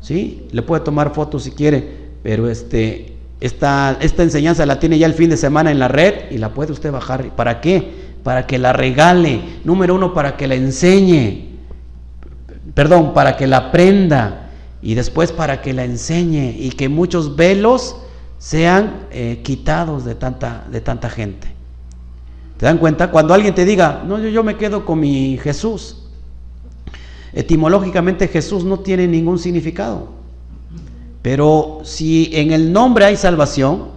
¿Sí? 0.00 0.46
Le 0.52 0.62
puede 0.62 0.82
tomar 0.82 1.12
fotos 1.12 1.42
si 1.42 1.50
quiere, 1.50 2.12
pero 2.22 2.48
este, 2.48 3.17
esta, 3.40 3.96
esta 4.00 4.22
enseñanza 4.22 4.66
la 4.66 4.80
tiene 4.80 4.98
ya 4.98 5.06
el 5.06 5.14
fin 5.14 5.30
de 5.30 5.36
semana 5.36 5.70
en 5.70 5.78
la 5.78 5.88
red 5.88 6.30
y 6.30 6.38
la 6.38 6.52
puede 6.52 6.72
usted 6.72 6.90
bajar. 6.90 7.30
¿Para 7.36 7.60
qué? 7.60 8.08
Para 8.24 8.46
que 8.46 8.58
la 8.58 8.72
regale. 8.72 9.40
Número 9.64 9.94
uno, 9.94 10.12
para 10.12 10.36
que 10.36 10.48
la 10.48 10.56
enseñe. 10.56 11.48
Perdón, 12.74 13.14
para 13.14 13.36
que 13.36 13.46
la 13.46 13.58
aprenda. 13.58 14.50
Y 14.82 14.94
después 14.94 15.30
para 15.30 15.62
que 15.62 15.72
la 15.72 15.84
enseñe. 15.84 16.56
Y 16.58 16.70
que 16.70 16.88
muchos 16.88 17.36
velos 17.36 17.96
sean 18.38 19.06
eh, 19.12 19.40
quitados 19.44 20.04
de 20.04 20.16
tanta, 20.16 20.66
de 20.70 20.80
tanta 20.80 21.08
gente. 21.08 21.48
¿Te 22.56 22.66
dan 22.66 22.78
cuenta? 22.78 23.12
Cuando 23.12 23.34
alguien 23.34 23.54
te 23.54 23.64
diga, 23.64 24.02
no, 24.04 24.18
yo, 24.18 24.28
yo 24.28 24.42
me 24.42 24.56
quedo 24.56 24.84
con 24.84 24.98
mi 24.98 25.38
Jesús. 25.38 26.08
Etimológicamente 27.32 28.26
Jesús 28.26 28.64
no 28.64 28.80
tiene 28.80 29.06
ningún 29.06 29.38
significado. 29.38 30.17
Pero 31.28 31.80
si 31.82 32.30
en 32.32 32.52
el 32.52 32.72
nombre 32.72 33.04
hay 33.04 33.14
salvación, 33.14 33.88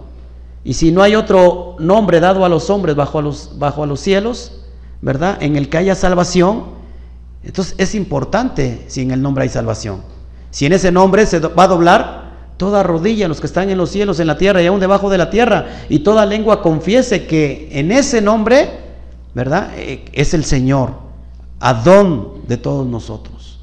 y 0.64 0.74
si 0.74 0.92
no 0.92 1.00
hay 1.00 1.14
otro 1.14 1.76
nombre 1.78 2.20
dado 2.20 2.44
a 2.44 2.48
los 2.50 2.68
hombres 2.68 2.94
bajo 2.94 3.22
los, 3.22 3.58
bajo 3.58 3.86
los 3.86 4.00
cielos, 4.00 4.60
¿verdad? 5.00 5.42
En 5.42 5.56
el 5.56 5.70
que 5.70 5.78
haya 5.78 5.94
salvación, 5.94 6.64
entonces 7.42 7.74
es 7.78 7.94
importante 7.94 8.84
si 8.88 9.00
en 9.00 9.12
el 9.12 9.22
nombre 9.22 9.44
hay 9.44 9.48
salvación. 9.48 10.02
Si 10.50 10.66
en 10.66 10.74
ese 10.74 10.92
nombre 10.92 11.24
se 11.24 11.38
va 11.38 11.64
a 11.64 11.68
doblar 11.68 12.32
toda 12.58 12.82
rodilla, 12.82 13.28
los 13.28 13.40
que 13.40 13.46
están 13.46 13.70
en 13.70 13.78
los 13.78 13.88
cielos, 13.88 14.20
en 14.20 14.26
la 14.26 14.36
tierra 14.36 14.60
y 14.60 14.66
aún 14.66 14.78
debajo 14.78 15.08
de 15.08 15.16
la 15.16 15.30
tierra, 15.30 15.68
y 15.88 16.00
toda 16.00 16.26
lengua 16.26 16.60
confiese 16.60 17.26
que 17.26 17.70
en 17.72 17.92
ese 17.92 18.20
nombre, 18.20 18.68
¿verdad? 19.32 19.70
Eh, 19.78 20.04
es 20.12 20.34
el 20.34 20.44
Señor. 20.44 20.90
Adón 21.60 22.42
de 22.46 22.58
todos 22.58 22.86
nosotros. 22.86 23.58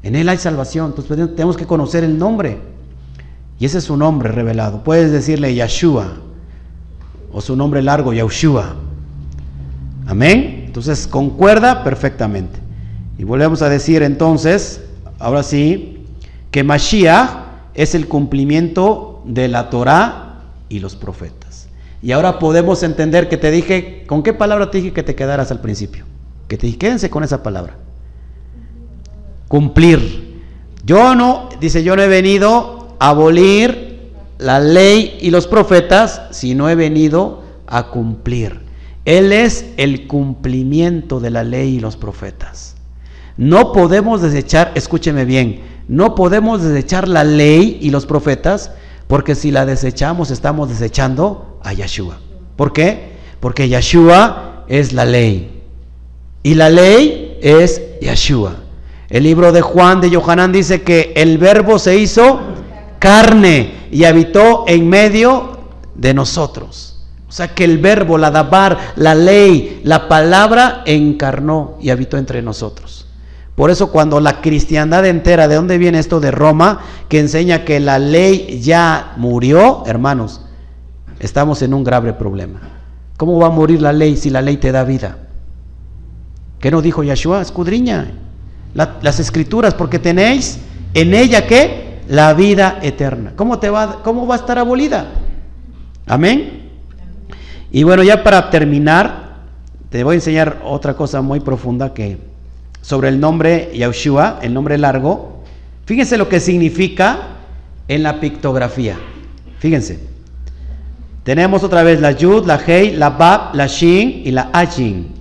En 0.00 0.14
Él 0.14 0.28
hay 0.28 0.38
salvación, 0.38 0.92
entonces 0.96 1.16
pues, 1.16 1.34
tenemos 1.34 1.56
que 1.56 1.66
conocer 1.66 2.04
el 2.04 2.16
nombre. 2.16 2.78
Y 3.60 3.66
ese 3.66 3.78
es 3.78 3.84
su 3.84 3.96
nombre 3.98 4.32
revelado. 4.32 4.82
Puedes 4.82 5.12
decirle 5.12 5.54
Yeshua 5.54 6.14
o 7.30 7.42
su 7.42 7.54
nombre 7.54 7.82
largo, 7.82 8.14
Yahushua. 8.14 8.74
Amén. 10.06 10.64
Entonces 10.66 11.06
concuerda 11.06 11.84
perfectamente. 11.84 12.58
Y 13.18 13.24
volvemos 13.24 13.60
a 13.60 13.68
decir 13.68 14.02
entonces, 14.02 14.80
ahora 15.18 15.42
sí, 15.42 16.06
que 16.50 16.64
Mashiach 16.64 17.28
es 17.74 17.94
el 17.94 18.08
cumplimiento 18.08 19.22
de 19.26 19.48
la 19.48 19.68
Torah 19.68 20.40
y 20.70 20.80
los 20.80 20.96
profetas. 20.96 21.68
Y 22.02 22.12
ahora 22.12 22.38
podemos 22.38 22.82
entender 22.82 23.28
que 23.28 23.36
te 23.36 23.50
dije, 23.50 24.04
¿con 24.06 24.22
qué 24.22 24.32
palabra 24.32 24.70
te 24.70 24.78
dije 24.78 24.94
que 24.94 25.02
te 25.02 25.14
quedaras 25.14 25.50
al 25.50 25.60
principio? 25.60 26.06
Que 26.48 26.56
te 26.56 26.66
dije, 26.66 26.78
quédense 26.78 27.10
con 27.10 27.24
esa 27.24 27.42
palabra. 27.42 27.76
Cumplir. 29.48 30.40
Yo 30.82 31.14
no, 31.14 31.50
dice, 31.60 31.84
yo 31.84 31.94
no 31.94 32.00
he 32.00 32.08
venido 32.08 32.79
abolir 33.00 34.12
la 34.38 34.60
ley 34.60 35.18
y 35.20 35.30
los 35.30 35.48
profetas, 35.48 36.22
sino 36.30 36.68
he 36.68 36.76
venido 36.76 37.42
a 37.66 37.88
cumplir. 37.88 38.60
Él 39.04 39.32
es 39.32 39.66
el 39.76 40.06
cumplimiento 40.06 41.18
de 41.18 41.30
la 41.30 41.42
ley 41.42 41.76
y 41.76 41.80
los 41.80 41.96
profetas. 41.96 42.76
No 43.36 43.72
podemos 43.72 44.22
desechar, 44.22 44.72
escúcheme 44.74 45.24
bien, 45.24 45.62
no 45.88 46.14
podemos 46.14 46.62
desechar 46.62 47.08
la 47.08 47.24
ley 47.24 47.78
y 47.80 47.90
los 47.90 48.06
profetas, 48.06 48.70
porque 49.08 49.34
si 49.34 49.50
la 49.50 49.66
desechamos 49.66 50.30
estamos 50.30 50.68
desechando 50.68 51.58
a 51.64 51.72
Yeshua. 51.72 52.20
¿Por 52.56 52.72
qué? 52.72 53.12
Porque 53.40 53.68
Yeshua 53.68 54.64
es 54.68 54.92
la 54.92 55.06
ley. 55.06 55.62
Y 56.42 56.54
la 56.54 56.68
ley 56.68 57.38
es 57.42 57.80
Yeshua. 58.00 58.56
El 59.08 59.24
libro 59.24 59.52
de 59.52 59.62
Juan 59.62 60.00
de 60.00 60.10
Yohanan 60.10 60.52
dice 60.52 60.82
que 60.82 61.12
el 61.16 61.38
verbo 61.38 61.78
se 61.78 61.96
hizo 61.98 62.40
carne 63.00 63.88
y 63.90 64.04
habitó 64.04 64.64
en 64.68 64.88
medio 64.88 65.58
de 65.96 66.14
nosotros. 66.14 67.04
O 67.28 67.32
sea 67.32 67.54
que 67.54 67.64
el 67.64 67.78
verbo, 67.78 68.18
la 68.18 68.30
dabar, 68.30 68.78
la 68.96 69.16
ley, 69.16 69.80
la 69.82 70.08
palabra 70.08 70.82
encarnó 70.86 71.76
y 71.80 71.90
habitó 71.90 72.18
entre 72.18 72.42
nosotros. 72.42 73.06
Por 73.56 73.70
eso 73.70 73.90
cuando 73.90 74.20
la 74.20 74.40
cristiandad 74.40 75.04
entera, 75.06 75.48
¿de 75.48 75.56
dónde 75.56 75.78
viene 75.78 75.98
esto 75.98 76.20
de 76.20 76.30
Roma? 76.30 76.80
Que 77.08 77.18
enseña 77.18 77.64
que 77.64 77.80
la 77.80 77.98
ley 77.98 78.60
ya 78.62 79.14
murió, 79.16 79.82
hermanos, 79.86 80.42
estamos 81.18 81.62
en 81.62 81.74
un 81.74 81.84
grave 81.84 82.12
problema. 82.12 82.60
¿Cómo 83.16 83.38
va 83.38 83.48
a 83.48 83.50
morir 83.50 83.82
la 83.82 83.92
ley 83.92 84.16
si 84.16 84.30
la 84.30 84.42
ley 84.42 84.56
te 84.56 84.72
da 84.72 84.82
vida? 84.84 85.18
¿Qué 86.58 86.70
nos 86.70 86.82
dijo 86.82 87.02
Yeshua? 87.02 87.42
Escudriña 87.42 88.12
las 88.74 89.20
escrituras, 89.20 89.74
porque 89.74 89.98
tenéis 89.98 90.58
en 90.94 91.14
ella 91.14 91.46
que 91.46 91.89
la 92.10 92.34
vida 92.34 92.80
eterna. 92.82 93.34
¿Cómo, 93.36 93.60
te 93.60 93.70
va, 93.70 94.02
¿Cómo 94.02 94.26
va 94.26 94.34
a 94.34 94.38
estar 94.38 94.58
abolida? 94.58 95.06
Amén. 96.06 96.68
Y 97.70 97.84
bueno, 97.84 98.02
ya 98.02 98.24
para 98.24 98.50
terminar, 98.50 99.36
te 99.90 100.02
voy 100.02 100.14
a 100.14 100.16
enseñar 100.16 100.60
otra 100.64 100.94
cosa 100.94 101.22
muy 101.22 101.38
profunda 101.38 101.94
que 101.94 102.18
sobre 102.82 103.10
el 103.10 103.20
nombre 103.20 103.70
Yahushua, 103.76 104.40
el 104.42 104.52
nombre 104.52 104.76
largo. 104.76 105.44
Fíjense 105.84 106.18
lo 106.18 106.28
que 106.28 106.40
significa 106.40 107.28
en 107.86 108.02
la 108.02 108.18
pictografía. 108.18 108.96
Fíjense. 109.60 110.00
Tenemos 111.22 111.62
otra 111.62 111.84
vez 111.84 112.00
la 112.00 112.10
Yud, 112.10 112.44
la 112.44 112.60
Hei, 112.66 112.96
la 112.96 113.10
Bab, 113.10 113.54
la 113.54 113.68
Shin 113.68 114.22
y 114.24 114.32
la 114.32 114.50
Ajin. 114.52 115.14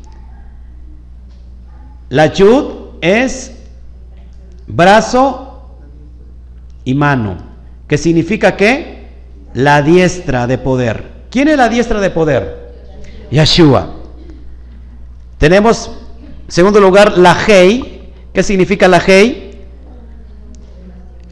La 2.09 2.33
Yud 2.33 2.95
es 3.01 3.53
brazo 4.65 5.48
y 6.89 6.95
mano. 6.95 7.37
¿Qué 7.87 7.99
significa 7.99 8.57
qué? 8.57 9.09
La 9.53 9.83
diestra 9.83 10.47
de 10.47 10.57
poder. 10.57 11.03
¿Quién 11.29 11.47
es 11.47 11.57
la 11.57 11.69
diestra 11.69 11.99
de 11.99 12.09
poder? 12.09 12.71
Yeshua. 13.29 13.93
Tenemos 15.37 15.91
segundo 16.47 16.79
lugar, 16.79 17.15
la 17.17 17.37
Hei. 17.47 18.11
¿Qué 18.33 18.41
significa 18.41 18.87
la 18.87 18.99
Hei? 19.05 19.65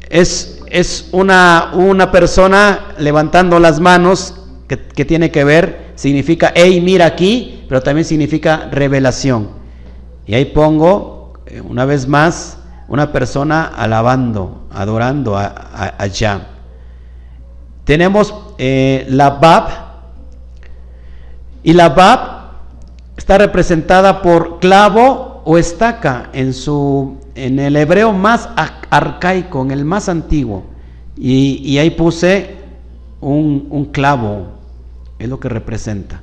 Es, 0.09 0.61
es 0.67 1.09
una, 1.11 1.71
una, 1.73 2.11
persona 2.11 2.93
levantando 2.99 3.59
las 3.59 3.79
manos 3.79 4.35
que, 4.67 4.77
que, 4.77 5.05
tiene 5.05 5.31
que 5.31 5.43
ver, 5.43 5.91
significa, 5.95 6.53
hey, 6.55 6.79
mira 6.81 7.05
aquí, 7.05 7.65
pero 7.67 7.81
también 7.81 8.05
significa 8.05 8.69
revelación. 8.71 9.49
Y 10.25 10.35
ahí 10.35 10.45
pongo, 10.45 11.33
eh, 11.47 11.61
una 11.61 11.83
vez 11.83 12.07
más, 12.07 12.57
una 12.87 13.11
persona 13.11 13.65
alabando, 13.65 14.67
adorando 14.71 15.37
allá. 15.37 16.47
Tenemos 17.83 18.33
eh, 18.57 19.05
la 19.09 19.31
Bab, 19.31 19.69
y 21.63 21.73
la 21.73 21.89
Bab 21.89 22.19
está 23.17 23.37
representada 23.37 24.21
por 24.21 24.59
clavo 24.59 25.41
o 25.43 25.57
estaca 25.57 26.29
en, 26.33 26.53
su, 26.53 27.17
en 27.35 27.59
el 27.59 27.75
hebreo 27.75 28.13
más 28.13 28.49
arcaico, 28.89 29.61
en 29.61 29.71
el 29.71 29.83
más 29.85 30.07
antiguo. 30.09 30.65
Y, 31.17 31.77
ahí 31.77 31.89
puse 31.89 32.55
un, 33.19 33.89
clavo, 33.91 34.47
es 35.17 35.27
lo 35.27 35.39
que 35.39 35.49
representa. 35.49 36.21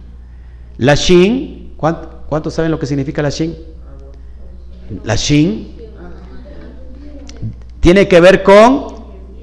La 0.79 0.95
shin, 0.95 1.73
¿cuántos 1.77 2.55
saben 2.55 2.71
lo 2.71 2.79
que 2.79 2.87
significa 2.87 3.23
la 3.23 3.31
shin? 3.31 3.55
La 5.05 5.17
shin 5.17 5.75
tiene 7.85 8.09
que 8.09 8.19
ver 8.19 8.43
con 8.43 8.95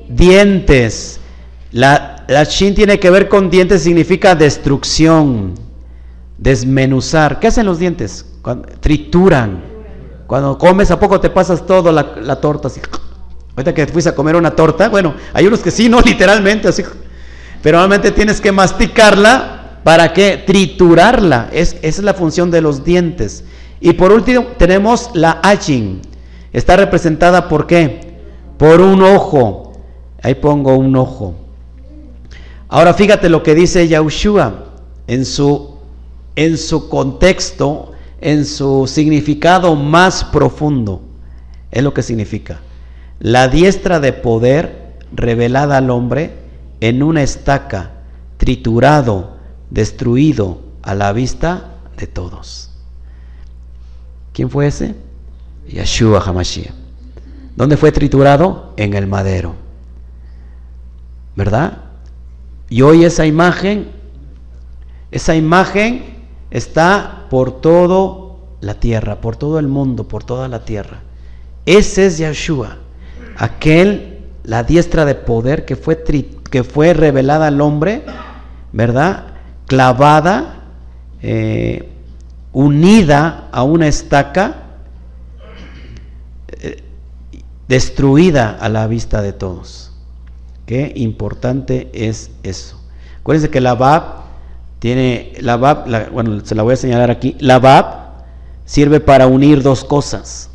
dientes. 0.09 1.19
La, 1.71 2.25
la 2.27 2.43
shin 2.43 2.73
tiene 2.73 2.99
que 2.99 3.11
ver 3.11 3.29
con 3.29 3.51
dientes, 3.51 3.83
significa 3.83 4.33
destrucción 4.33 5.53
desmenuzar. 6.39 7.39
¿Qué 7.39 7.45
hacen 7.45 7.67
los 7.67 7.77
dientes? 7.77 8.25
trituran. 8.79 9.63
Cuando 10.25 10.57
comes, 10.57 10.89
¿a 10.89 10.99
poco 10.99 11.21
te 11.21 11.29
pasas 11.29 11.67
todo 11.67 11.91
la, 11.91 12.41
torta 12.41 12.67
así? 12.67 12.81
Ahorita 13.55 13.75
que 13.75 13.85
fuiste 13.85 14.09
a 14.09 14.15
comer 14.15 14.35
una 14.35 14.49
torta, 14.55 14.89
bueno, 14.89 15.13
hay 15.33 15.45
unos 15.45 15.59
que 15.59 15.69
sí, 15.69 15.87
no 15.87 16.01
literalmente 16.05 16.67
así. 16.67 16.81
Pero 17.61 17.77
normalmente 17.77 18.09
tienes 18.09 18.41
que 18.41 18.51
masticarla 18.51 19.81
para 19.83 20.13
que 20.13 20.37
triturarla. 20.37 21.49
Es, 21.51 21.73
esa 21.83 22.01
es 22.01 22.03
la 22.03 22.15
función 22.15 22.49
de 22.49 22.61
los 22.61 22.83
dientes. 22.83 23.43
Y 23.79 23.93
por 23.93 24.11
último 24.11 24.47
tenemos 24.57 25.11
la 25.13 25.39
achin. 25.43 26.01
Está 26.51 26.75
representada 26.75 27.47
por 27.47 27.67
qué? 27.67 28.10
Por 28.61 28.79
un 28.79 29.01
ojo. 29.01 29.73
Ahí 30.21 30.35
pongo 30.35 30.75
un 30.75 30.95
ojo. 30.95 31.33
Ahora 32.69 32.93
fíjate 32.93 33.27
lo 33.27 33.41
que 33.41 33.55
dice 33.55 33.87
Yahushua 33.87 34.65
en 35.07 35.25
su 35.25 35.77
en 36.35 36.59
su 36.59 36.87
contexto, 36.87 37.93
en 38.21 38.45
su 38.45 38.85
significado 38.85 39.75
más 39.75 40.23
profundo. 40.25 41.01
Es 41.71 41.81
lo 41.81 41.95
que 41.95 42.03
significa. 42.03 42.59
La 43.19 43.47
diestra 43.47 43.99
de 43.99 44.13
poder 44.13 44.93
revelada 45.11 45.77
al 45.77 45.89
hombre 45.89 46.29
en 46.81 47.01
una 47.01 47.23
estaca, 47.23 47.93
triturado, 48.37 49.37
destruido 49.71 50.61
a 50.83 50.93
la 50.93 51.13
vista 51.13 51.77
de 51.97 52.05
todos. 52.05 52.69
¿Quién 54.33 54.51
fue 54.51 54.67
ese? 54.67 54.93
Yeshua 55.67 56.21
Hamashiach. 56.23 56.80
¿Dónde 57.55 57.77
fue 57.77 57.91
triturado? 57.91 58.73
En 58.77 58.93
el 58.93 59.07
madero. 59.07 59.55
¿Verdad? 61.35 61.77
Y 62.69 62.81
hoy 62.81 63.03
esa 63.03 63.25
imagen, 63.25 63.89
esa 65.11 65.35
imagen 65.35 66.21
está 66.49 67.25
por 67.29 67.61
toda 67.61 68.37
la 68.61 68.75
tierra, 68.75 69.19
por 69.19 69.35
todo 69.35 69.59
el 69.59 69.67
mundo, 69.67 70.07
por 70.07 70.23
toda 70.23 70.47
la 70.47 70.63
tierra. 70.63 71.01
Ese 71.65 72.05
es 72.07 72.17
Yeshua, 72.17 72.77
aquel, 73.37 74.19
la 74.43 74.63
diestra 74.63 75.05
de 75.05 75.15
poder 75.15 75.65
que 75.65 75.75
fue, 75.75 76.03
que 76.03 76.63
fue 76.63 76.93
revelada 76.93 77.47
al 77.47 77.61
hombre, 77.61 78.03
¿verdad? 78.71 79.27
Clavada, 79.67 80.61
eh, 81.21 81.89
unida 82.53 83.49
a 83.51 83.63
una 83.63 83.87
estaca, 83.87 84.55
eh, 86.59 86.83
destruida 87.71 88.57
a 88.59 88.67
la 88.67 88.85
vista 88.85 89.21
de 89.21 89.31
todos. 89.31 89.93
Qué 90.65 90.91
importante 90.93 91.89
es 91.93 92.31
eso. 92.43 92.77
Acuérdense 93.21 93.49
que 93.49 93.61
la 93.61 93.75
Bab 93.75 94.23
tiene 94.79 95.31
la 95.39 95.55
bueno, 96.11 96.43
se 96.43 96.53
la 96.53 96.63
voy 96.63 96.73
a 96.73 96.75
señalar 96.75 97.09
aquí. 97.09 97.37
La 97.39 97.59
VAP 97.59 98.25
sirve 98.65 98.99
para 98.99 99.27
unir 99.27 99.63
dos 99.63 99.85
cosas. 99.85 100.49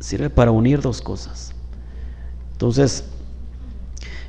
Sirve 0.00 0.30
para 0.30 0.50
unir 0.50 0.80
dos 0.80 1.02
cosas. 1.02 1.52
Entonces, 2.52 3.04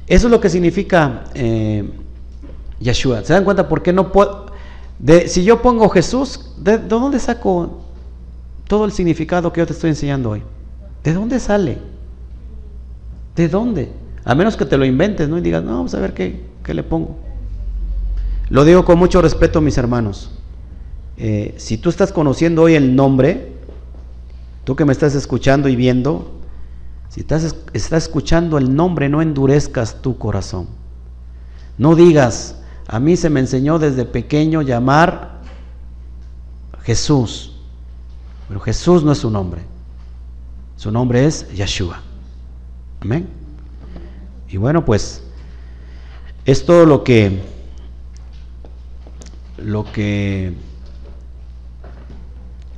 eso 0.06 0.28
es 0.28 0.32
lo 0.32 0.42
que 0.42 0.50
significa 0.50 1.24
eh. 1.36 1.90
¿Se 2.82 3.34
dan 3.34 3.46
cuenta 3.46 3.70
por 3.70 3.82
qué 3.82 3.94
no 3.94 4.12
puedo? 4.12 4.48
si 5.28 5.46
yo 5.46 5.62
pongo 5.62 5.88
Jesús, 5.88 6.52
¿de, 6.58 6.78
dónde 6.78 7.20
saco 7.20 7.80
todo 8.68 8.84
el 8.84 8.92
significado 8.92 9.54
que 9.54 9.62
yo 9.62 9.66
te 9.66 9.72
estoy 9.72 9.92
enseñando 9.92 10.32
hoy. 10.32 10.44
¿De 11.06 11.14
dónde 11.14 11.40
sale? 11.40 11.93
¿De 13.36 13.50
dónde? 13.50 13.92
A 14.26 14.36
menos 14.36 14.56
que 14.56 14.66
te 14.66 14.78
lo 14.78 14.86
inventes, 14.86 15.28
¿no? 15.28 15.38
Y 15.38 15.42
digas, 15.42 15.64
no, 15.64 15.72
vamos 15.72 15.94
a 15.96 16.00
ver 16.00 16.14
qué, 16.14 16.44
qué 16.64 16.74
le 16.74 16.84
pongo. 16.84 17.18
Lo 18.50 18.64
digo 18.66 18.86
con 18.86 19.00
mucho 19.00 19.22
respeto, 19.22 19.62
mis 19.62 19.78
hermanos. 19.78 20.32
Eh, 21.18 21.56
si 21.58 21.78
tú 21.78 21.90
estás 21.90 22.12
conociendo 22.12 22.64
hoy 22.64 22.76
el 22.76 22.96
nombre, 22.96 23.54
tú 24.64 24.76
que 24.76 24.86
me 24.86 24.94
estás 24.94 25.16
escuchando 25.16 25.70
y 25.70 25.76
viendo, 25.76 26.40
si 27.10 27.22
estás, 27.22 27.56
estás 27.74 28.04
escuchando 28.04 28.58
el 28.58 28.76
nombre, 28.76 29.10
no 29.10 29.22
endurezcas 29.22 30.02
tu 30.02 30.18
corazón. 30.18 30.68
No 31.78 31.96
digas, 31.96 32.60
a 32.88 33.00
mí 33.00 33.18
se 33.18 33.30
me 33.30 33.40
enseñó 33.40 33.80
desde 33.80 34.06
pequeño 34.06 34.62
llamar 34.62 35.42
Jesús, 36.84 37.56
pero 38.48 38.60
Jesús 38.60 39.04
no 39.04 39.12
es 39.12 39.20
su 39.20 39.30
nombre. 39.30 39.62
Su 40.76 40.92
nombre 40.92 41.26
es 41.26 41.52
Yeshua. 41.54 42.02
Amén. 43.04 43.28
Y 44.48 44.56
bueno, 44.56 44.86
pues 44.86 45.22
es 46.46 46.66
todo 46.66 46.86
lo 46.86 47.04
que 47.04 47.42
lo 49.58 49.84
que 49.92 50.54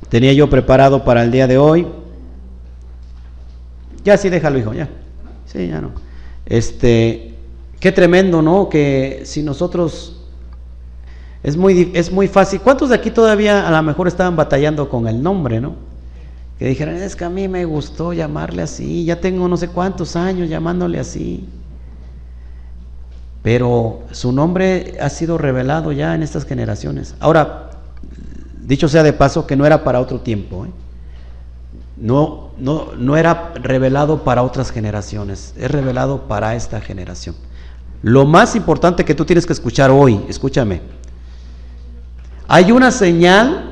tenía 0.08 0.32
yo 0.32 0.50
preparado 0.50 1.04
para 1.04 1.22
el 1.22 1.30
día 1.30 1.46
de 1.46 1.58
hoy. 1.58 1.86
Ya 4.02 4.16
sí, 4.16 4.28
déjalo, 4.28 4.58
hijo, 4.58 4.74
ya. 4.74 4.88
Sí, 5.46 5.68
ya 5.68 5.80
no. 5.80 5.92
Este, 6.44 7.34
qué 7.78 7.92
tremendo, 7.92 8.42
¿no? 8.42 8.68
Que 8.68 9.22
si 9.24 9.44
nosotros 9.44 10.24
es 11.44 11.56
muy, 11.56 11.92
es 11.94 12.10
muy 12.10 12.26
fácil. 12.26 12.60
¿Cuántos 12.62 12.88
de 12.88 12.96
aquí 12.96 13.12
todavía 13.12 13.66
a 13.66 13.70
lo 13.70 13.82
mejor 13.84 14.08
estaban 14.08 14.34
batallando 14.34 14.88
con 14.88 15.06
el 15.06 15.22
nombre, 15.22 15.60
no? 15.60 15.76
Que 16.58 16.66
dijeran, 16.66 16.96
es 16.96 17.16
que 17.16 17.24
a 17.24 17.30
mí 17.30 17.48
me 17.48 17.64
gustó 17.64 18.12
llamarle 18.12 18.62
así, 18.62 19.04
ya 19.04 19.20
tengo 19.20 19.46
no 19.46 19.56
sé 19.56 19.68
cuántos 19.68 20.16
años 20.16 20.48
llamándole 20.48 20.98
así. 20.98 21.46
Pero 23.42 24.02
su 24.10 24.32
nombre 24.32 24.96
ha 25.00 25.08
sido 25.08 25.38
revelado 25.38 25.92
ya 25.92 26.14
en 26.14 26.22
estas 26.22 26.44
generaciones. 26.44 27.14
Ahora, 27.20 27.70
dicho 28.60 28.88
sea 28.88 29.02
de 29.02 29.12
paso 29.12 29.46
que 29.46 29.54
no 29.54 29.66
era 29.66 29.84
para 29.84 30.00
otro 30.00 30.20
tiempo. 30.20 30.66
¿eh? 30.66 30.70
No, 31.96 32.50
no, 32.58 32.94
no 32.96 33.16
era 33.16 33.52
revelado 33.54 34.24
para 34.24 34.42
otras 34.42 34.70
generaciones, 34.70 35.54
es 35.56 35.70
revelado 35.70 36.22
para 36.26 36.54
esta 36.54 36.80
generación. 36.80 37.36
Lo 38.02 38.26
más 38.26 38.56
importante 38.56 39.04
que 39.04 39.14
tú 39.14 39.24
tienes 39.24 39.46
que 39.46 39.52
escuchar 39.52 39.90
hoy, 39.90 40.20
escúchame, 40.28 40.82
hay 42.48 42.70
una 42.70 42.90
señal, 42.90 43.65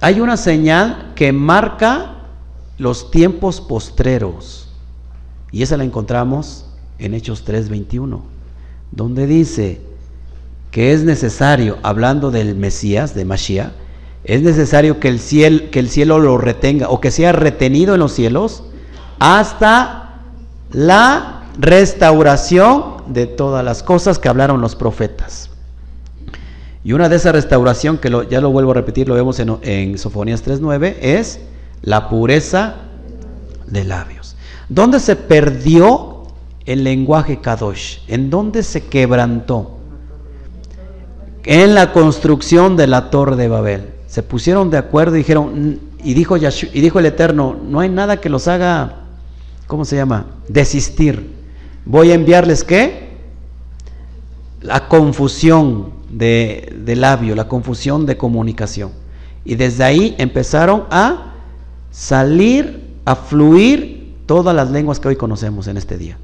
hay 0.00 0.20
una 0.20 0.36
señal 0.36 1.12
que 1.14 1.32
marca 1.32 2.16
los 2.78 3.10
tiempos 3.10 3.60
postreros. 3.60 4.68
Y 5.52 5.62
esa 5.62 5.76
la 5.76 5.84
encontramos 5.84 6.66
en 6.98 7.14
Hechos 7.14 7.44
3:21, 7.44 8.22
donde 8.92 9.26
dice 9.26 9.80
que 10.70 10.92
es 10.92 11.02
necesario, 11.02 11.78
hablando 11.82 12.30
del 12.30 12.54
Mesías, 12.54 13.14
de 13.14 13.24
Mashiach, 13.24 13.72
es 14.24 14.42
necesario 14.42 15.00
que 15.00 15.08
el, 15.08 15.18
cielo, 15.18 15.70
que 15.70 15.80
el 15.80 15.88
cielo 15.88 16.18
lo 16.18 16.38
retenga 16.38 16.88
o 16.88 17.00
que 17.00 17.10
sea 17.10 17.32
retenido 17.32 17.94
en 17.94 18.00
los 18.00 18.12
cielos 18.12 18.64
hasta 19.18 20.20
la 20.70 21.44
restauración 21.58 23.02
de 23.08 23.26
todas 23.26 23.64
las 23.64 23.82
cosas 23.82 24.18
que 24.18 24.28
hablaron 24.28 24.60
los 24.60 24.76
profetas. 24.76 25.50
Y 26.82 26.92
una 26.92 27.08
de 27.08 27.16
esa 27.16 27.32
restauración, 27.32 27.98
que 27.98 28.10
ya 28.30 28.40
lo 28.40 28.50
vuelvo 28.50 28.70
a 28.70 28.74
repetir, 28.74 29.08
lo 29.08 29.14
vemos 29.14 29.38
en, 29.38 29.98
Sofonías 29.98 30.44
3.9, 30.44 30.96
es 31.00 31.40
la 31.82 32.08
pureza 32.08 32.76
de 33.66 33.84
labios. 33.84 34.36
¿Dónde 34.68 34.98
se 35.00 35.16
perdió 35.16 36.22
el 36.64 36.84
lenguaje 36.84 37.40
Kadosh? 37.40 37.98
¿En 38.08 38.30
dónde 38.30 38.62
se 38.62 38.86
quebrantó? 38.86 39.78
En 41.44 41.74
la 41.74 41.92
construcción 41.92 42.76
de 42.76 42.86
la 42.86 43.10
torre 43.10 43.36
de 43.36 43.48
Babel 43.48 43.88
se 44.06 44.22
pusieron 44.22 44.70
de 44.70 44.78
acuerdo 44.78 45.16
y 45.16 45.18
dijeron, 45.18 45.80
dijo, 46.02 46.36
y 46.36 46.80
dijo 46.80 46.98
el 46.98 47.06
Eterno, 47.06 47.56
no 47.62 47.80
hay 47.80 47.88
nada 47.88 48.20
que 48.20 48.28
los 48.28 48.48
haga, 48.48 49.04
¿cómo 49.66 49.84
se 49.84 49.96
llama? 49.96 50.26
Desistir. 50.48 51.30
Voy 51.84 52.10
a 52.10 52.14
enviarles 52.14 52.64
qué? 52.64 53.10
La 54.62 54.88
confusión 54.88 55.99
de, 56.10 56.94
labio, 56.96 57.34
la 57.34 57.48
confusión 57.48 58.06
de 58.06 58.16
comunicación. 58.16 58.92
Y 59.44 59.54
desde 59.54 59.84
ahí 59.84 60.14
empezaron 60.18 60.84
a 60.90 61.34
salir, 61.90 62.96
a 63.04 63.16
fluir 63.16 64.16
todas 64.26 64.54
las 64.54 64.70
lenguas 64.70 65.00
que 65.00 65.08
hoy 65.08 65.16
conocemos 65.16 65.66
en 65.68 65.76
este 65.76 65.96
día. 65.96 66.18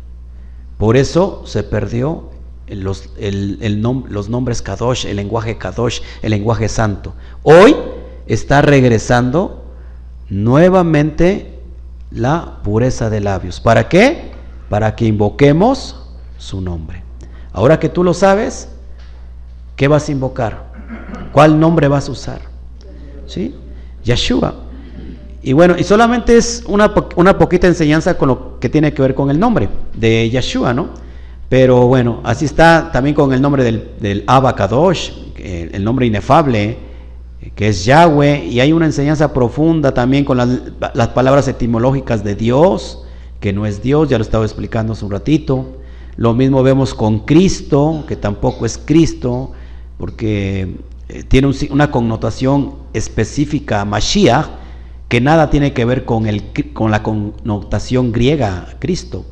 Por 0.78 0.96
eso 0.96 1.42
se 1.46 1.62
perdió 1.62 2.30
los, 2.68 3.10
los 3.18 4.28
nombres 4.28 4.60
Kadosh, 4.60 5.06
el 5.06 5.16
lenguaje 5.16 5.56
Kadosh, 5.56 6.00
el 6.22 6.30
lenguaje 6.30 6.68
santo. 6.68 7.14
Hoy 7.42 7.74
está 8.26 8.60
regresando 8.60 9.64
nuevamente 10.28 11.60
la 12.10 12.60
pureza 12.62 13.08
de 13.08 13.20
labios. 13.20 13.60
¿Para 13.60 13.88
qué? 13.88 14.32
Para 14.68 14.94
que 14.96 15.06
invoquemos 15.06 16.10
su 16.36 16.60
nombre. 16.60 17.02
Ahora 17.52 17.80
que 17.80 17.88
tú 17.88 18.04
lo 18.04 18.12
sabes, 18.12 18.68
¿qué 19.76 19.88
vas 19.88 20.08
a 20.08 20.12
invocar? 20.12 20.72
¿Cuál 21.32 21.60
nombre 21.60 21.86
vas 21.86 22.08
a 22.08 22.12
usar? 22.12 22.40
¿Sí? 23.26 23.54
Yeshua. 24.02 24.54
Y 25.42 25.52
bueno, 25.52 25.76
y 25.78 25.84
solamente 25.84 26.36
es 26.36 26.64
una, 26.66 26.92
una 27.14 27.38
poquita 27.38 27.68
enseñanza 27.68 28.18
con 28.18 28.28
lo 28.28 28.58
que 28.58 28.68
tiene 28.68 28.92
que 28.92 29.02
ver 29.02 29.14
con 29.14 29.30
el 29.30 29.38
nombre 29.38 29.68
de 29.94 30.28
Yeshua, 30.28 30.74
¿no? 30.74 30.88
Pero 31.48 31.86
bueno, 31.86 32.20
así 32.24 32.44
está 32.44 32.90
también 32.92 33.14
con 33.14 33.32
el 33.32 33.40
nombre 33.40 33.62
del, 33.62 33.92
del 34.00 34.24
Abacadosh, 34.26 35.12
el 35.36 35.84
nombre 35.84 36.06
inefable, 36.06 36.78
que 37.54 37.68
es 37.68 37.84
Yahweh, 37.84 38.46
y 38.46 38.60
hay 38.60 38.72
una 38.72 38.86
enseñanza 38.86 39.32
profunda 39.32 39.94
también 39.94 40.24
con 40.24 40.38
las, 40.38 40.48
las, 40.94 41.08
palabras 41.08 41.46
etimológicas 41.46 42.24
de 42.24 42.34
Dios, 42.34 43.04
que 43.38 43.52
no 43.52 43.66
es 43.66 43.82
Dios, 43.82 44.08
ya 44.08 44.18
lo 44.18 44.22
estaba 44.22 44.44
explicando 44.44 44.94
hace 44.94 45.04
un 45.04 45.12
ratito. 45.12 45.76
Lo 46.16 46.34
mismo 46.34 46.62
vemos 46.62 46.94
con 46.94 47.20
Cristo, 47.20 48.04
que 48.08 48.16
tampoco 48.16 48.66
es 48.66 48.78
Cristo, 48.78 49.52
porque 49.98 50.76
eh, 51.08 51.22
tiene 51.22 51.50
una 51.70 51.90
connotación 51.90 52.74
específica, 52.92 53.84
Mashiach, 53.84 54.46
que 55.08 55.20
nada 55.20 55.50
tiene 55.50 55.72
que 55.72 55.84
ver 55.84 56.04
con, 56.04 56.26
el, 56.26 56.42
con 56.72 56.90
la 56.90 57.02
connotación 57.02 58.12
griega, 58.12 58.66
Cristo. 58.78 59.24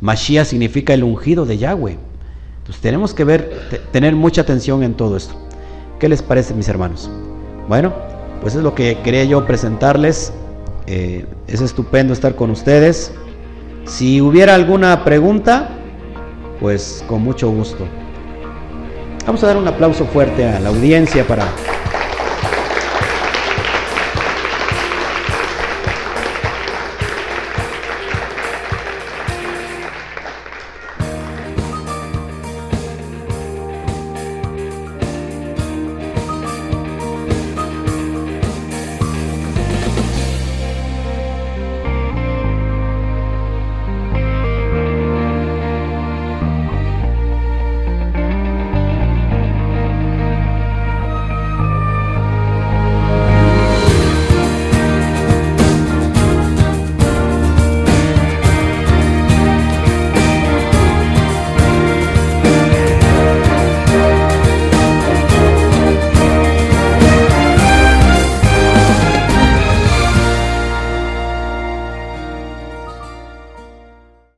Mashiach 0.00 0.46
significa 0.46 0.92
el 0.92 1.04
ungido 1.04 1.46
de 1.46 1.58
Yahweh. 1.58 1.98
Entonces 2.58 2.82
tenemos 2.82 3.14
que 3.14 3.24
ver, 3.24 3.84
tener 3.92 4.14
mucha 4.14 4.42
atención 4.42 4.82
en 4.82 4.94
todo 4.94 5.16
esto. 5.16 5.34
¿Qué 5.98 6.08
les 6.08 6.22
parece, 6.22 6.54
mis 6.54 6.68
hermanos? 6.68 7.10
Bueno, 7.68 7.92
pues 8.40 8.54
es 8.54 8.62
lo 8.62 8.74
que 8.74 8.98
quería 9.04 9.24
yo 9.24 9.46
presentarles. 9.46 10.32
Eh, 10.86 11.26
es 11.46 11.60
estupendo 11.60 12.12
estar 12.12 12.34
con 12.34 12.50
ustedes. 12.50 13.12
Si 13.84 14.20
hubiera 14.20 14.54
alguna 14.54 15.04
pregunta, 15.04 15.68
pues 16.58 17.04
con 17.06 17.22
mucho 17.22 17.50
gusto. 17.50 17.86
Vamos 19.30 19.44
a 19.44 19.46
dar 19.46 19.58
un 19.58 19.68
aplauso 19.68 20.06
fuerte 20.06 20.44
a 20.44 20.58
la 20.58 20.70
audiencia 20.70 21.24
para 21.24 21.44